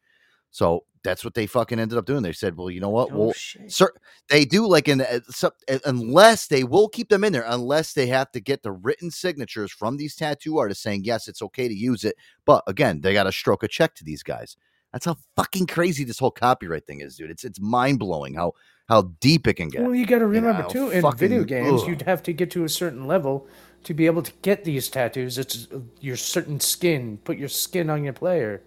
[0.50, 2.22] So that's what they fucking ended up doing.
[2.22, 3.10] They said, well, you know what?
[3.12, 3.92] Oh, well, sir,
[4.30, 7.92] they do like in uh, some, uh, unless they will keep them in there, unless
[7.92, 11.68] they have to get the written signatures from these tattoo artists saying, yes, it's okay
[11.68, 12.16] to use it.
[12.46, 14.56] But again, they got to stroke a check to these guys.
[14.92, 17.30] That's how fucking crazy this whole copyright thing is, dude.
[17.30, 18.54] It's it's mind blowing how
[18.88, 19.82] how deep it can get.
[19.82, 21.88] Well, you got to remember how too, in fucking- video games, ugh.
[21.88, 23.46] you'd have to get to a certain level
[23.84, 25.38] to be able to get these tattoos.
[25.38, 25.68] It's
[26.00, 27.18] your certain skin.
[27.24, 28.62] Put your skin on your player.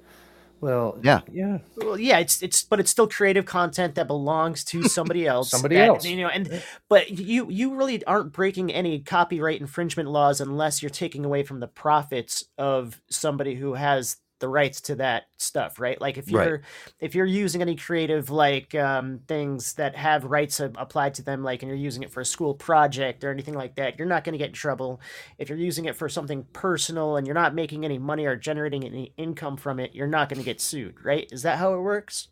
[0.61, 1.21] Well, Yeah.
[1.31, 1.57] yeah.
[1.77, 5.49] Well, yeah, it's it's but it's still creative content that belongs to somebody else.
[5.49, 6.05] Somebody that- else.
[6.05, 6.27] you know.
[6.27, 11.41] And but you you really aren't breaking any copyright infringement laws unless you're taking away
[11.43, 15.99] from the profits of somebody who has the rights to that stuff, right?
[16.01, 16.61] Like if you're
[16.99, 21.63] if you're using any creative like um, things that have rights applied to them, like
[21.63, 24.33] and you're using it for a school project or anything like that, you're not going
[24.33, 24.99] to get in trouble.
[25.37, 28.83] If you're using it for something personal and you're not making any money or generating
[28.83, 31.29] any income from it, you're not going to get sued, right?
[31.31, 32.27] Is that how it works?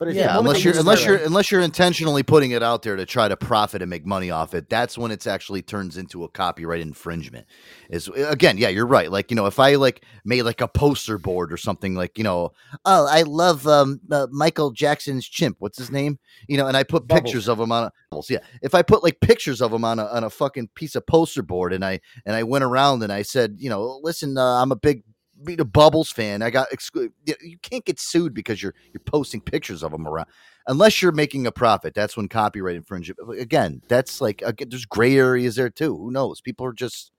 [0.00, 3.28] But Yeah, unless you're unless you're unless you're intentionally putting it out there to try
[3.28, 6.80] to profit and make money off it, that's when it's actually turns into a copyright
[6.80, 7.46] infringement.
[7.90, 9.12] Is again, yeah, you're right.
[9.12, 12.24] Like you know, if I like made like a poster board or something, like you
[12.24, 12.52] know,
[12.86, 15.56] oh, I love um, uh, Michael Jackson's chimp.
[15.58, 16.18] What's his name?
[16.48, 17.24] You know, and I put Bubbles.
[17.24, 18.38] pictures of him on a yeah.
[18.62, 21.42] If I put like pictures of him on a on a fucking piece of poster
[21.42, 24.72] board, and I and I went around and I said, you know, listen, uh, I'm
[24.72, 25.02] a big
[25.44, 29.02] being a Bubbles fan, I got exclu- you you can't get sued because you're you're
[29.06, 30.26] posting pictures of them around
[30.66, 31.94] unless you're making a profit.
[31.94, 33.18] That's when copyright infringement.
[33.40, 35.96] Again, that's like again, there's gray areas there too.
[35.96, 36.40] Who knows?
[36.40, 37.12] People are just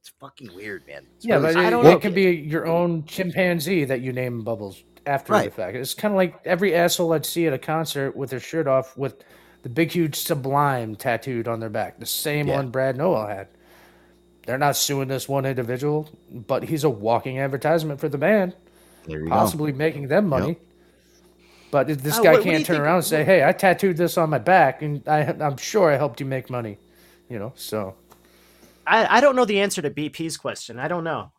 [0.00, 1.06] it's fucking weird, man.
[1.16, 4.44] It's Yeah, really- but it, Well, it can be your own chimpanzee that you name
[4.44, 5.46] Bubbles after Right.
[5.50, 5.76] the fact.
[5.76, 8.96] It's kind of like every asshole I'd see at a concert with their shirt off
[8.98, 9.24] with
[9.62, 12.56] the big, huge Sublime tattooed on their back, the same Yeah.
[12.56, 13.48] one Brad Nowell had.
[14.46, 18.54] They're not suing this one individual, but he's a walking advertisement for the band,
[19.06, 19.30] There you go.
[19.30, 20.58] possibly making them money.
[21.70, 23.52] But this Uh, guy what- what can't you turn think- around and say, "Hey, I
[23.52, 26.78] tattooed this on my back, and I, I'm sure I helped you make money,"
[27.28, 27.52] you know.
[27.56, 27.94] So
[28.86, 30.78] I, I don't know the answer to BP's question.
[30.78, 31.32] I don't know.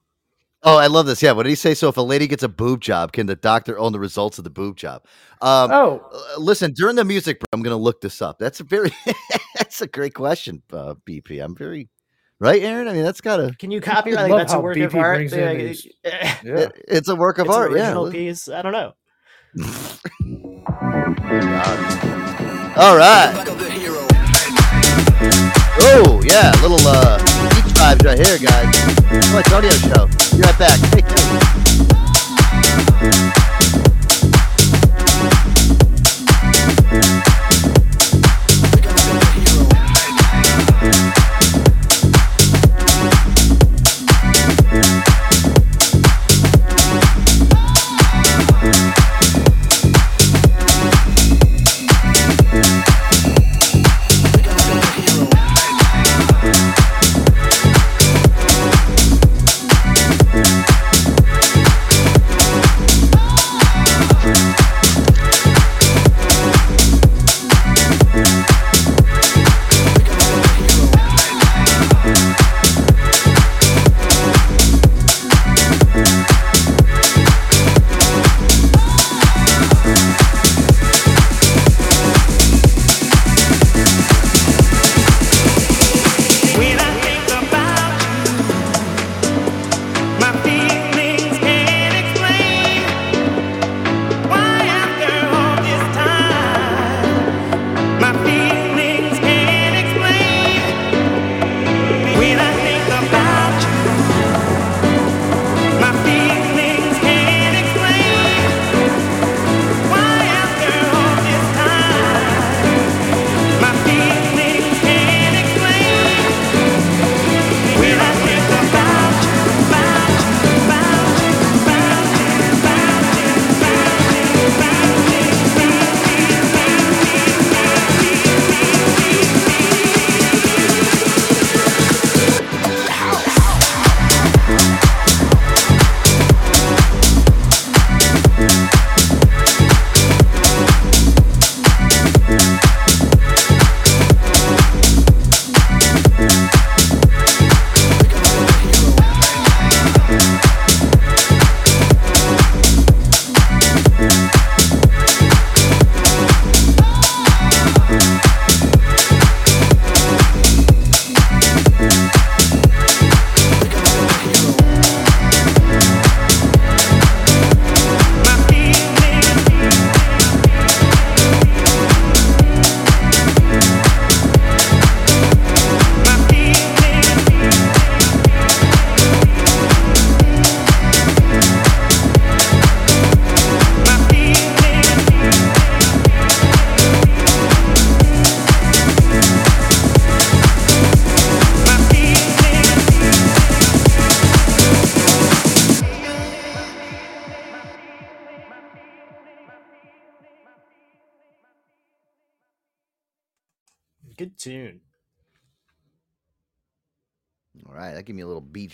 [0.64, 1.22] Oh, I love this.
[1.22, 1.76] Yeah, what did he say?
[1.76, 4.44] So, if a lady gets a boob job, can the doctor own the results of
[4.44, 5.04] the boob job?
[5.40, 6.10] Um, Oh.
[6.12, 8.40] uh, listen, during the music, break, I'm going to look this up.
[8.40, 8.90] That's a very,
[9.56, 11.40] that's a great question, uh, BP.
[11.40, 11.88] I'm very,
[12.40, 12.88] right, Aaron?
[12.88, 13.56] I mean, that's got to.
[13.58, 14.30] Can you copyright?
[14.30, 15.32] Like, that's a work BP of art.
[15.32, 15.32] Like,
[16.04, 16.68] eh, yeah.
[16.88, 17.72] It's a work of it's art.
[17.72, 17.78] Yeah.
[17.88, 18.50] original piece.
[18.50, 18.94] I don't know.
[22.78, 23.34] All right.
[25.88, 28.76] Oh yeah, little uh beach vibes right here, guys.
[29.30, 30.08] Joe Antonio show.
[30.36, 30.78] Be right back.
[30.80, 31.42] Stay tuned.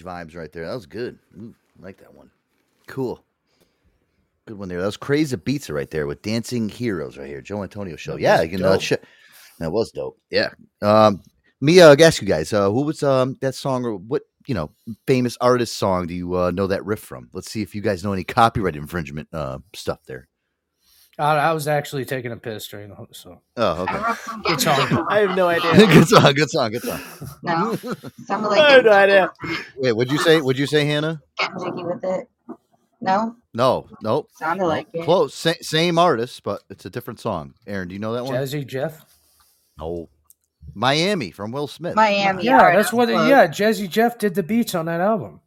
[0.04, 0.68] Gave me a little beach vibes right there.
[0.68, 1.20] That was good.
[1.38, 2.30] Ooh, I like that one.
[2.88, 3.24] Cool.
[4.46, 4.80] Good one there.
[4.80, 7.42] That was crazy beats right there with Dancing Heroes right here.
[7.42, 8.14] Joe Antonio show.
[8.14, 9.04] That Yeah, you know that shit.
[9.60, 10.20] That was dope.
[10.30, 10.50] Yeah.
[10.82, 11.22] Um,
[11.62, 14.72] me, uh, ask you guys, uh, who was um that song or what you know
[15.06, 17.30] famous artist song do you uh, know that riff from?
[17.34, 20.28] Let's see if you guys know any copyright infringement uh stuff there.
[21.22, 23.42] I, I was actually taking a piss during the whole so.
[23.58, 24.00] Oh, okay.
[24.46, 25.06] Good song.
[25.10, 25.74] I have no idea.
[25.88, 26.34] good song.
[26.34, 26.72] Good song.
[26.72, 27.00] Good song.
[27.44, 27.76] No,
[28.26, 29.32] sounded like I have no idea.
[29.78, 30.42] Wait, what'd you say?
[30.42, 31.22] What'd you say, Hannah?
[31.40, 32.28] getting jiggy with it.
[33.04, 34.30] No, No, nope.
[34.34, 35.06] sounded like it.
[35.06, 35.34] Close.
[35.34, 37.56] Sa- same artist, but it's a different song.
[37.66, 38.36] Aaron, do you know that one?
[38.36, 39.04] Jazzy Jeff.
[39.80, 40.08] No.
[40.76, 41.96] Miami from Will Smith.
[41.96, 42.44] Miami.
[42.44, 43.10] Yeah, alright, that's what.
[43.10, 43.28] close.
[43.28, 45.42] Yeah, Jazzy Jeff did the beats on that album.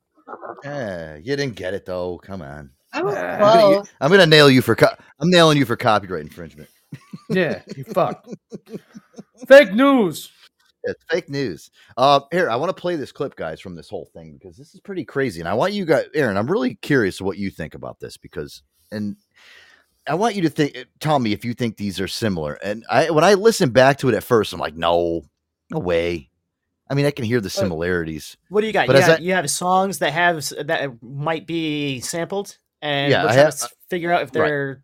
[0.65, 2.19] Yeah, you didn't get it though.
[2.19, 2.71] Come on.
[2.95, 3.41] I was Uh, I'm
[3.71, 3.83] gonna.
[4.01, 6.69] I'm gonna nail you for co- I'm nailing you for copyright infringement.
[7.31, 8.25] Yeah, you fuck.
[9.49, 10.31] Fake news.
[10.85, 11.71] It's fake news.
[11.97, 14.75] Uh, here, I want to play this clip, guys, from this whole thing because this
[14.75, 16.37] is pretty crazy, and I want you guys, Aaron.
[16.37, 18.62] I'm really curious what you think about this because,
[18.93, 19.16] and
[20.07, 22.55] I want you to think, tell me if you think these are similar.
[22.62, 25.23] And I, when I listen back to it at first, I'm like, no,
[25.71, 26.31] no way.
[26.91, 28.37] I mean, I can hear the similarities.
[28.51, 28.87] What do you got?
[28.87, 33.11] But you, as got I- you have songs that have that might be sampled, and
[33.11, 34.82] Yeah, we're I trying have- to figure out if they're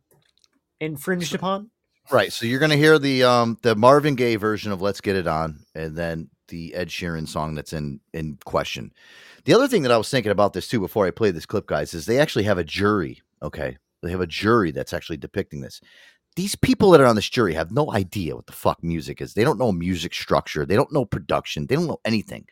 [0.80, 1.70] infringed upon.
[2.10, 2.32] Right.
[2.32, 5.28] So you're going to hear the um the Marvin Gaye version of "Let's Get It
[5.28, 8.92] On," and then the Ed Sheeran song that's in in question.
[9.44, 11.66] The other thing that I was thinking about this too before I play this clip,
[11.66, 13.22] guys, is they actually have a jury.
[13.42, 15.80] Okay, they have a jury that's actually depicting this.
[16.36, 19.34] These people that are on this jury have no idea what the fuck music is.
[19.34, 20.64] They don't know music structure.
[20.66, 21.66] They don't know production.
[21.66, 22.46] They don't know anything.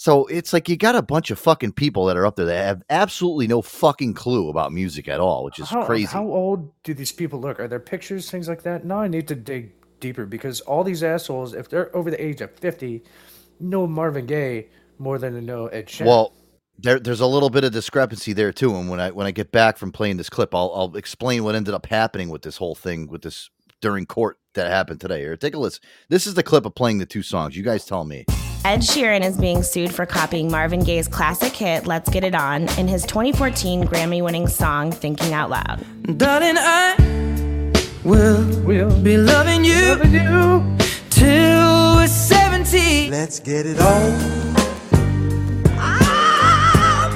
[0.00, 2.64] So it's like you got a bunch of fucking people that are up there that
[2.64, 6.06] have absolutely no fucking clue about music at all, which is how, crazy.
[6.06, 7.58] How old do these people look?
[7.58, 8.84] Are there pictures, things like that?
[8.84, 12.40] Now I need to dig deeper because all these assholes, if they're over the age
[12.40, 13.02] of fifty,
[13.58, 14.68] know Marvin Gaye
[15.00, 16.06] more than they know Ed Sheeran.
[16.06, 16.32] Well,
[16.78, 18.76] there, there's a little bit of discrepancy there too.
[18.76, 21.56] And when I when I get back from playing this clip, I'll I'll explain what
[21.56, 23.50] ended up happening with this whole thing with this
[23.80, 25.22] during court that happened today.
[25.22, 25.82] Here, take a listen.
[26.08, 27.56] This is the clip of playing the two songs.
[27.56, 28.26] You guys tell me.
[28.64, 32.68] Ed Sheeran is being sued for copying Marvin Gaye's classic hit Let's Get It On
[32.78, 35.84] in his 2014 Grammy winning song Thinking Out Loud.
[36.18, 36.94] Darling, I
[38.04, 39.96] will, be loving you,
[41.08, 43.10] till we're 70.
[43.10, 44.54] Let's get it on.
[45.78, 47.08] Ah,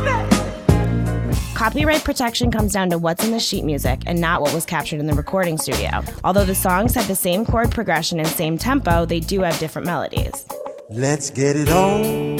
[1.55, 5.01] Copyright protection comes down to what's in the sheet music and not what was captured
[5.01, 6.02] in the recording studio.
[6.24, 9.86] Although the songs have the same chord progression and same tempo, they do have different
[9.86, 10.47] melodies.
[10.94, 12.36] Let's get it on.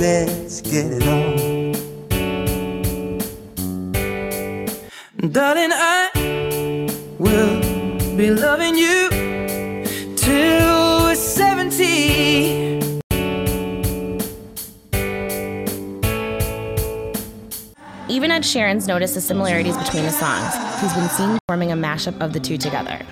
[0.00, 1.72] Let's get it on.
[5.30, 6.10] Darling, I
[7.20, 7.60] will
[8.16, 9.10] be loving you
[10.16, 12.80] till we're 70.
[18.08, 20.56] Even Ed Sheeran's noticed the similarities between the songs.
[20.80, 23.06] He's been seen forming a mashup of the two together.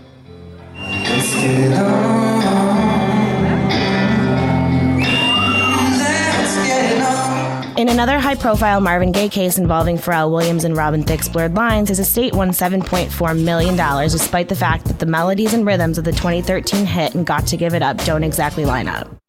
[7.81, 11.89] In another high profile Marvin Gaye case involving Pharrell Williams and Robin Thicke's Blurred Lines,
[11.89, 16.13] his estate won $7.4 million despite the fact that the melodies and rhythms of the
[16.13, 19.20] 2013 hit and Got to Give It Up don't exactly line up.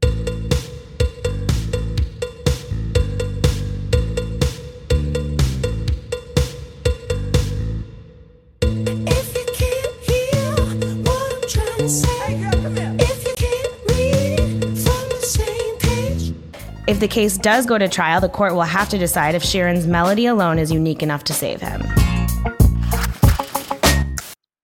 [17.02, 20.28] The case does go to trial, the court will have to decide if Sheeran's melody
[20.28, 21.82] alone is unique enough to save him.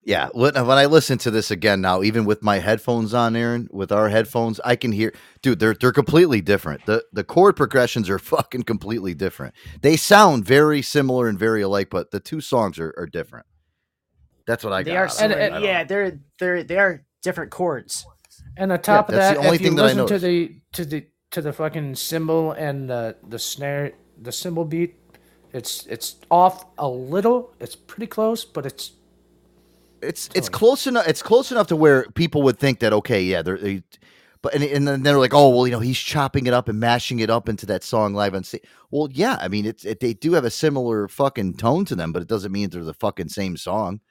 [0.03, 3.67] Yeah, when, when I listen to this again now, even with my headphones on, Aaron,
[3.71, 6.85] with our headphones, I can hear, dude, they're they're completely different.
[6.85, 9.53] the The chord progressions are fucking completely different.
[9.81, 13.47] They sound very similar and very alike, but the two songs are, are different.
[14.45, 14.97] That's what I They got.
[14.97, 15.33] are, out of it.
[15.41, 18.05] similar- I yeah, they're they're they are different chords.
[18.55, 20.55] And on top of that, the only if you thing that I listen to the
[20.73, 21.07] to the
[21.37, 24.95] to the fucking cymbal and the the snare, the cymbal beat,
[25.53, 27.53] it's it's off a little.
[27.59, 28.93] It's pretty close, but it's
[30.01, 31.07] it's it's close enough.
[31.07, 33.59] It's close enough to where people would think that okay, yeah, they're.
[33.59, 33.83] They,
[34.41, 36.79] but and, and then they're like, oh well, you know, he's chopping it up and
[36.79, 38.63] mashing it up into that song live on stage.
[38.89, 42.11] Well, yeah, I mean, it's it, they do have a similar fucking tone to them,
[42.11, 44.01] but it doesn't mean they're the fucking same song.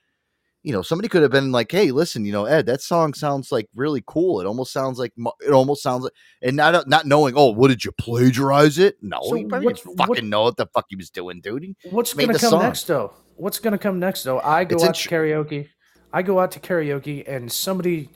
[0.67, 3.53] You know, somebody could have been like, "Hey, listen, you know, Ed, that song sounds
[3.53, 4.41] like really cool.
[4.41, 6.13] It almost sounds like it almost sounds like,"
[6.43, 8.97] and not uh, not knowing, oh, what did you plagiarize it?
[9.01, 11.63] No, So he probably didn't fucking what- know what the fuck he was doing, dude.
[11.63, 12.63] He what's gonna come song.
[12.63, 13.13] next though?
[13.37, 14.41] What's gonna come next though?
[14.41, 15.69] I go It's watch int- karaoke.
[16.13, 18.11] I go out to karaoke and somebody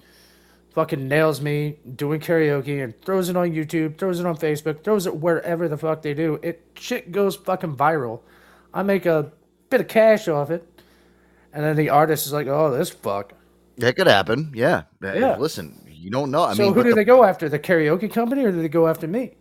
[0.75, 5.07] fucking nails me doing karaoke and throws it on YouTube, throws it on Facebook, throws
[5.07, 6.39] it wherever the fuck they do.
[6.43, 8.21] It shit goes fucking viral.
[8.73, 9.33] I make a
[9.69, 10.67] bit of cash off it,
[11.53, 13.33] and then the artist is like, "Oh, this fuck."
[13.79, 14.53] That could happen.
[14.55, 14.83] Yeah.
[15.03, 15.37] Yeah.
[15.39, 16.43] Listen, you don't know.
[16.43, 17.49] I so mean, who do the, they go after?
[17.49, 19.37] The karaoke company, or do they go after me?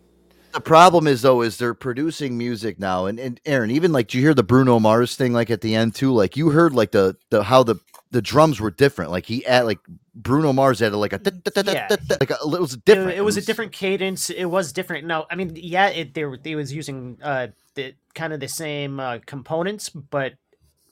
[0.52, 4.18] the problem is though, is they're producing music now, and, and Aaron, even like, do
[4.18, 6.12] you hear the Bruno Mars thing like at the end too?
[6.12, 7.76] Like you heard like the the how the
[8.10, 9.10] the drums were different.
[9.12, 9.78] Like he had like
[10.14, 11.20] Bruno Mars had like a
[11.64, 11.88] Yeah.
[12.18, 13.18] like a, it was It- different.
[13.18, 14.30] It, was a different cadence.
[14.30, 15.06] It was different.
[15.06, 18.48] No, I mean, yeah, it they were they was using uh the kind of the
[18.48, 20.32] same uh, components, but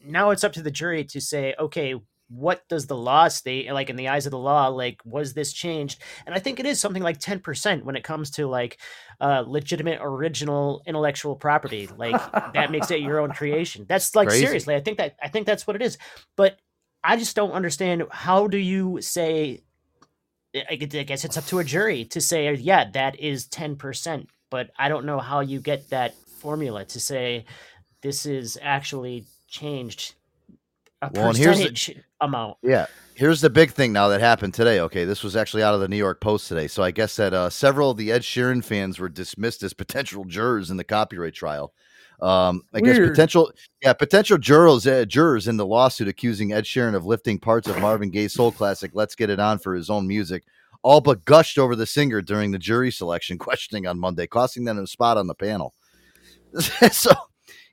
[0.09, 1.95] now it's up to the jury to say, okay,
[2.29, 3.73] what does the law state?
[3.73, 6.01] Like in the eyes of the law, like was this changed?
[6.27, 8.79] And I think it is something like ten percent when it comes to like
[9.21, 11.89] uh legitimate original intellectual property.
[11.97, 12.21] Like
[12.53, 13.87] that makes it your own creation.
[13.89, 14.45] That's like Crazy.
[14.45, 15.97] seriously, I think that I think that's what it is.
[16.37, 16.59] But
[17.03, 19.63] I just don't understand how do you say
[20.55, 24.27] I I guess it's up to a jury to say, yeah, that is 10%.
[24.51, 27.45] But I don't know how you get that formula to say
[28.03, 30.15] this is actually changed
[31.03, 32.59] a Well, and here's the- percentage amount.
[32.63, 32.87] Yeah.
[33.15, 34.79] Here's the big thing now that happened today.
[34.81, 36.69] Okay, this was actually out of the New York Post today.
[36.69, 40.25] So I guess that uh, several of the Ed Sheeran fans were dismissed as potential
[40.25, 41.73] jurors in the copyright trial.
[42.21, 43.51] Um, I guess potential,
[43.81, 47.79] yeah, potential jurors, uh, jurors in the lawsuit accusing Ed Sheeran of lifting parts of
[47.81, 50.43] Marvin Gaye's soul classic "Let's Get It On" for his own music,
[50.83, 54.79] all but gushed over the singer during the jury selection questioning on Monday, costing them
[54.79, 55.75] a spot on the panel.
[56.91, 57.13] so,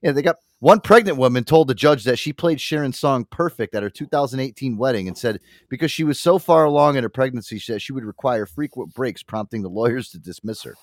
[0.03, 3.76] yeah, they got one pregnant woman told the judge that she played Sheeran's song "Perfect"
[3.76, 7.57] at her 2018 wedding, and said because she was so far along in her pregnancy,
[7.57, 10.76] she said she would require frequent breaks, prompting the lawyers to dismiss her.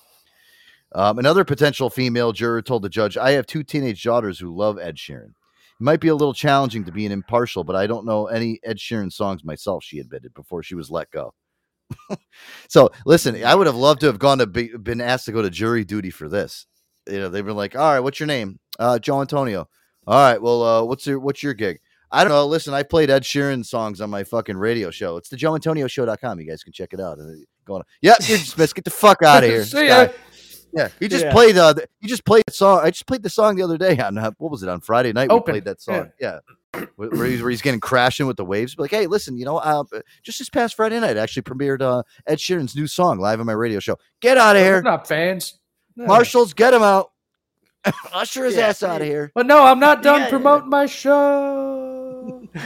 [0.93, 4.77] Um, another potential female juror told the judge, "I have two teenage daughters who love
[4.77, 5.29] Ed Sheeran.
[5.31, 8.59] It might be a little challenging to be an impartial, but I don't know any
[8.63, 11.33] Ed Sheeran songs myself." She admitted before she was let go.
[12.69, 15.41] so, listen, I would have loved to have gone to be, been asked to go
[15.41, 16.67] to jury duty for this.
[17.07, 19.67] You know, they've been like, "All right, what's your name?" Uh, Joe Antonio.
[20.05, 21.79] All right, well, uh, what's your what's your gig?
[22.11, 22.45] I don't know.
[22.45, 25.17] Listen, I played Ed Sheeran songs on my fucking radio show.
[25.17, 26.39] It's the JoeAntonioShow.com.
[26.39, 27.19] You guys can check it out.
[27.19, 27.23] Uh,
[27.65, 28.75] going, yep, you're dismissed.
[28.75, 29.65] Get the fuck out of here.
[29.65, 30.07] See ya.
[30.75, 31.31] Yeah, he just Yeah.
[31.31, 31.57] played.
[31.57, 32.81] Uh, the- he just played that song.
[32.83, 35.13] I just played the song the other day on uh, what was it on Friday
[35.13, 35.29] night?
[35.31, 36.11] Open, We played that song.
[36.19, 36.39] Yeah,
[36.95, 38.75] where, where he's where he's getting crashing with the waves.
[38.75, 39.83] But Like, hey, listen, you know, uh,
[40.23, 43.45] just this past Friday night, I actually premiered uh, Ed Sheeran's new song live on
[43.45, 43.97] my radio show.
[44.19, 45.59] Get out of here, not fans.
[45.95, 46.05] No.
[46.07, 46.53] Marshals.
[46.53, 47.11] Get him out.
[48.13, 48.67] Usher his Yeah.
[48.67, 49.31] ass out of here.
[49.35, 50.29] But no, I'm not done Yeah.
[50.29, 52.47] promoting my show.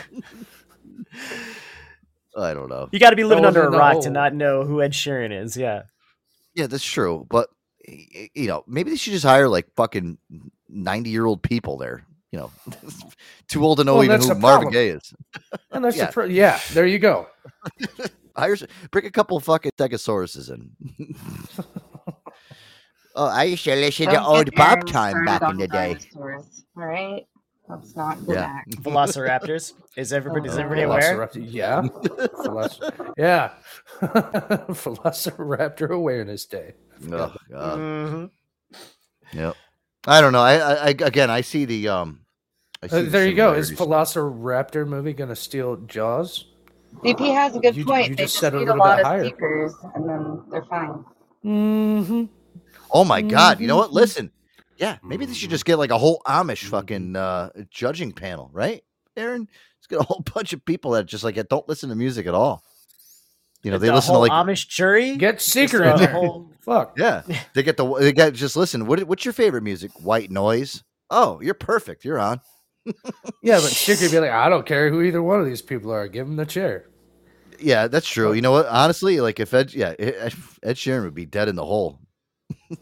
[2.37, 2.87] I don't know.
[2.91, 4.91] You got to be living oh, under a rock whole- to not know who Ed
[4.93, 5.57] Sheeran is.
[5.57, 5.83] Yeah.
[6.53, 7.25] Yeah, that's true.
[7.29, 7.49] But
[7.87, 10.17] y- y- you know, maybe they should just hire like fucking
[10.69, 12.03] ninety year old people there.
[12.31, 12.51] You know,
[13.47, 14.73] too old to know Well, even who Marvin problem.
[14.73, 15.13] Gaye is.
[15.71, 16.07] And that's Yeah.
[16.07, 17.27] the pro- yeah, there you go.
[18.35, 18.55] Hire,
[18.91, 21.15] bring a couple fucking Stegosauruses in.
[23.17, 25.93] Oh, I used to listen to Don't old get Bob time back in the day.
[25.95, 27.25] dinosaurs, All right,
[27.67, 28.41] let's not go Yeah.
[28.47, 28.67] back.
[28.69, 29.73] Velociraptors.
[29.97, 31.29] Is everybody, is Oh, everybody aware?
[31.35, 31.81] Yeah.
[31.81, 33.51] Veloc- yeah.
[34.01, 36.73] Velociraptor Awareness Day.
[37.11, 37.77] Oh, God.
[37.79, 38.29] Mhm.
[39.33, 39.55] Yep.
[40.07, 40.41] I don't know.
[40.41, 42.21] I, I, I again, I see the um.
[42.81, 43.53] I Uh, see the there you go.
[43.53, 43.71] Is.
[43.71, 46.45] Velociraptor movie going to steal Jaws?
[47.03, 48.09] BP has a good You- point.
[48.09, 49.25] you they just just said a need a little bit lot of higher.
[49.25, 51.03] speakers, and then they're fine.
[51.45, 52.23] Mm-hmm.
[52.91, 53.59] Oh my God!
[53.59, 53.89] You know what?
[53.91, 53.93] Mhm.
[53.93, 54.31] Listen,
[54.77, 56.69] yeah, maybe they should just get like a whole Amish Mm-hmm.
[56.69, 58.83] fucking uh, judging panel, right,
[59.15, 59.41] Aaron?
[59.77, 62.33] Let's get a whole bunch of people that just like don't listen to music at
[62.33, 62.63] all.
[63.63, 65.17] You know, they The listen to like Amish jury.
[65.17, 66.07] Get Just Seeker a in there.
[66.11, 66.97] whole- Fuck.
[66.97, 67.23] Yeah,
[67.53, 68.85] they get the they get just listen.
[68.85, 69.91] What what's your favorite music?
[70.03, 70.83] White noise.
[71.09, 72.03] Oh, you're perfect.
[72.05, 72.41] You're on.
[73.41, 75.91] Yeah, but Seeker would be like, I don't care who either one of these people
[75.91, 76.07] are.
[76.07, 76.85] Give them the chair.
[77.59, 78.33] Yeah, that's true.
[78.33, 78.65] You know what?
[78.67, 80.33] Honestly, like if Ed, yeah, Ed
[80.63, 81.99] Ed Sheeran would be dead in the hole,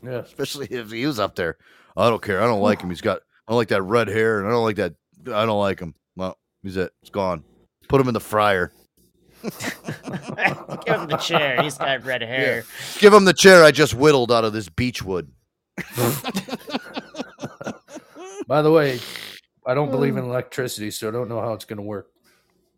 [0.03, 0.19] Yeah.
[0.19, 1.57] especially if he was up there.
[1.95, 2.41] I don't care.
[2.41, 2.89] I don't like him.
[2.89, 3.19] He's got.
[3.47, 4.93] I don't like that red hair, and I don't like that.
[5.27, 5.93] I don't like him.
[6.15, 6.91] Well, he's it.
[7.01, 7.43] It's gone.
[7.87, 8.71] Put him in the fryer.
[9.43, 11.61] Give him the chair.
[11.61, 12.65] He's got red hair.
[12.97, 15.31] Give him the chair I just whittled out of this beech wood.
[18.47, 18.99] By the way,
[19.65, 22.07] I don't believe in electricity, so I don't know how it's going to work.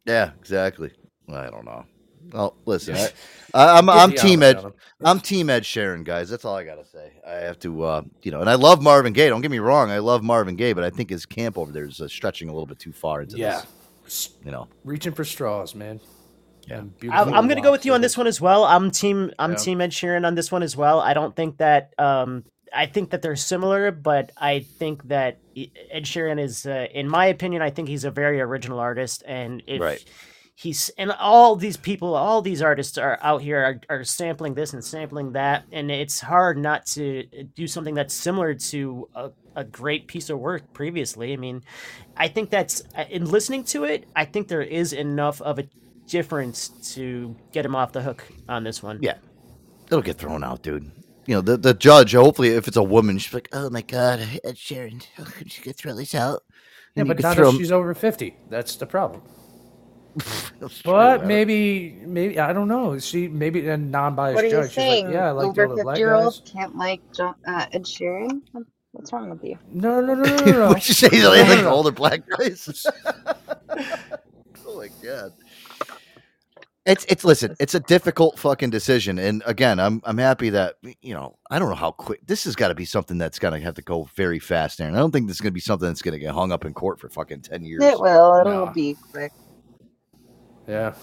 [0.05, 0.91] Yeah, exactly.
[1.29, 1.85] I don't know.
[2.31, 3.09] Well, listen, I,
[3.53, 4.63] I, I'm I'm team Ed.
[5.03, 6.29] I'm team Ed Sheeran, guys.
[6.29, 7.11] That's all I gotta say.
[7.25, 9.29] I have to, uh, you know, and I love Marvin Gaye.
[9.29, 11.85] Don't get me wrong, I love Marvin Gaye, but I think his camp over there
[11.85, 13.61] is uh, stretching a little bit too far into Yeah.
[14.03, 14.31] this.
[14.43, 15.99] You know, Reaching for straws, man.
[16.67, 16.83] Yeah.
[17.11, 18.63] I'm, I'm gonna go with you on this one as well.
[18.65, 19.31] I'm team.
[19.39, 19.57] I'm Yeah.
[19.57, 20.99] team Ed Sheeran on this one as well.
[20.99, 21.93] I don't think that.
[21.97, 22.43] Um,
[22.73, 27.27] I think that they're similar, but I think that Ed Sheeran is, uh, in my
[27.27, 30.03] opinion, I think he's a very original artist, and if Right.
[30.57, 34.73] He's and all these people, all these artists are out here are, are sampling this
[34.73, 37.23] and sampling that, and it's hard not to
[37.55, 41.31] do something that's similar to a, a great piece of work previously.
[41.31, 41.61] I mean,
[42.17, 45.69] I think that's uh, in listening to it, I think there is enough of a
[46.07, 48.97] difference to get him off the hook on this one.
[48.99, 49.17] Yeah,
[49.85, 50.91] it'll get thrown out, dude.
[51.27, 54.21] You know, the, the judge, hopefully, if it's a woman, she's like, oh my God,
[54.43, 56.41] Ed Sheeran, how could you throw this out?
[56.95, 58.37] Yeah, And you but could not throw she's over fifty.
[58.49, 59.21] That's the problem.
[60.59, 62.97] That's true, But maybe, maybe I don't know.
[62.99, 64.71] She maybe a non-biased What are you judge.
[64.73, 65.05] She's saying?
[65.05, 66.25] like, yeah, I like Over all the black fifty year guys.
[66.25, 68.41] olds can't like John, uh, Ed Sheeran.
[68.93, 69.57] What's wrong with you?
[69.71, 70.69] No, no, no, no, no, no.
[70.69, 71.69] Would you say they No, like no, no.
[71.69, 72.85] older black guys?
[74.65, 75.33] oh my god.
[76.85, 79.19] It's it's listen, it's a difficult fucking decision.
[79.19, 82.55] And again, I'm I'm happy that you know, I don't know how quick this has
[82.55, 84.95] got to be something that's gonna have to go very fast, Aaron.
[84.95, 86.99] I don't think this is gonna be something that's gonna get hung up in court
[86.99, 87.83] for fucking ten years.
[87.83, 88.39] It will.
[88.39, 88.71] It'll No.
[88.73, 89.33] be quick.
[90.67, 90.93] Yeah.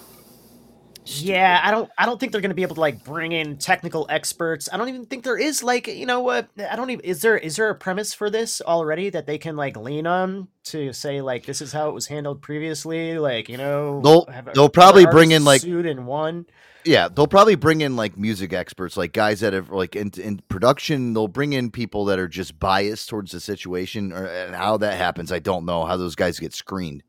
[1.06, 1.90] Yeah, I don't.
[1.98, 4.70] I don't think they're going to be able to like bring in technical experts.
[4.72, 6.48] I don't even think there is like you know what.
[6.58, 7.04] I don't even.
[7.04, 10.48] Is there is there a premise for this already that they can like lean on
[10.64, 13.18] to say like this is how it was handled previously?
[13.18, 16.46] Like you know They'll- have- they'll probably bring in, like- sued and won.
[16.86, 20.38] Yeah, they'll probably bring in like music experts, like guys that have like in, in
[20.48, 21.12] production.
[21.12, 24.96] They'll bring in people that are just biased towards the situation, or and how that
[24.96, 25.30] happens.
[25.32, 27.02] I don't know how those guys get screened,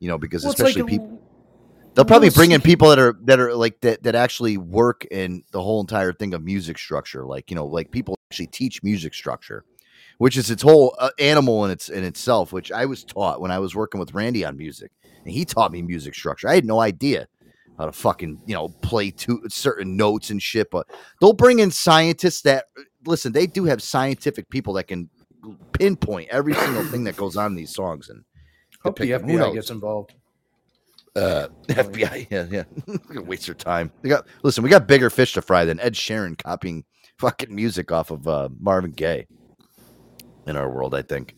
[0.00, 1.22] you know, because Well, it's like especially a- people.
[1.96, 5.42] They'll probably bring in people that are that are like that that actually work in
[5.52, 9.14] the whole entire thing of music structure, like you know, like people actually teach music
[9.14, 9.64] structure,
[10.18, 12.52] which is its whole uh, animal in its in itself.
[12.52, 14.90] Which I was taught when I was working with Randy on music,
[15.24, 16.50] and he taught me music structure.
[16.50, 17.28] I had no idea
[17.78, 20.70] how to fucking you know play two certain notes and shit.
[20.70, 20.86] But
[21.22, 22.66] they'll bring in scientists that
[23.06, 23.32] listen.
[23.32, 25.08] They do have scientific people that can
[25.72, 28.22] pinpoint every single thing that goes on in these songs and
[28.82, 29.38] Hope the depict them.
[29.38, 30.12] Who FBI gets involved.
[31.16, 32.64] Uh, FBI, yeah, yeah,
[33.08, 33.90] Gonna waste their time.
[34.02, 34.62] They got listen.
[34.62, 36.84] We got bigger fish to fry than Ed Sheeran copying
[37.18, 39.26] fucking music off of uh, Marvin Gaye
[40.46, 40.94] in our world.
[40.94, 41.34] I think.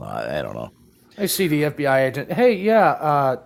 [0.00, 0.70] Uh, I don't know.
[1.18, 2.32] I see the FBI agent.
[2.32, 2.90] Hey, yeah.
[2.90, 3.36] Uh,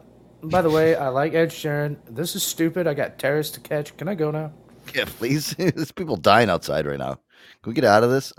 [0.43, 1.97] by the way, I like Ed Sheeran.
[2.09, 2.87] This is stupid.
[2.87, 3.97] I got terrorists to catch.
[3.97, 4.53] Can I go now?
[4.95, 5.51] Yeah, please.
[5.59, 7.19] There's people dying outside right now.
[7.63, 8.33] Can we get out of this?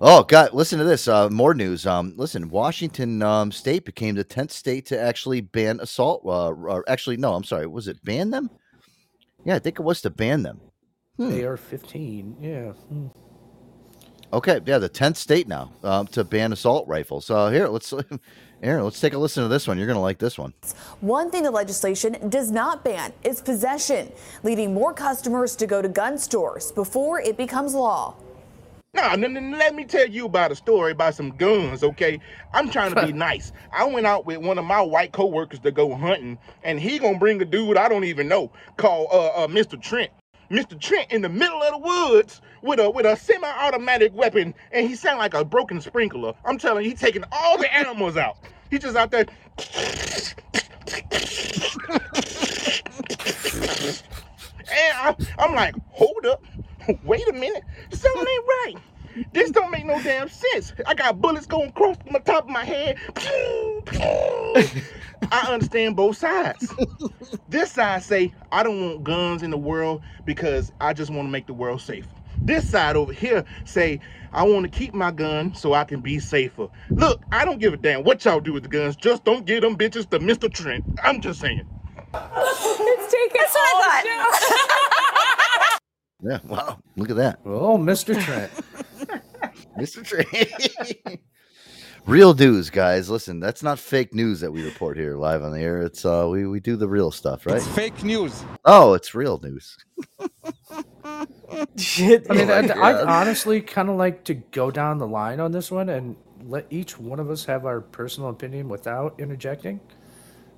[0.00, 0.52] Oh God!
[0.52, 1.08] Listen to this.
[1.08, 1.86] Uh, more news.
[1.86, 2.48] Um, listen.
[2.50, 6.22] Washington um, State became the tenth state to actually ban assault.
[6.24, 7.34] Uh, or actually, no.
[7.34, 7.66] I'm sorry.
[7.66, 8.50] Was it ban them?
[9.44, 10.60] Yeah, I think it was to ban them.
[11.16, 11.32] Hmm.
[11.32, 12.36] AR-15.
[12.40, 12.72] Yeah.
[12.72, 13.06] Hmm.
[14.30, 17.30] Okay, yeah, the tenth state now um, to ban assault rifles.
[17.30, 17.94] Uh, here, let's,
[18.62, 19.78] Aaron, let's take a listen to this one.
[19.78, 20.52] You're gonna like this one.
[21.00, 24.12] One thing the legislation does not ban is possession,
[24.42, 28.16] leading more customers to go to gun stores before it becomes law.
[29.00, 32.18] Nah, n- n- let me tell you about a story about some guns, okay?
[32.52, 33.52] I'm trying to be nice.
[33.72, 37.16] I went out with one of my white coworkers to go hunting, and he gonna
[37.16, 39.80] bring a dude I don't even know called uh, uh Mr.
[39.80, 40.10] Trent.
[40.50, 40.80] Mr.
[40.80, 44.96] Trent in the middle of the woods with a with a semi-automatic weapon, and he
[44.96, 46.32] sound like a broken sprinkler.
[46.44, 48.38] I'm telling you, he taking all the animals out.
[48.68, 49.26] He just out there.
[54.70, 56.44] And I, I'm like, hold up,
[57.04, 58.76] wait a minute, something ain't right.
[59.32, 60.74] This don't make no damn sense.
[60.86, 62.98] I got bullets going across the top of my head.
[65.32, 66.72] I understand both sides.
[67.48, 71.30] This side say I don't want guns in the world because I just want to
[71.30, 72.06] make the world safe.
[72.40, 74.00] This side over here say
[74.32, 76.68] I want to keep my gun so I can be safer.
[76.90, 78.94] Look, I don't give a damn what y'all do with the guns.
[78.94, 80.52] Just don't give them bitches to Mr.
[80.52, 80.84] Trent.
[81.02, 81.66] I'm just saying.
[82.14, 84.92] It's taken That's what I thought.
[86.20, 87.40] Yeah, wow, look at that.
[87.44, 88.20] Oh, Mr.
[88.20, 88.50] Trent.
[89.78, 90.04] Mr.
[90.04, 91.20] Trent.
[92.06, 93.08] real news, guys.
[93.08, 95.82] Listen, that's not fake news that we report here live on the air.
[95.82, 97.56] It's uh, we we do the real stuff, right?
[97.56, 98.42] It's fake news.
[98.64, 99.76] Oh, it's real news.
[101.76, 102.26] Shit.
[102.30, 105.52] I mean, Oh I'd, I'd honestly kind of like to go down the line on
[105.52, 109.80] this one and let each one of us have our personal opinion without interjecting,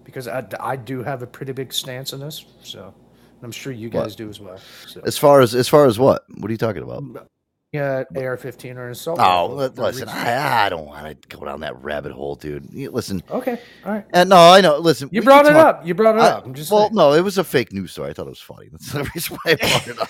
[0.05, 2.45] because I, I do have a pretty big stance on this.
[2.62, 2.95] So, and
[3.43, 4.03] I'm sure you What?
[4.05, 4.59] guys do as well.
[4.87, 6.23] So, As far as as far as what?
[6.39, 7.29] What are you talking about?
[7.73, 9.21] yeah, AR-15 or an assault.
[9.23, 12.69] Oh, rifle, listen, I, I don't want to go down that rabbit hole, dude.
[12.73, 14.05] You- Listen, Okay, all right.
[14.12, 14.79] And no, I know.
[14.79, 15.87] Listen, You brought it talk- up.
[15.87, 16.47] You brought it I- up.
[16.47, 16.95] I'm just well, saying.
[16.97, 18.11] no, it was a fake news story.
[18.11, 18.69] I thought it was funny.
[18.73, 20.09] That's the reason why I brought it up.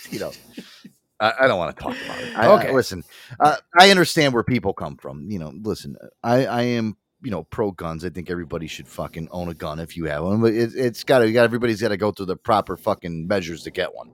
[0.10, 0.32] you know,
[1.20, 2.36] I, I don't want to talk about it.
[2.36, 2.68] I, Okay.
[2.70, 3.04] I- listen,
[3.38, 5.30] uh, I understand where people come from.
[5.30, 8.04] You know, listen, I, I am, you know, pro guns.
[8.04, 10.40] I think everybody should fucking own a gun if you have one.
[10.40, 13.62] But it, it's got to, got everybody's got to go through the proper fucking measures
[13.64, 14.10] to get one.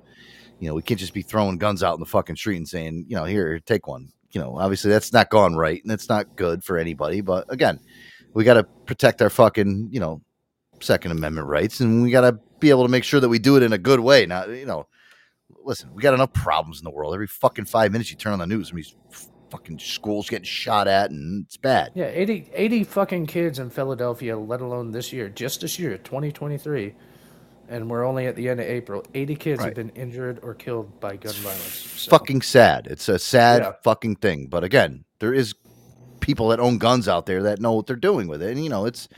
[0.61, 3.07] You know, we can't just be throwing guns out in the fucking street and saying,
[3.09, 4.13] you know, here, take one.
[4.31, 7.21] You know, obviously that's not gone right and it's not good for anybody.
[7.21, 7.81] But again,
[8.35, 10.21] we got to protect our fucking, you know,
[10.81, 13.57] Second Amendment rights, and we got to be able to make sure that we do
[13.57, 14.27] it in a good way.
[14.27, 14.87] Now, you know,
[15.65, 17.15] listen, we got enough problems in the world.
[17.15, 18.95] Every fucking five minutes, you turn on the news, and these
[19.51, 21.93] fucking schools getting shot at, and it's bad.
[21.95, 26.95] Yeah, 80, 80 fucking kids in Philadelphia, let alone this year, just this year, 2023.
[27.71, 29.05] And we're only at the end of April.
[29.15, 29.67] 80 kids Right.
[29.67, 31.87] have been injured or killed by gun violence.
[31.97, 32.87] So, fucking sad.
[32.87, 33.73] It's a sad Yeah.
[33.83, 34.47] fucking thing.
[34.47, 35.55] But again, there is
[36.21, 38.53] people that own guns out there that know what they're doing with it.
[38.53, 39.09] And you know, it's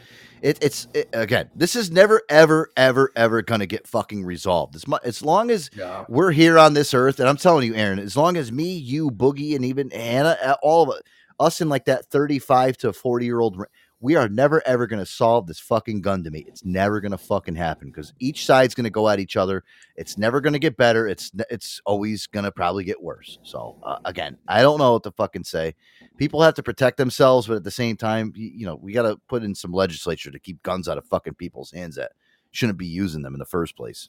[0.43, 4.75] it, it's it, again, this is never ever ever ever going to get fucking resolved.
[4.77, 6.05] As, mu- as long as Yeah.
[6.09, 9.11] we're here on this earth, and I'm telling you, Aaron, as long as me, you,
[9.11, 11.01] Boogie, and even Hannah, uh, all of
[11.39, 13.63] us in like that 35 to 40 year old,
[14.01, 16.47] we are never ever going to solve this fucking gun debate.
[16.49, 19.63] It's never going to fucking happen because each side's going to go at each other.
[19.95, 21.07] It's never going to get better.
[21.07, 23.39] It's it's always going to probably get worse.
[23.43, 25.75] So uh, again, I don't know what to fucking say.
[26.17, 29.03] People have to protect themselves, but at the same time, you, you know, we got
[29.03, 32.13] to put in some legislature to keep guns out of fucking people's hands that
[32.51, 34.09] shouldn't be using them in the first place.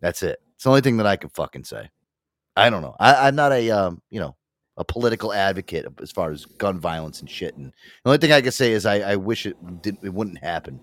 [0.00, 0.40] That's it.
[0.54, 1.90] It's the only thing that I can fucking say.
[2.56, 2.96] I don't know.
[2.98, 4.36] I, I'm not a um, you know,
[4.78, 7.56] a political advocate as far as gun violence and shit.
[7.56, 7.66] And
[8.04, 10.80] the only thing I can say is I, I wish it didn't it wouldn't happen.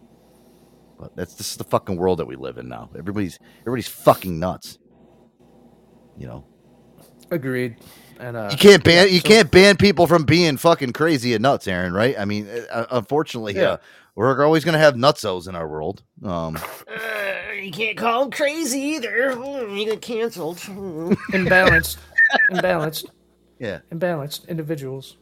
[1.00, 2.90] But that's this is the fucking world that we live in now.
[2.98, 4.78] Everybody's everybody's fucking nuts.
[6.18, 6.46] You know,
[7.32, 7.78] Agreed.
[8.20, 11.34] And uh, you can't ban yeah, you so- can't ban people from being fucking crazy
[11.34, 11.94] and nuts, Aaron.
[11.94, 12.18] Right?
[12.18, 13.64] I mean, uh, unfortunately, Yeah.
[13.64, 13.78] uh,
[14.16, 16.04] we're always gonna have nutsos in our world.
[16.24, 16.58] Um,
[16.88, 19.32] Uh, you can't call them crazy either.
[19.70, 20.58] You get canceled.
[21.32, 21.98] Imbalanced.
[22.52, 23.06] imbalanced.
[23.60, 23.80] Yeah.
[23.92, 25.18] Imbalanced individuals.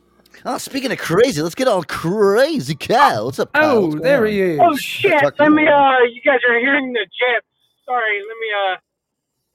[0.46, 3.26] oh, speaking of crazy, let's get all crazy, Kyle.
[3.26, 3.54] What's up?
[3.54, 3.70] Kyle?
[3.78, 4.32] Oh, What's going there on?
[4.32, 4.60] he is.
[4.62, 5.20] Oh shit!
[5.22, 5.56] Fuck Let you.
[5.56, 5.68] me.
[5.68, 7.46] Uh, you guys are hearing the jets.
[7.86, 8.20] Sorry.
[8.20, 8.48] Let me.
[8.74, 8.76] Uh,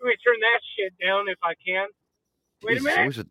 [0.02, 1.86] let me turn that shit down if I can.
[2.62, 2.98] Wait a minute.
[3.00, 3.26] Always with,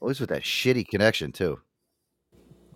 [0.00, 1.60] always with that shitty connection too.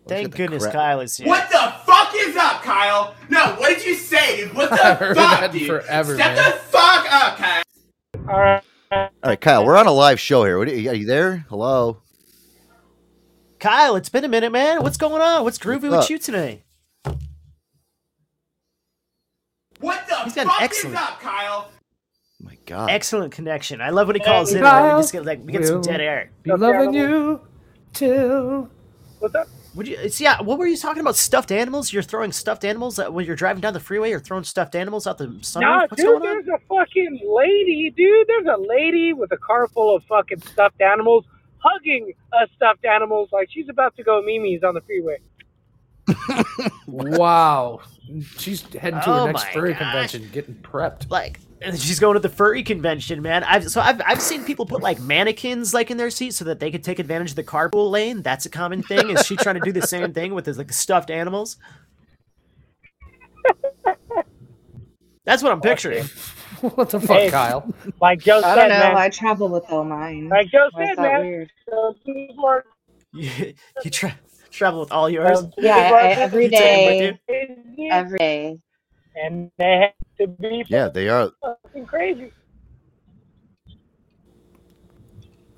[0.06, 1.26] Thank goodness crap- Kyle is here.
[1.28, 3.14] What the fuck is up, Kyle?
[3.28, 4.54] No, what did you say, dude?
[4.54, 5.66] What the I've heard fuck, that dude?
[5.66, 6.50] forever, Step man.
[6.50, 7.62] the fuck up, Kyle.
[8.28, 8.62] All right.
[8.92, 10.58] All right, Kyle, we're on a live show here.
[10.58, 11.44] What are you, are you there?
[11.48, 11.98] Hello.
[13.60, 14.82] Kyle, it's been a minute, man.
[14.82, 15.44] What's going on?
[15.44, 16.62] What's groovy What's with you today?
[19.80, 21.70] What the He's got an fuck excellent- is up, Kyle?
[21.70, 22.90] Oh my God.
[22.90, 23.80] Excellent connection.
[23.80, 24.58] I love when he calls in.
[24.58, 26.30] and Kyle We just get like we get some will dead air.
[26.42, 27.40] Be loving you
[27.92, 28.70] till.
[29.18, 29.48] What's up?
[29.74, 30.08] Would you?
[30.08, 30.40] See, yeah.
[30.40, 31.16] What were you talking about?
[31.16, 31.92] Stuffed animals?
[31.92, 34.08] You're throwing stuffed animals when you're driving down the freeway.
[34.10, 35.60] You're throwing stuffed animals out the sunroof.
[35.60, 36.44] Nah, What's dude, going on?
[36.44, 38.26] there's a fucking lady, dude.
[38.26, 41.24] There's a lady with a car full of fucking stuffed animals
[41.62, 45.18] hugging a stuffed animals like she's about to go Mimi's on the freeway.
[46.86, 47.80] Wow.
[48.36, 49.78] She's heading to Oh her next furry gosh.
[49.80, 51.10] convention, getting prepped.
[51.10, 53.44] Like, and she's going to the furry convention, man.
[53.44, 56.58] I've so I've I've seen people put like mannequins like in their seats so that
[56.58, 58.22] they could take advantage of the carpool lane.
[58.22, 59.10] That's a common thing.
[59.10, 61.56] Is she trying to do the same thing with his like the stuffed animals?
[65.24, 66.04] That's what I'm picturing.
[66.76, 67.70] what the fuck, Hey, Kyle?
[68.00, 68.94] Like Joe I said, don't know.
[68.94, 68.96] man.
[68.96, 70.28] I travel with all mine.
[70.28, 71.20] Like Joe Why said, man.
[71.20, 71.52] weird?
[71.68, 72.64] So people are-
[73.12, 73.54] You,
[73.84, 74.18] you tra-
[74.50, 75.44] travel with all yours.
[75.44, 77.00] um, Yeah, I, I, every You take 'em with day.
[77.00, 77.18] you?
[77.90, 78.58] Every day.
[79.16, 81.32] and they have to be Yeah, they are.
[81.42, 82.32] fucking crazy.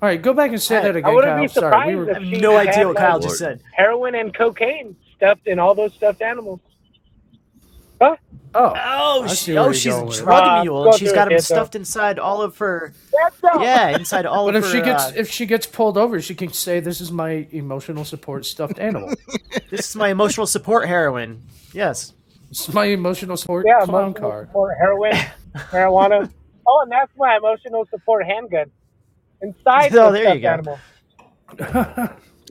[0.01, 1.43] All right, go back and say Hey, that I again, wouldn't Kyle.
[1.43, 2.11] be Sorry, surprised we were.
[2.11, 3.61] I have no idea what Kyle like, just said.
[3.71, 6.61] Heroin and cocaine stuffed in all those stuffed animals.
[8.01, 8.17] Oh,
[8.55, 10.23] Oh, I she, oh, you're she's a going with it.
[10.23, 11.55] drug Uh, mule, and she's got it, him Dad, though.
[11.55, 12.93] stuffed inside all of her.
[13.59, 14.69] Yeah, inside all But of her.
[14.69, 17.11] But if she gets uh, if she gets pulled over, she can say, "This is
[17.11, 19.11] my emotional support stuffed animal.
[19.71, 21.41] this is my emotional support heroin.
[21.73, 22.13] Yes.
[22.49, 25.13] this is my emotional support Yeah, clown emotional car." support heroin,
[25.55, 26.29] marijuana.
[26.65, 28.71] Oh, and that's my emotional support handgun.
[29.41, 30.49] Inside Oh, the there you stuffed go.
[30.49, 30.79] animal.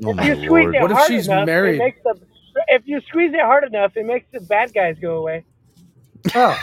[0.05, 0.75] Oh If my you squeeze lord.
[0.75, 1.77] it What if she's enough, married?
[1.77, 2.21] It makes the,
[2.69, 5.45] if you squeeze it hard enough, it makes the bad guys go away.
[6.35, 6.55] Oh,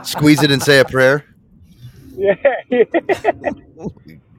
[0.04, 1.24] Squeeze it and say a prayer.
[2.16, 2.34] Yeah.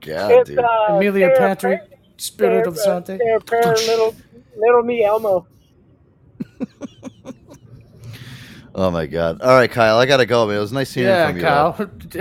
[0.02, 0.60] God, it's dude.
[0.60, 3.18] uh, Amelia Sarah Patrick, Prayer- Spirit of Sarah- Sante.
[3.18, 4.15] Sarah Prayer, little
[4.57, 5.48] little me Elmo.
[8.76, 9.41] Oh my God.
[9.41, 10.57] All right, Kyle, I gotta go, man.
[10.57, 11.41] It was nice hearing Yeah, from you.
[11.43, 11.72] Kyle.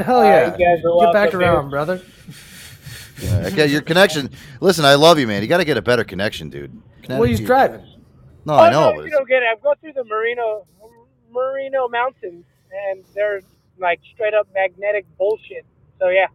[0.04, 0.40] Hell yeah.
[0.50, 1.70] right, you guys are Get back around, dude.
[1.70, 2.00] brother.
[3.20, 4.30] Yeah, I got your connection.
[4.60, 5.42] Listen, I love you, man.
[5.42, 6.72] You got to get a better connection, dude.
[7.08, 7.86] Well, he's Connecticut- driving.
[8.46, 8.92] No, oh, I know.
[8.92, 9.46] No, you don't get it.
[9.52, 10.66] I've gone through the Merino
[11.30, 12.44] Merino Mountains,
[12.90, 13.40] and they're
[13.78, 15.64] like straight up magnetic bullshit.
[15.98, 16.26] So yeah.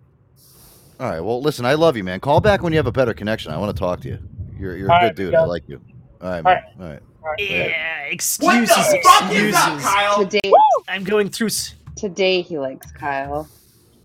[0.99, 1.19] All right.
[1.19, 2.19] Well, listen, I love you, man.
[2.19, 3.51] Call back when you have a better connection.
[3.51, 4.19] I want to talk to you.
[4.57, 5.33] You're you're a good right, dude.
[5.33, 5.41] yeah.
[5.41, 5.81] I like you.
[6.21, 6.63] All right, man.
[6.79, 6.99] All right.
[7.39, 9.83] Yeah, What excuses, fuck is up, excuses.
[9.83, 10.25] Kyle?
[10.25, 10.51] Today,
[10.87, 11.47] I'm going through.
[11.47, 13.49] s- today he likes Kyle.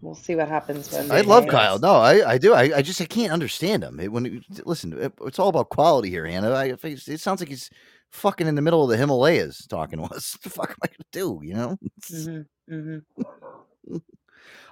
[0.02, 1.10] We'll see what happens when.
[1.10, 1.47] I love.
[1.47, 1.78] Kyle.
[1.78, 2.55] No, I, I do.
[2.55, 4.01] I, I just I can't understand him.
[4.01, 6.51] It, when it- listen, it, it's all about quality here, Hannah.
[6.52, 7.68] I, it sounds like he's
[8.10, 10.36] fucking in the middle of the Himalayas talking to us.
[10.36, 11.40] What the fuck am I gonna do?
[11.44, 11.77] You know?
[12.70, 12.98] Mm-hmm.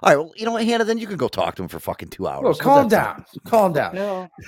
[0.01, 0.85] All right, well, you know what, Hannah?
[0.85, 2.43] Then you can go talk to him for fucking two hours.
[2.43, 3.25] Well, calm that down.
[3.45, 3.95] Calm down.
[3.95, 4.29] No.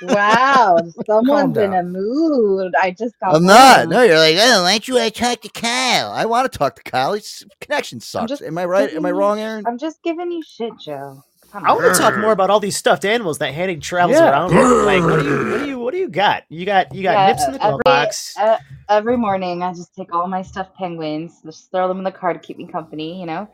[0.00, 2.72] Wow, someone's in a mood.
[2.80, 3.34] I just got.
[3.34, 3.88] I'm not.
[3.88, 6.10] No, you're like, oh, why don't you want to talk to Kyle?
[6.12, 7.14] I want to talk to Kyle.
[7.14, 8.28] His connection sucks.
[8.28, 8.92] just Am I right?
[8.92, 9.64] Am I wrong, Aaron?
[9.66, 11.22] I'm just giving you shit, Joe.
[11.54, 14.30] I want to talk more about all these stuffed animals that Hanny travels Yeah.
[14.30, 14.84] around with.
[14.86, 16.44] Like, what do you, what do you, what do you got?
[16.50, 18.36] You got, you got Yeah, nips in the glove every, box.
[18.38, 18.58] uh,
[18.90, 22.32] every morning, I just take all my stuffed penguins, just throw them in the car
[22.34, 23.48] to keep me company, you know,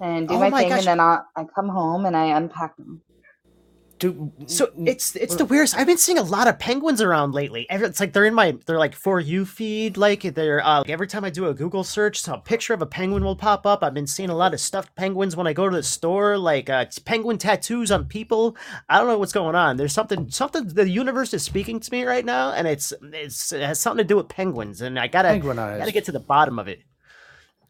[0.00, 0.78] and do Oh my, my thing, gosh.
[0.78, 3.02] and then I, I come home and I unpack them.
[4.46, 5.76] So it's it's the weirdest.
[5.76, 7.66] I've been seeing a lot of penguins around lately.
[7.68, 9.98] It's like they're in my they're like for you feed.
[9.98, 12.80] Like they're uh, like every time I do a Google search, so a picture of
[12.80, 13.84] a penguin will pop up.
[13.84, 16.70] I've been seeing a lot of stuffed penguins when I go to the store, like
[16.70, 18.56] uh, penguin tattoos on people.
[18.88, 19.76] I don't know what's going on.
[19.76, 23.60] There's something something the universe is speaking to me right now, and it's it's it
[23.60, 26.68] has something to do with penguins, and I gotta gotta get to the bottom of
[26.68, 26.80] it.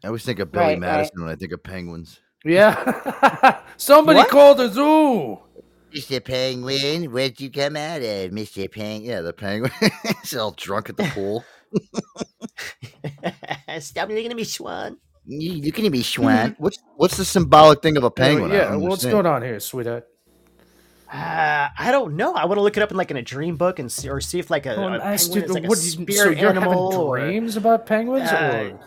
[0.03, 0.79] I always think of Billy Right, right.
[0.79, 2.19] Madison when I think of penguins.
[2.43, 3.59] Yeah.
[3.77, 4.29] Somebody What?
[4.29, 5.39] called the zoo.
[5.93, 6.23] Mr.
[6.23, 8.71] Penguin, where'd you come out of, Mr.
[8.71, 9.03] Penguin?
[9.03, 9.71] Yeah, the penguin.
[10.21, 11.43] He's all drunk at the pool.
[13.79, 14.97] Stop looking at me, Swan.
[15.25, 16.55] You looking at me, Schwan.
[16.57, 18.51] what's what's the symbolic thing of a penguin?
[18.51, 20.07] I Yeah, what's going on here, sweetheart?
[21.13, 22.33] Uh, I don't know.
[22.33, 24.21] I want to look it up in like in a dream book and see, or
[24.21, 26.41] see if like a, Well, a I asked penguin is like a what spirit so
[26.41, 28.79] you're animal having or dreams about penguins, Uh, or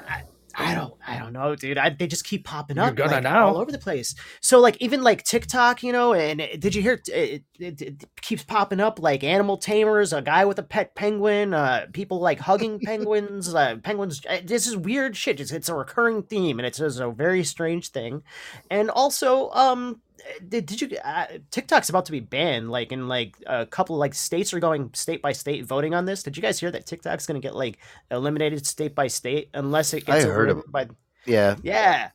[0.56, 1.78] I don't, I don't know, dude.
[1.78, 3.48] I, they just keep popping up like, now.
[3.48, 4.14] all over the place.
[4.40, 7.00] So like even like TikTok, you know, and it- did you hear?
[7.08, 11.54] It, it, it keeps popping up like animal tamers, a guy with a pet penguin,
[11.54, 14.22] uh, people like hugging penguins, uh, penguins.
[14.28, 15.40] uh, This is weird shit.
[15.40, 18.22] It's, it's a recurring theme, and it's just a very strange thing.
[18.70, 20.00] And also, um,
[20.48, 20.98] did, did you?
[21.04, 22.70] Uh, TikTok's about to be banned.
[22.70, 26.22] Like in like a couple like states are going state by state voting on this.
[26.22, 27.78] Did you guys hear that TikTok's going to get like
[28.10, 30.88] eliminated state by state unless it I gets heard of overridden by
[31.26, 31.56] Yeah.
[31.62, 32.10] yeah.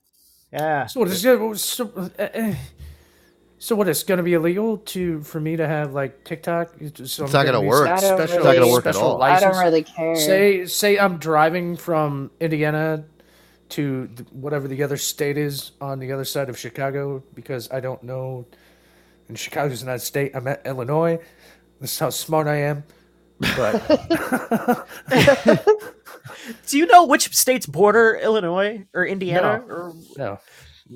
[0.52, 0.88] Yeah.
[0.88, 1.58] so what is it?
[1.58, 2.56] So, uh, uh,
[3.60, 3.88] so what?
[3.88, 6.74] It's going to be illegal to for me to have like TikTok.
[7.04, 7.88] So It's not gonna work.
[7.88, 9.22] I don't It's not gonna work at special all.
[9.22, 10.16] I don't really care.
[10.16, 13.06] Say say I'm driving from Indiana
[13.70, 17.80] to th- whatever the other state is on the other side of Chicago because I
[17.80, 18.46] don't know.
[19.28, 20.32] And Chicago's not a state.
[20.36, 21.20] I'm at Illinois.
[21.80, 22.84] This is how smart I am.
[23.40, 24.88] But
[26.68, 29.64] Do you know which states border Illinois or Indiana?
[29.68, 29.74] No.
[29.74, 30.40] Or no.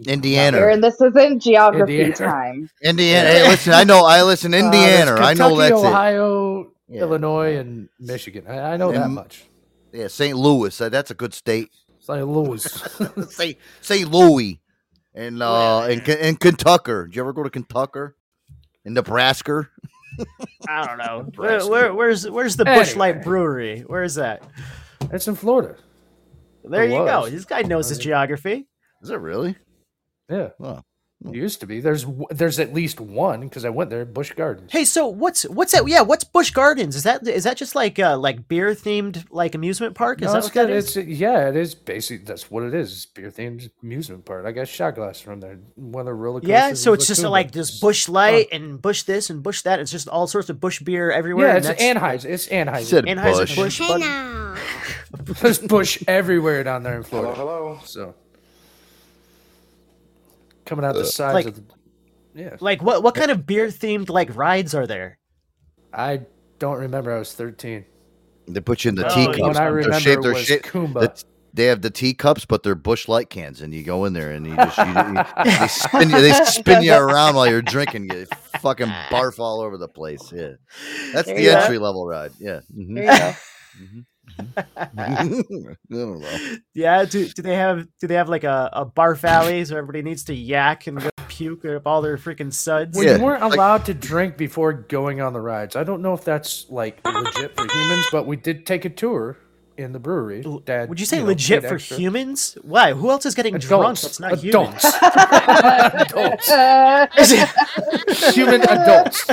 [0.08, 0.58] Indiana.
[0.58, 2.16] Aaron, this isn't geography Indiana.
[2.16, 2.70] time.
[2.82, 3.30] Indiana.
[3.30, 4.06] Hey, listen, I know.
[4.06, 4.54] I listen.
[4.54, 5.12] Uh, there's Indiana.
[5.22, 5.88] I know Kentucky, that's it.
[5.88, 7.02] Ohio, Yeah.
[7.02, 8.46] Illinois, and Michigan.
[8.48, 9.46] I, I know that much.
[9.92, 10.36] Yeah, St.
[10.36, 10.80] Louis.
[10.82, 11.70] uh, That's a good state.
[12.04, 12.28] St.
[12.28, 12.62] Louis.
[13.30, 13.58] St.
[13.82, 14.12] St.
[14.12, 14.60] Louis,
[15.16, 16.92] and uh, and and Kentucky.
[17.06, 18.14] Did you ever go to Kentucky?
[18.86, 19.70] In Nebraska?
[20.68, 21.26] I don't know.
[21.36, 23.14] Where, where, where's where's the Bush Anyway.
[23.14, 23.80] Light Brewery?
[23.88, 24.44] Where is that?
[25.12, 25.78] It's in Florida.
[26.66, 27.30] There It you go.
[27.30, 28.68] This guy knows his geography.
[29.02, 29.56] Is it really?
[30.30, 30.50] Yeah.
[30.60, 30.84] Well, It
[31.32, 31.80] used to be.
[31.80, 34.06] There's there's at least one because I went there.
[34.06, 34.72] Busch Gardens.
[34.72, 35.88] Hey, so what's what's that?
[35.88, 36.96] Yeah, what's Busch Gardens?
[36.96, 40.22] Is that is that just like uh like beer themed like amusement park?
[40.22, 40.76] Is No, that it's what that good.
[40.78, 40.98] is?
[40.98, 43.06] It's yeah, it is basically that's what it is.
[43.08, 44.46] Beer themed amusement park.
[44.46, 45.60] I got shot glass from there.
[45.76, 46.50] One of the roller coasters.
[46.50, 47.30] Yeah, so it's just Kumba.
[47.32, 49.80] like this Busch Light and Bush this and Bush that.
[49.80, 51.48] It's just all sorts of Bush beer everywhere.
[51.48, 52.26] yeah, it's that's- Anheuser.
[52.30, 52.84] It's Anheuser.
[52.86, 53.80] Said Anheuser Bush.
[53.80, 54.60] Busch, bud.
[55.42, 57.34] There's Bush everywhere down there in Florida.
[57.36, 57.80] Hello, hello.
[57.86, 58.16] So
[60.66, 61.64] coming out the sides Like- of the
[62.36, 62.56] yeah.
[62.60, 65.20] Like what what kind of beer themed like rides are there?
[65.94, 66.22] I
[66.60, 67.14] don't remember.
[67.14, 67.86] I was 13.
[68.48, 69.40] They put you in the Oh, teacups.
[69.40, 70.94] what I They're remember shaped- they're was shaped- Kumba.
[71.16, 71.24] the-
[71.56, 74.48] they have the teacups, but they're Busch Light cans, and you go in there and
[74.48, 75.24] you just you, you-
[75.60, 78.10] they spin you, they spin you around while you're drinking.
[78.12, 78.26] You
[78.60, 80.32] fucking barf all over the place.
[80.34, 80.54] Yeah,
[81.14, 81.58] that's There the you go.
[81.60, 82.32] entry level ride.
[82.40, 82.62] Yeah.
[82.76, 82.96] Mhm.
[82.96, 83.14] There you go.
[83.14, 83.36] I
[83.78, 84.04] don't know.
[86.74, 90.02] Yeah, do, do they have do they have like a, a barf alley so everybody
[90.02, 92.98] needs to yak and go puke up all their freaking suds?
[92.98, 95.76] Well, Yeah, you weren't like- allowed to drink before going on the rides.
[95.76, 99.38] I don't know if that's like legit for humans, but we did take a tour
[99.78, 100.44] in the brewery.
[100.66, 101.98] Dad, Would you say know, legit for extra.
[101.98, 102.58] humans?
[102.62, 102.94] Why?
[102.94, 104.02] Who else is getting drunk Adults.
[104.02, 104.84] that's not Adults.
[104.84, 106.50] humans?
[106.50, 106.50] adults.
[108.36, 109.26] Human adults.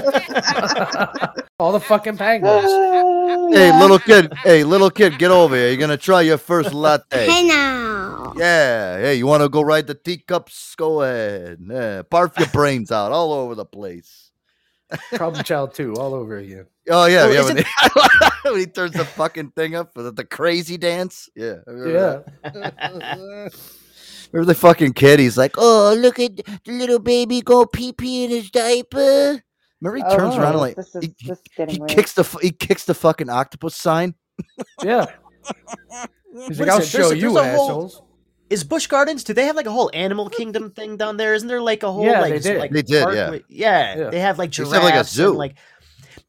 [1.58, 2.70] All the fucking penguins.
[3.50, 4.32] Hey, little kid.
[4.44, 5.68] Hey, little kid, get over here.
[5.68, 7.28] You're gonna try your first latte.
[7.28, 8.32] Hey now.
[8.36, 8.98] Yeah.
[8.98, 10.74] Hey, you want to go ride the teacups?
[10.76, 11.58] Go ahead.
[11.60, 12.02] Yeah.
[12.02, 14.29] Barf your brains out all over the place.
[15.14, 16.66] Problem Child 2 all over again.
[16.90, 17.44] Oh yeah, Oh, yeah.
[17.44, 18.00] When, it- he,
[18.50, 21.28] when he turns the fucking thing up for the, the crazy dance.
[21.36, 21.56] Yeah.
[21.66, 23.48] I remember Yeah.
[24.32, 25.18] Remember the fucking kid?
[25.18, 29.42] He's like, "Oh, look at the little baby go pee pee in his diaper."
[29.80, 32.22] Remember he turns around and Oh, like this is, he, this is he kicks the
[32.40, 34.14] he kicks the fucking octopus sign.
[34.84, 35.06] Yeah.
[36.46, 36.98] He's What like, I'll is it?
[36.98, 38.02] There's show you there's a whole- assholes.
[38.50, 39.24] Is Busch Gardens?
[39.24, 41.34] Do they have like a whole animal kingdom thing down there?
[41.34, 42.58] Isn't there like a whole Yeah, like they did.
[42.58, 43.30] like They did, yeah.
[43.30, 43.96] with- yeah.
[43.96, 44.10] Yeah.
[44.10, 45.32] They have like They giraffes have, like, a and, zoo.
[45.34, 45.56] like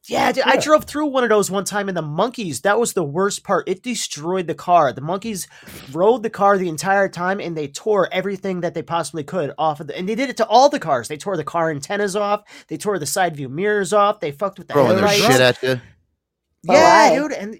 [0.07, 2.61] yeah, dude, I drove through one of those one time, and the monkeys.
[2.61, 3.69] That was the worst part.
[3.69, 4.91] It destroyed the car.
[4.91, 5.47] The monkeys
[5.91, 9.79] rode the car the entire time, and they tore everything that they possibly could off
[9.79, 9.97] of the.
[9.97, 11.07] And they did it to all the cars.
[11.07, 12.43] They tore the car antennas off.
[12.67, 14.19] They tore the side view mirrors off.
[14.19, 15.79] They fucked with the Throwing their shit at you.
[16.63, 17.15] Yeah, why?
[17.15, 17.59] dude, and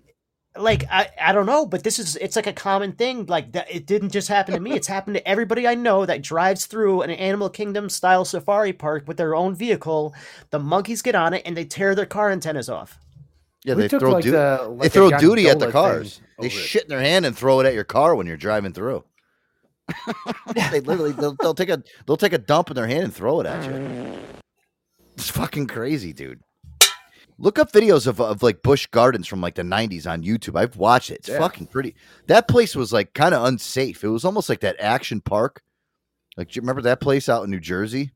[0.58, 3.26] like I, I don't know, but this is it's like a common thing.
[3.26, 4.74] Like that, it didn't just happen to me.
[4.74, 9.08] It's happened to everybody I know that drives through an Animal Kingdom style safari park
[9.08, 10.14] with their own vehicle.
[10.50, 13.00] The monkeys get on it and they tear their car antennas off.
[13.64, 16.20] Yeah, We they throw like, du- the- they like a throw duty at the cars.
[16.40, 16.60] They over it.
[16.60, 19.04] shit in their hand and throw it at your car when you're driving through.
[20.72, 23.40] they literally they'll, they'll take a they'll take a dump in their hand and throw
[23.42, 23.72] it at you.
[23.72, 24.18] Mm.
[25.16, 26.42] It's fucking crazy, dude.
[27.42, 30.58] Look up videos of, of like Busch Gardens from like the 90s on YouTube.
[30.60, 31.16] I've watched it.
[31.20, 31.40] It's Yeah.
[31.40, 31.96] fucking pretty.
[32.28, 34.04] That place was like kind of unsafe.
[34.04, 35.62] It was almost like that action park.
[36.38, 38.12] Like, do you remember that place out in New Jersey?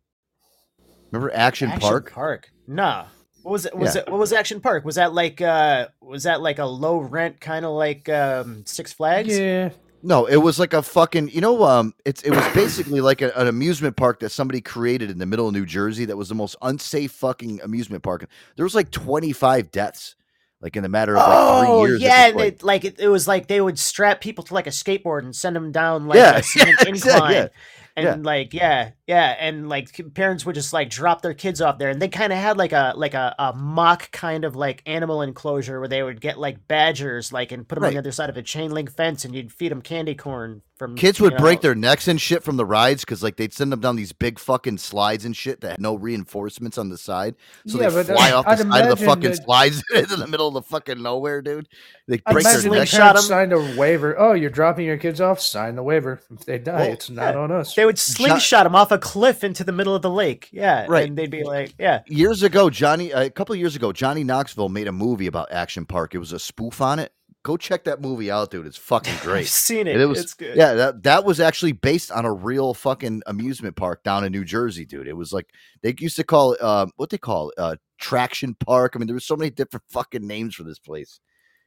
[1.12, 2.12] Remember Action, Action Park?
[2.12, 2.52] Park.
[2.68, 3.06] Nah.
[3.44, 3.76] What was it?
[3.76, 4.02] Was Yeah.
[4.02, 4.10] it?
[4.10, 4.86] What was Action Park?
[4.86, 5.42] Was that like?
[5.42, 9.38] uh Was that like a low rent kind of like um Six Flags?
[9.38, 9.70] Yeah.
[10.06, 13.32] No, it was like a fucking, you know, um, it's it was basically like a,
[13.40, 16.06] an amusement park that somebody created in the middle of New Jersey.
[16.06, 18.28] That was the most unsafe fucking amusement park.
[18.58, 20.16] There was like twenty five deaths,
[20.62, 22.06] like in the matter of like Oh three years.
[22.06, 24.72] yeah, and it, like it, it was like they would strap people to like a
[24.72, 27.48] skateboard and send them down like Yeah, a yeah, incline, yeah,
[27.96, 28.16] and yeah.
[28.22, 32.02] like yeah, yeah, and like parents would just like drop their kids off there, and
[32.02, 35.80] they kind of had like a like a, a mock kind of like animal enclosure
[35.80, 38.38] where they would get like badgers like and put them on the other side of
[38.38, 41.62] a chain link fence, and you'd feed them candy corn from Kids you would break
[41.62, 44.38] their necks and shit from the rides because like they'd send them down these big
[44.38, 47.36] fucking slides and shit that had no reinforcements on the side,
[47.66, 49.82] so Yeah, they but, uh, fly off the I'd side of the fucking that- slides
[49.96, 51.70] into the middle of the fucking nowhere, dude.
[52.08, 52.92] They I break their imagine necks.
[52.92, 54.20] the parents signed a waiver.
[54.20, 55.40] Oh, you're dropping your kids off?
[55.40, 56.20] Sign the waiver.
[56.30, 57.74] If they die, Well, it's not on us.
[57.74, 60.50] They would slingshot him off a cliff into the middle of the lake.
[60.52, 61.08] Yeah, Right.
[61.08, 62.02] And they'd be like, yeah.
[62.08, 65.86] years ago, Johnny, a couple of years ago, Johnny Knoxville made a movie about Action
[65.86, 66.16] Park.
[66.16, 67.12] It was a spoof on it.
[67.44, 68.66] Go check that movie out, dude.
[68.66, 69.42] It's fucking great.
[69.42, 70.06] I've seen And it.
[70.06, 70.58] was, It's good.
[70.58, 74.44] Yeah, that, that was actually based on a real fucking amusement park down in New
[74.44, 75.08] Jersey, dude.
[75.08, 75.50] It was like
[75.84, 78.94] they used to call it um, what they call it, uh, Traction Park.
[78.96, 81.20] I mean, there was so many different fucking names for this place.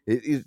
[0.06, 0.44] It, it,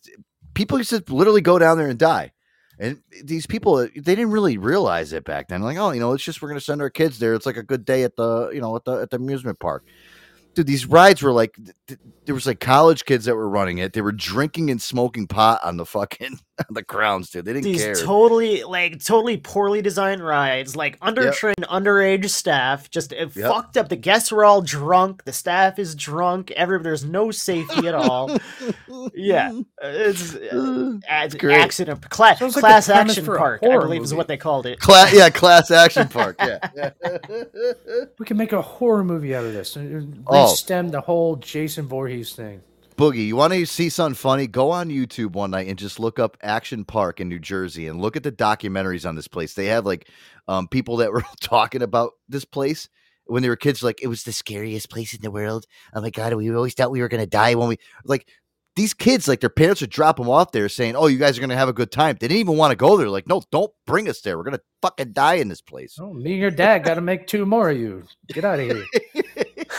[0.54, 2.34] people used to literally go down there and die.
[2.80, 5.62] And these people, uh, they didn't really realize it back then.
[5.62, 7.34] Like, oh, you know, it's just we're gonna send our kids there.
[7.34, 9.86] It's like a good day at the, you know, at the at the amusement park.
[10.54, 13.78] Dude, these rides were like th- th- there was like college kids that were running
[13.78, 13.94] it.
[13.94, 16.40] They were drinking and smoking pot on the fucking
[16.70, 17.46] the grounds, dude.
[17.46, 17.96] They didn't These care.
[17.96, 23.48] totally like totally poorly designed rides, like undertrained underage staff, just it Yep.
[23.52, 23.90] fucked up.
[23.90, 25.24] The guests were all drunk.
[25.24, 26.52] The staff is drunk.
[26.52, 28.38] Every there's no safety at all.
[29.14, 29.52] yeah,
[29.82, 31.60] it's, uh, ad- great.
[31.60, 33.62] accident class Sounds like class action park.
[33.64, 34.80] I horror believe is what they called it.
[34.80, 36.36] Class, yeah, class action park.
[36.40, 36.92] Yeah.
[38.20, 39.76] We can make a horror movie out of this.
[39.76, 40.46] and Oh.
[40.46, 42.62] Restem the whole Jason Voorhees thing.
[43.02, 44.46] Boogie, you want to see something funny?
[44.46, 48.00] Go on YouTube one night and just look up Action Park in New Jersey and
[48.00, 49.56] look at the documentaries on this place.
[49.56, 50.08] They have like
[50.48, 52.88] um, people that were talking about this place
[53.26, 53.82] when they were kids.
[53.82, 55.66] Like it was the scariest place in the world.
[55.96, 58.28] Oh my god, we always thought we were gonna die when we like
[58.76, 59.28] these kids.
[59.28, 61.70] Like their parents would drop them off there saying, "Oh, you guys are gonna have
[61.70, 63.10] a good time." They didn't even want to go there.
[63.10, 64.38] Like, no, don't bring us there.
[64.38, 65.98] We're gonna fucking die in this place.
[66.00, 68.04] Oh, me and your dad got to make two more of you.
[68.28, 68.86] Get out of here.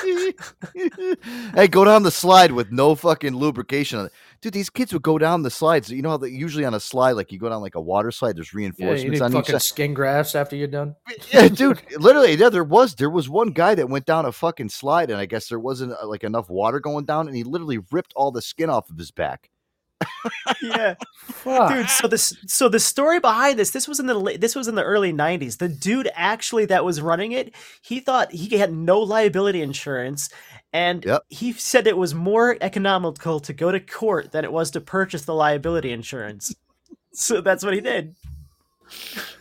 [1.54, 4.12] hey, go down the slide with no fucking lubrication on it.
[4.40, 5.90] Dude, these kids would go down the slides.
[5.90, 8.10] You know how they usually on a slide, like you go down like a water
[8.10, 9.62] slide, there's Yeah, you reinforcements need on each fucking side.
[9.62, 10.96] skin grafts after you're done.
[11.32, 14.70] Yeah, dude, literally, yeah, there was there was one guy that went down a fucking
[14.70, 17.78] slide, and I guess there wasn't uh, like enough water going down, and he literally
[17.90, 19.50] ripped all the skin off of his back.
[20.62, 20.94] Yeah.
[21.44, 24.68] Dude so this so the story behind this this was in the la- this was
[24.68, 28.72] in the early 90s the dude actually that was running it he thought he had
[28.72, 30.28] no liability insurance
[30.72, 34.80] and he said it was more economical to go to court than it was to
[34.80, 36.54] purchase the liability insurance.
[37.12, 38.16] So that's what he did.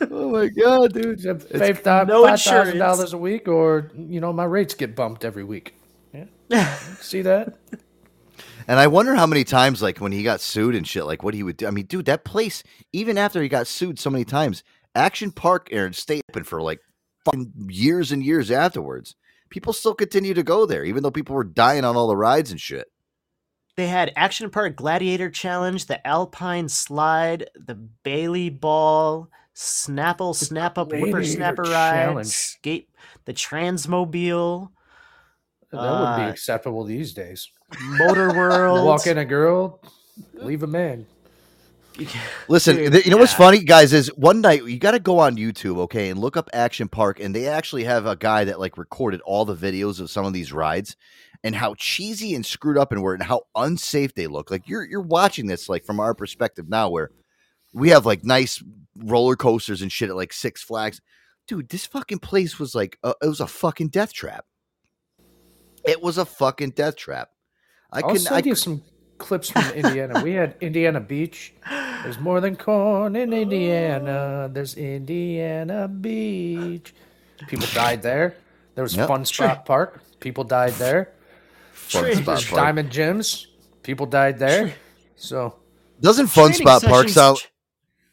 [0.01, 1.21] Oh my god dude.
[1.21, 5.23] Five thou- no five thousand dollars a week, or you know, my rates get bumped
[5.25, 5.73] every week.
[6.13, 7.57] Yeah, see that?
[8.67, 11.33] And I wonder how many times, like when he got sued and shit, like what
[11.33, 11.67] he would do.
[11.67, 12.63] I mean, dude, that place,
[12.93, 14.63] even after he got sued so many times,
[14.95, 16.79] Action Park Aaron stayed open for like
[17.25, 19.15] fucking years and years afterwards.
[19.49, 22.51] People still continue to go there, even though people were dying on all the rides
[22.51, 22.87] and shit.
[23.77, 30.91] they had action park gladiator challenge the alpine slide the bailey ball snapple snap up
[30.91, 32.27] whippersnapper Gladiator ride Challenge.
[32.27, 32.89] skate
[33.25, 34.69] the transmobile
[35.71, 37.49] That would Uh, be acceptable these days.
[37.79, 38.85] Motor World.
[38.85, 39.79] Walk in a girl,
[40.33, 41.05] Leave a man.
[42.47, 45.19] Listen, Dude, th- you know what's funny, guys, is one night you got to go
[45.19, 48.59] on YouTube, okay, and look up Action Park, and they actually have a guy that
[48.59, 50.95] like recorded all the videos of some of these rides,
[51.43, 54.49] and how cheesy and screwed up and were, and how unsafe they look.
[54.49, 57.11] Like you're you're watching this like from our perspective now, where
[57.73, 58.63] we have like nice
[58.97, 61.01] roller coasters and shit at like Six Flags,
[61.47, 61.69] dude.
[61.69, 64.45] This fucking place was like a, it was a fucking death trap.
[65.83, 67.29] It was a fucking death trap.
[67.91, 68.21] I I'll couldn't.
[68.21, 68.81] send I you some
[69.17, 70.21] clips from Indiana.
[70.23, 71.53] we had Indiana Beach.
[72.03, 74.49] There's more than corn in Indiana.
[74.51, 76.93] There's Indiana Beach.
[77.47, 78.35] People died there.
[78.75, 79.07] There was Yep.
[79.07, 80.01] Fun Spot Park.
[80.19, 81.11] People died there.
[81.73, 82.65] Fun There's Spot Park.
[82.65, 83.47] Diamond Gyms.
[83.83, 84.73] People died there.
[85.15, 85.55] So
[85.99, 87.39] Doesn't Fun Training Spot Park sound?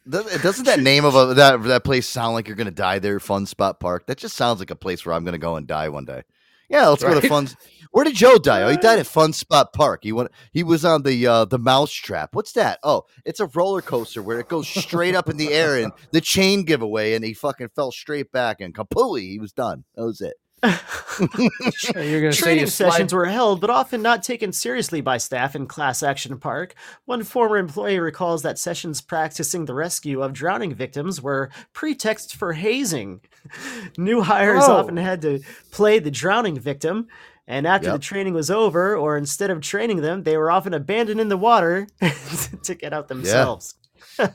[0.09, 3.21] Doesn't doesn't that name of a, that that place sound like you're gonna die there?
[3.21, 4.07] Fun Spot Park.
[4.07, 6.23] That just sounds like a place where I'm gonna go and die one day.
[6.69, 7.29] Yeah, let's go to Right.
[7.29, 7.49] Fun.
[7.91, 8.63] Where did Joe die?
[8.63, 10.01] Oh, he died at Fun Spot Park.
[10.03, 10.31] He went.
[10.53, 12.35] He was on the uh, the mouse trap.
[12.35, 12.79] What's that?
[12.83, 16.21] Oh, it's a roller coaster where it goes straight up in the air and the
[16.21, 19.85] chain giveaway, and he fucking fell straight back and completely he was done.
[19.95, 20.35] That was it.
[20.63, 25.67] You're gonna say Training sessions were held, but often not taken seriously by staff in
[25.67, 26.75] Class Action Park.
[27.05, 32.53] One former employee recalls that sessions practicing the rescue of drowning victims were pretexts for
[32.55, 33.21] hazing.
[33.99, 34.77] New hires Oh.
[34.77, 35.41] often had to
[35.71, 37.07] play the drowning victim,
[37.47, 41.21] and after the training was over, or instead of training them, they were often abandoned
[41.21, 41.87] in the water
[42.65, 43.75] to get out themselves.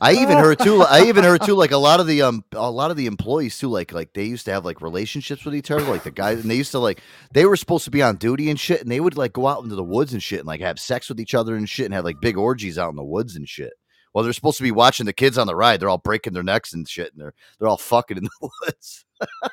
[0.00, 0.82] I even heard too.
[0.82, 1.54] I even heard too.
[1.54, 3.68] Like a lot of the um, a lot of the employees too.
[3.68, 5.82] Like like they used to have like relationships with each other.
[5.82, 7.00] Like the guys, and they used to like
[7.32, 9.62] they were supposed to be on duty and shit, and they would like go out
[9.62, 11.94] into the woods and shit, and like have sex with each other and shit, and
[11.94, 13.72] have like big orgies out in the woods and shit.
[14.12, 15.80] Well, they're supposed to be watching the kids on the ride.
[15.80, 18.30] They're all breaking their necks and shit, and they're they're all fucking in the
[18.62, 19.04] woods.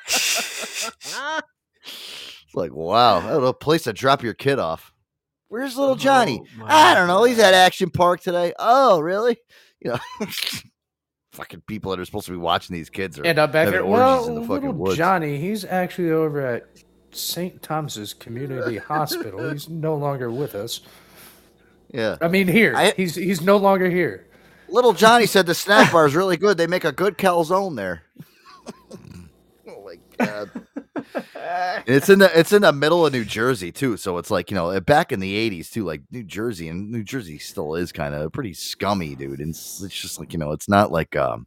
[0.04, 0.90] it's
[2.54, 4.92] like wow, that's a place to drop your kid off.
[5.52, 6.42] Where's little Johnny?
[6.64, 7.24] I don't know.
[7.24, 8.54] He's at Action Park today.
[8.58, 9.36] Oh, really?
[9.84, 10.26] You know,
[11.32, 13.84] fucking people that are supposed to be watching these kids are And up back here.
[13.84, 14.96] Well, in the fucking woods.
[14.96, 16.66] Johnny, he's actually over at
[17.10, 17.62] St.
[17.62, 19.50] Thomas's Community Hospital.
[19.50, 20.80] He's no longer with us.
[21.92, 24.26] Yeah, I mean, here I- he's he's no longer here.
[24.68, 26.56] Little Johnny said the snack bar is really good.
[26.56, 28.02] They make a good calzone there.
[31.86, 34.54] It's in the it's in the middle of New Jersey too, so it's like you
[34.54, 38.14] know back in the '80s too, like New Jersey and New Jersey still is kind
[38.14, 39.40] of pretty scummy, dude.
[39.40, 41.46] And it's, it's just like you know, it's not like um,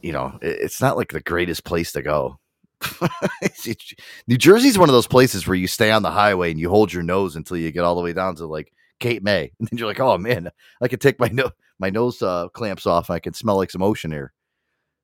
[0.00, 2.38] you know, it- it's not like the greatest place to go.
[4.26, 6.92] New Jersey's one of those places where you stay on the highway and you hold
[6.92, 9.78] your nose until you get all the way down to like Cape May, and then
[9.78, 10.50] you're like, oh man,
[10.80, 13.10] I can take my no my nose uh, clamps off.
[13.10, 14.32] I can smell like some ocean air.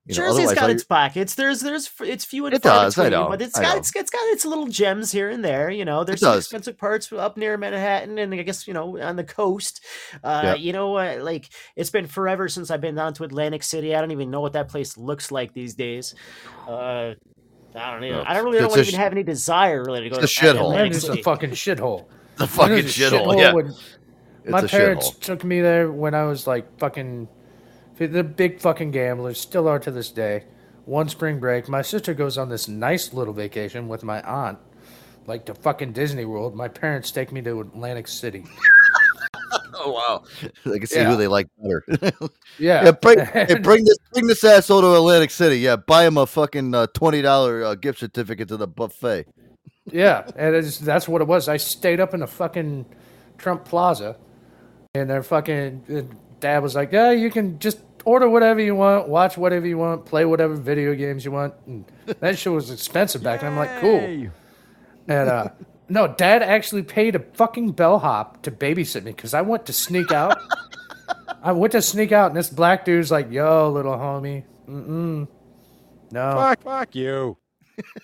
[0.09, 1.35] You know, Jersey's otherwise, got all its pockets.
[1.35, 3.73] There's there's it's few and It far does, I between, know, but it's I got
[3.75, 3.79] know.
[3.79, 5.69] it's, it's got its little gems here and there.
[5.71, 9.17] You know, there's some expensive parts up near Manhattan, and I guess you know on
[9.17, 9.85] the coast.
[10.25, 10.55] Uh, Yeah.
[10.55, 13.95] You know, uh, like it's been forever since I've been down to Atlantic City.
[13.95, 16.15] I don't even know what that place looks like these days.
[16.67, 17.15] Uh,
[17.75, 18.09] I don't know.
[18.11, 20.17] No, I don't really it's don't a even sh- have any desire really to go
[20.21, 20.87] it's to a shithole.
[20.87, 22.07] It's a fucking shithole.
[22.37, 23.53] The fucking It is a shithole, yeah.
[23.53, 25.21] when- It's my a parents shithole.
[25.21, 27.29] took me there when I was like fucking.
[27.99, 30.45] They're big fucking gamblers, still are to this day.
[30.85, 34.59] One spring break, my sister goes on this nice little vacation with my aunt,
[35.27, 36.55] like to fucking Disney World.
[36.55, 38.45] My parents take me to Atlantic City.
[39.81, 40.25] Oh wow!
[40.75, 41.11] I can see Yeah.
[41.11, 41.85] who they like better.
[42.59, 42.91] Yeah.
[42.91, 45.59] bring, hey, bring this bring this asshole to Atlantic City.
[45.61, 49.27] Yeah, buy him a fucking uh, twenty dollar uh, gift certificate to the buffet.
[49.91, 51.49] Yeah, and it's, that's what it was.
[51.49, 52.87] I stayed up in the fucking
[53.39, 54.17] Trump Plaza,
[54.95, 59.09] and their fucking and dad was like, "Yeah, you can just order whatever you want,
[59.09, 61.85] watch whatever you want, play whatever video games you want." And
[62.21, 63.53] that shit was expensive back then.
[63.53, 64.31] I'm like, "Cool."
[65.09, 65.49] And uh,
[65.89, 70.13] no, dad actually paid a fucking bellhop to babysit me because I went to sneak
[70.13, 70.39] out.
[71.43, 75.29] I went to sneak out, and this black dude's like, "Yo, little homie, mm-mm,
[76.11, 77.37] no." Fuck, fuck you.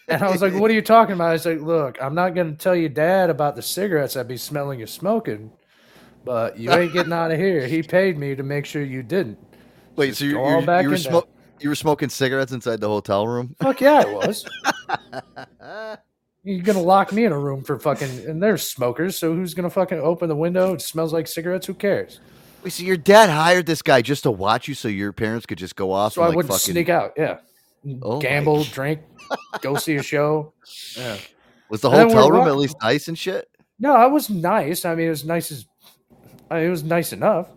[0.09, 2.35] And I was like, "What are you talking about?" I was like, "Look, I'm not
[2.35, 5.51] going to tell your dad about the cigarettes I'd be smelling you smoking,
[6.25, 7.67] but you ain't getting out of here.
[7.67, 9.39] He paid me to make sure you didn't."
[9.97, 11.31] Wait, so you you, back you were in smoking
[11.61, 13.55] you were smoking cigarettes inside the hotel room?
[13.63, 14.45] Fuck yeah, I was.
[16.45, 19.17] You're gonna lock me in a room for fucking, and there's smokers.
[19.17, 20.75] So who's gonna fucking open the window?
[20.75, 21.67] It smells like cigarettes.
[21.67, 22.21] Who cares?
[22.63, 25.59] Wait, so your dad hired this guy just to watch you, so your parents could
[25.59, 27.13] just go off So I like wouldn't fucking sneak out.
[27.17, 27.39] Yeah,
[28.03, 29.01] Oh gamble, drink,
[29.61, 30.53] go see a show.
[30.97, 31.17] Yeah.
[31.69, 33.49] Was the And then we're hotel room at least nice and shit?
[33.79, 34.85] No, I was nice.
[34.85, 35.67] I mean, it was nice as.
[36.51, 37.49] I mean, it was nice enough.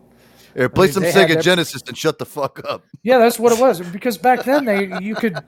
[0.58, 2.84] Here, play mean, some Sega Genesis and shut the fuck up.
[3.04, 3.80] Yeah, that's what it was.
[3.80, 5.38] Because back then they you could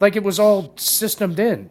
[0.00, 1.70] like it was all systemed in.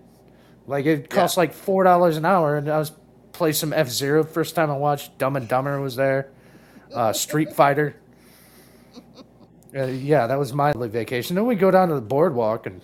[0.65, 2.93] Like it cost like four dollars an hour, and I was
[3.33, 4.23] play some F Zero.
[4.23, 6.31] First time I watched Dumb and Dumber was there.
[6.93, 7.95] uh, Street Fighter.
[9.75, 11.35] Uh, yeah, that was my vacation.
[11.35, 12.81] Then we go down to the boardwalk and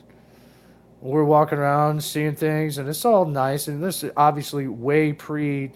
[1.01, 3.67] we're walking around seeing things, and it's all nice.
[3.67, 5.71] And this is obviously way pre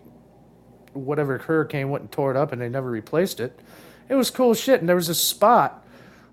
[0.93, 3.59] whatever hurricane went and tore it up, and they never replaced it.
[4.09, 5.85] It was cool shit, and there was a spot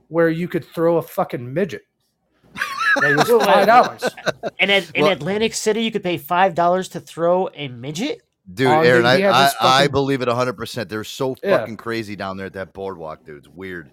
[0.09, 1.83] where you could throw a fucking midget.
[3.01, 4.05] That was five dollars.
[4.61, 8.21] And at, in Well- Atlantic City, you could pay five dollars to throw a midget.
[8.53, 10.89] Dude, Oh, Aaron, I, we I, this I believe it 100%.
[10.91, 11.59] They're so Yeah.
[11.59, 13.39] fucking crazy down there at that boardwalk, dude.
[13.39, 13.91] It's weird.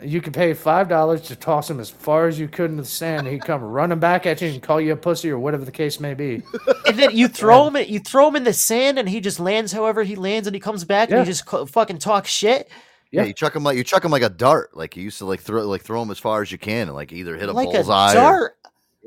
[0.00, 2.88] You could pay five dollars to toss him as far as you could into the
[2.88, 3.20] sand.
[3.26, 5.70] and He'd come running back at you and call you a pussy or whatever the
[5.70, 6.42] case may be.
[6.86, 9.72] And then you throw him, you throw him in the sand, and he just lands
[9.72, 12.68] however he lands, and he comes back and he just fucking talks shit.
[13.14, 13.28] Yeah, Yeah.
[13.28, 14.76] you chuck them like you chuck them like a dart.
[14.76, 16.94] Like you used to like throw like throw them as far as you can and
[16.94, 18.10] like either hit a like a bullseye.
[18.12, 18.56] or- dart.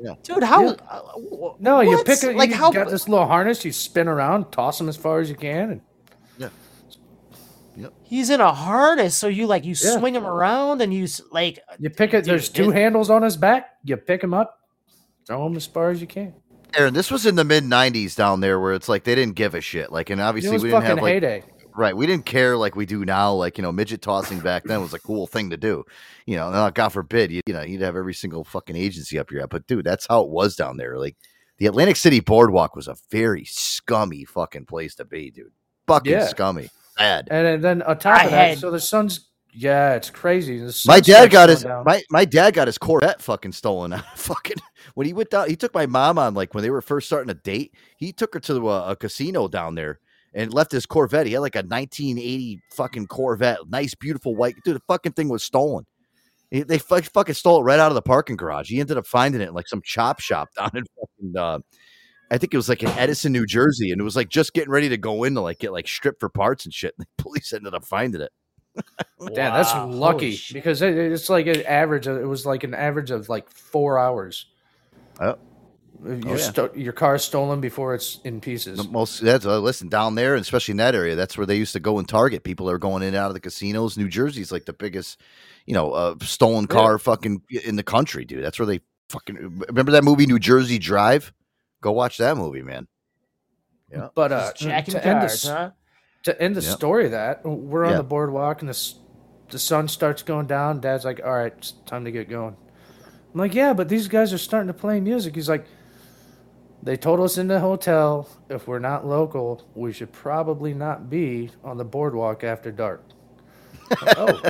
[0.00, 0.14] Yeah.
[0.22, 0.62] Dude, how?
[0.64, 0.70] Yeah.
[0.88, 2.28] uh, wh- No, you pick it.
[2.28, 2.70] like Like you how?
[2.70, 3.64] got this little harness.
[3.64, 5.80] You spin around, toss them as far as you can, and
[6.38, 6.48] yeah,
[7.76, 7.92] yep.
[8.04, 9.98] He's in a harness, so you like you Yeah.
[9.98, 12.18] swing him around and you s- like you pick it.
[12.24, 13.70] Dude, There's two it- handles on his back.
[13.84, 14.58] You pick him up,
[15.26, 16.34] throw him as far as you can.
[16.76, 19.54] Aaron, this was in the mid '90s down there, where it's like they didn't give
[19.54, 19.90] a shit.
[19.90, 21.44] Like, and obviously It was we didn't fucking have like heyday.
[21.78, 23.32] Right, we didn't care like we do now.
[23.32, 25.84] Like you know, midget tossing back then was a cool thing to do.
[26.26, 29.30] You know, now, God forbid, you, you know, you'd have every single fucking agency up
[29.30, 29.48] your ass.
[29.50, 30.98] But dude, that's how it was down there.
[30.98, 31.16] Like
[31.58, 35.52] the Atlantic City Boardwalk was a very scummy fucking place to be, dude.
[35.86, 36.26] Fucking Yeah.
[36.26, 36.68] scummy,
[36.98, 37.28] bad.
[37.30, 39.24] And then on top I of that, had- so the sun's
[39.54, 40.60] yeah, it's crazy.
[40.86, 41.82] My dad got his down.
[41.84, 43.92] my, my dad got his Corvette fucking stolen.
[44.14, 44.58] fucking
[44.94, 47.30] when he went down, he took my mom on like when they were first starting
[47.30, 47.74] a date.
[47.96, 50.00] He took her to a, a casino down there
[50.38, 51.26] and left his Corvette.
[51.26, 54.54] He had like a 1980 fucking Corvette, nice, beautiful white.
[54.64, 55.84] Dude, the fucking thing was stolen.
[56.50, 58.70] He- They fuck- fucking stole it right out of the parking garage.
[58.70, 61.36] He ended up finding it in like some chop shop down in fucking.
[61.36, 61.58] Uh,
[62.30, 64.70] I think it was like in Edison, New Jersey, and it was like just getting
[64.70, 66.94] ready to go in to like get like stripped for parts and shit.
[66.98, 68.30] And the police ended up finding it.
[69.34, 72.06] Damn, that's Wow, holy lucky because it, it's like an average.
[72.06, 74.46] Of, it was like an average of like four hours.
[75.20, 75.36] Oh.
[76.04, 76.36] Your, yeah.
[76.36, 78.78] sto- your car's stolen before it's in pieces.
[78.78, 81.16] The most that's uh, listen down there, especially in that area.
[81.16, 83.28] That's where they used to go and target people that are going in and out
[83.28, 83.96] of the casinos.
[83.98, 85.20] New Jersey's like the biggest,
[85.66, 88.44] you know, uh, stolen car fucking in the country, dude.
[88.44, 88.80] That's where they
[89.10, 91.32] fucking remember that movie New Jersey Drive.
[91.80, 92.86] Go watch that movie, man.
[93.90, 95.70] Yeah, But uh, Just jacking to end, the, huh?
[96.24, 96.76] to end the Yep.
[96.76, 97.96] story of that, we're on Yeah.
[97.98, 98.92] the boardwalk and the,
[99.50, 100.80] the sun starts going down.
[100.80, 102.54] Dad's like, all right, it's time to get going.
[103.34, 105.34] I'm like, yeah, but these guys are starting to play music.
[105.34, 105.66] He's like,
[106.82, 111.50] they told us in the hotel if we're not local, we should probably not be
[111.64, 113.02] on the boardwalk after dark.
[114.16, 114.40] oh,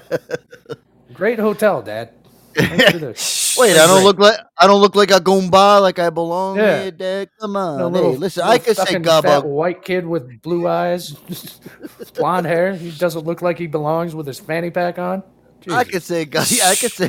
[1.14, 2.12] great hotel, Dad.
[2.58, 6.56] Wait, I don't look like I don't look like a goomba, like I belong.
[6.56, 6.84] Yeah.
[6.84, 7.30] Yeah, Dad.
[7.40, 8.42] Come on, No, hey, little, listen.
[8.44, 11.12] I could say fat white kid with blue eyes,
[12.14, 12.74] blonde hair.
[12.74, 15.22] He doesn't look like he belongs with his fanny pack on.
[15.70, 17.08] I could say, yeah, I could say,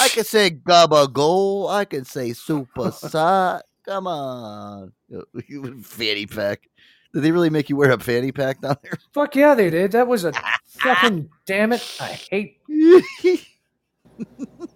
[0.00, 1.68] I could say gubba go.
[1.68, 3.62] I could say super side.
[3.84, 4.92] Come on,
[5.48, 6.68] You fanny pack.
[7.12, 8.92] Did they really make you wear a fanny pack down there?
[9.12, 9.92] Fuck yeah, they did.
[9.92, 10.32] That was a
[10.68, 11.84] fucking damn it.
[12.00, 12.58] I hate.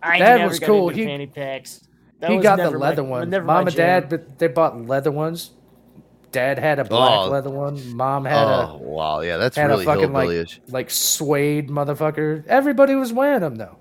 [0.03, 0.89] I That never was got cool.
[0.89, 1.81] into He- fanny packs.
[2.21, 3.31] That he was got the never my- leather one.
[3.31, 5.51] never Mom and dad, but they bought leather ones.
[6.33, 7.29] Dad had a black Oh.
[7.31, 7.95] leather one.
[7.97, 12.45] Mom had oh wow, yeah, that's had really a fucking like like suede motherfucker.
[12.47, 13.77] Everybody was wearing them though.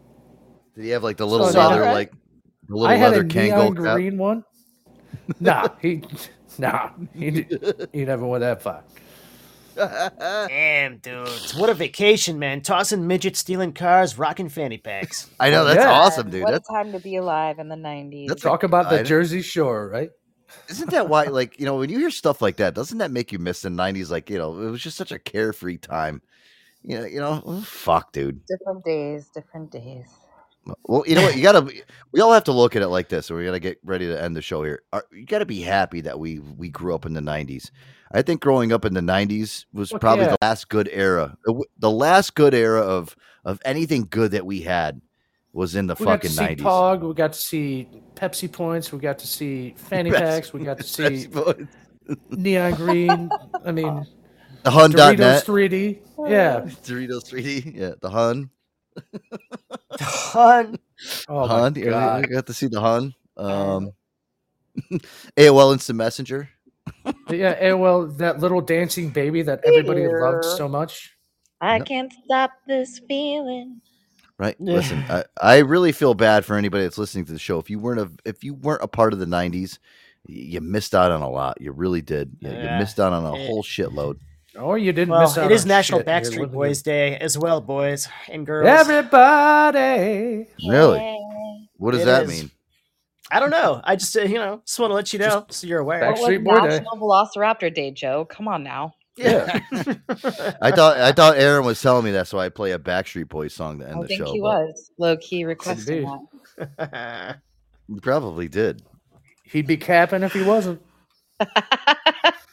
[0.75, 2.11] Did he have like the little So, leather, I- like
[2.67, 3.95] the little I had leather a Kangol neon cap?
[3.95, 4.43] green one.
[5.39, 6.03] Nah, he,
[6.57, 7.47] nah, he,
[7.93, 8.83] he never went that far.
[9.77, 11.27] Damn, dude.
[11.57, 12.61] What a vacation, man.
[12.61, 15.29] Tossing midgets, stealing cars, rocking fanny packs.
[15.39, 15.91] I know that's Yeah.
[15.91, 16.43] awesome, dude.
[16.43, 18.29] What That's a time to be alive in the 90s.
[18.29, 20.09] Let's Talk about the Jersey Shore, right?
[20.69, 23.31] Isn't that why, like, you know, when you hear stuff like that, doesn't that make
[23.31, 24.09] you miss the '90s?
[24.11, 26.21] Like, you know, it was just such a carefree time.
[26.83, 28.45] You know, you know, fuck, dude.
[28.45, 30.05] different days, different days.
[30.85, 31.35] Well, you know what?
[31.35, 31.71] You gotta.
[32.11, 33.27] We all have to look at it like this.
[33.27, 34.81] So we gotta get ready to end the show here.
[34.93, 37.69] Are- You gotta be happy that we we grew up in the '90s.
[38.11, 40.31] I think growing up in the '90s was probably yeah.
[40.31, 41.37] the last good era.
[41.79, 45.01] The last good era of of anything good that we had
[45.53, 46.57] was in the We fucking see '90s.
[46.59, 47.07] Pog.
[47.07, 48.91] We got to see Pepsi points.
[48.91, 50.53] We got to see fanny Pepsi- packs.
[50.53, 51.27] We got to see
[52.31, 53.29] neon green.
[53.63, 54.05] I mean,
[54.63, 55.17] The Hun.net.
[55.17, 55.99] Doritos 3D.
[56.29, 56.61] Yeah.
[56.83, 57.75] Doritos 3D.
[57.75, 58.49] Yeah, the Hun.
[59.99, 60.77] Hun.
[61.27, 61.73] Oh Hun.
[61.75, 62.21] my god.
[62.27, 63.13] we got to see the Hun.
[63.37, 63.91] Um,
[65.37, 66.49] AOL Instant Messenger.
[67.29, 67.51] Yeah.
[67.51, 71.11] And well, that little dancing baby that everybody loved so much.
[71.61, 73.81] I can't stop this feeling.
[74.37, 74.59] Right.
[74.59, 77.57] Listen, I, I really feel bad for anybody that's listening to the show.
[77.57, 79.79] If you weren't a if you weren't a part of the '90s,
[80.27, 81.59] you missed out on a lot.
[81.61, 82.35] You really did.
[82.41, 83.47] You, you missed out on a Yeah.
[83.47, 84.19] whole shitload.
[84.59, 86.07] Or you didn't Well, miss out it is National shit.
[86.07, 88.67] Backstreet living Boys Day as well, boys and girls.
[88.67, 90.47] Everybody.
[90.67, 91.17] Really?
[91.77, 92.29] What does It that is.
[92.29, 92.51] mean?
[93.31, 93.81] I don't know.
[93.83, 96.11] I just, uh, you know, just want to let you know so you're aware.
[96.13, 98.25] What was National Velociraptor Day, Joe?
[98.25, 98.93] Come on now.
[99.17, 99.59] Yeah.
[100.61, 103.53] I thought I thought Aaron was telling me that, so I play a Backstreet Boys
[103.53, 104.31] song to end I the think show.
[104.33, 106.65] he was low key requesting be.
[106.77, 107.39] that.
[107.87, 108.83] he probably did.
[109.43, 110.81] He'd be capping if he wasn't.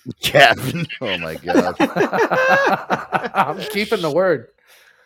[0.21, 0.87] Captain.
[1.01, 1.77] Oh my god.
[3.35, 4.49] I'm keeping the word.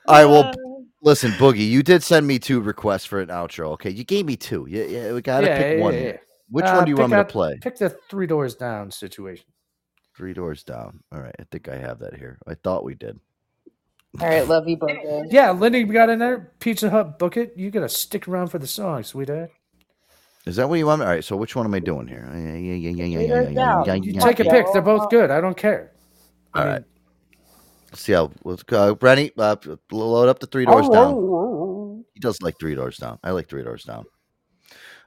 [0.09, 3.71] All right, well, listen, Boogie, you did send me two requests for an outro.
[3.73, 4.67] Okay, you gave me two.
[4.71, 5.95] Yeah, yeah we got to Yeah, pick yeah, one.
[5.95, 6.17] yeah, yeah.
[6.49, 7.59] Which Uh, one do you want me out- to play?
[7.61, 9.47] Pick the three doors down situation.
[10.17, 11.01] Three doors down.
[11.13, 12.39] All right, I think I have that here.
[12.47, 13.19] I thought we did.
[14.21, 15.25] All right, love you, Burger.
[15.29, 16.53] Yeah, Lindy got in there.
[16.61, 17.53] Pizza Hut, book it.
[17.57, 19.51] You gotta stick around for the song, sweetheart.
[20.47, 21.03] Is that what you want?
[21.03, 21.25] All right.
[21.25, 22.29] So which one am I doing here?
[22.33, 23.95] Yeah, yeah, yeah, yeah, yeah, yeah, yeah.
[23.95, 24.67] You take a pick.
[24.73, 25.31] They're both good.
[25.31, 25.93] I don't care.
[26.55, 26.85] All right.
[27.91, 28.31] Let's see how.
[28.45, 29.33] Let's go, Brenny.
[29.37, 29.57] Uh,
[29.91, 31.15] load up the three doors down.
[31.15, 32.05] Oh.
[32.15, 33.19] He does like three doors down.
[33.23, 34.05] I like three doors down.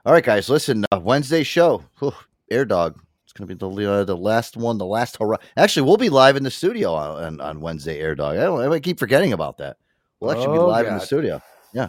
[0.04, 0.48] All right, guys.
[0.48, 1.84] Listen, uh, Wednesday show.
[1.98, 2.12] Whew,
[2.50, 3.00] Air Dog.
[3.24, 5.38] It's going to be the uh, the last one, the last hurrah.
[5.56, 8.36] Actually, we'll be live in the studio on, on Wednesday, Air Dog.
[8.36, 8.72] I don't.
[8.72, 9.76] I keep forgetting about that.
[10.18, 10.92] We'll actually oh, be live God.
[10.92, 11.42] in the studio.
[11.72, 11.88] Yeah.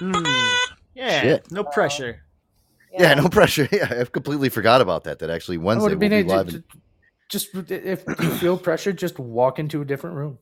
[0.00, 0.56] Mm.
[0.94, 1.20] Yeah.
[1.22, 1.50] Shit.
[1.50, 2.22] No pressure.
[2.92, 3.14] Yeah.
[3.14, 3.68] no pressure.
[3.72, 5.18] Yeah, I've completely forgot about that.
[5.20, 6.48] That actually Wednesday we'll be live.
[6.48, 6.64] to, In,
[7.28, 10.38] just if you feel pressure, just walk into a different room.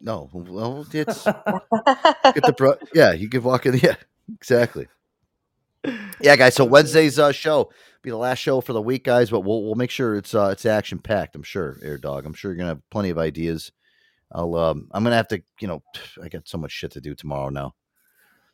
[0.00, 2.74] no, well, it's get the pro.
[2.92, 3.78] Yeah, you can walk in.
[3.78, 3.96] Yeah,
[4.34, 4.88] exactly.
[6.20, 6.54] Yeah, guys.
[6.54, 7.70] So Wednesday's uh, show
[8.06, 9.30] be the last show for the week, guys.
[9.30, 11.34] But we'll we'll make sure it's uh it's action packed.
[11.34, 12.24] I'm sure, Air Dog.
[12.24, 13.72] I'm sure you're gonna have plenty of ideas.
[14.32, 15.82] I'll um I'm gonna have to you know
[16.22, 17.74] I got so much shit to do tomorrow now.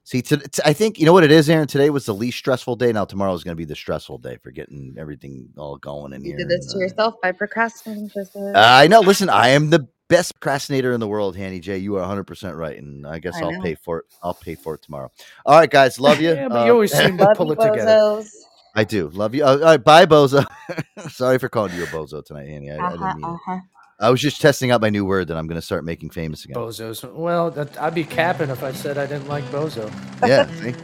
[0.05, 1.69] See, to, to- I think you know what it is, Aaron.
[1.69, 2.93] Today was the least stressful day.
[2.93, 6.33] Now tomorrow is gonna be the stressful day for getting everything all going in You
[6.33, 6.39] here.
[6.39, 8.57] did this to yourself by procrastinating, Joseph.
[8.57, 9.01] I know.
[9.03, 11.79] Listen, I am the best procrastinator in the world, Hanny J.
[11.79, 13.63] You are 100 percent right, and I guess I I will know.
[13.63, 14.07] pay for it.
[14.23, 15.11] I'll pay for it tomorrow.
[15.47, 16.37] All right, guys, love you.
[16.37, 18.01] Yeah, but you always seem to pull you, it together.
[18.01, 18.29] bozos.
[18.75, 19.45] I do love you.
[19.45, 20.47] Uh, all right, bye, bozo.
[21.11, 22.71] Sorry for calling you a bozo tonight, Hanny.
[22.73, 23.41] I, I Uh-huh, didn't mean it.
[24.03, 26.45] I was just testing out my new word that I'm going to start making famous
[26.45, 26.57] again.
[26.57, 27.11] Bozos.
[27.15, 29.91] Well, that, I'd be capping if I said I didn't like Bozo.
[30.27, 30.47] Yeah.
[30.61, 30.75] see?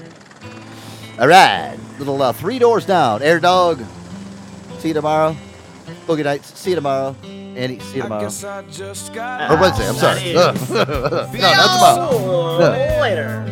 [1.21, 3.23] All right, little uh, three doors down.
[3.23, 3.83] Air dog.
[4.79, 5.37] See you tomorrow.
[6.07, 6.57] Boogie nights.
[6.59, 7.17] See you tomorrow.
[7.25, 7.81] Andy.
[7.81, 8.25] See you tomorrow.
[8.27, 9.89] Or Wednesday.
[9.89, 10.33] I'm sorry.
[10.33, 12.13] No, that's about.
[12.13, 12.59] No.
[13.01, 13.45] Later.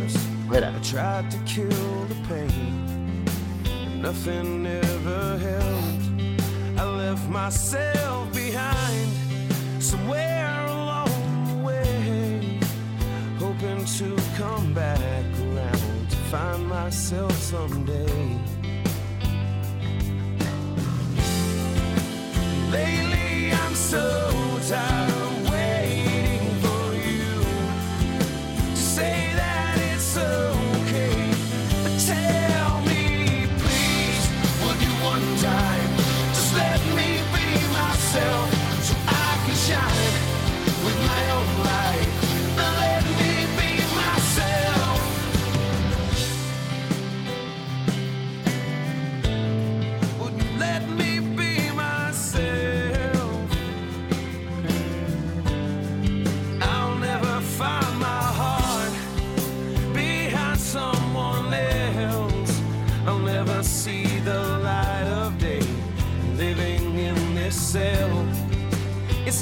[0.48, 0.72] Later.
[0.76, 3.24] I tried to kill the pain,
[4.00, 6.80] nothing ever helped.
[6.80, 8.85] I left myself behind
[9.86, 12.58] somewhere along the way,
[13.38, 18.36] hoping to come back around to find myself someday.
[22.72, 24.04] Lately, I'm so
[24.68, 25.25] tired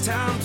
[0.05, 0.44] time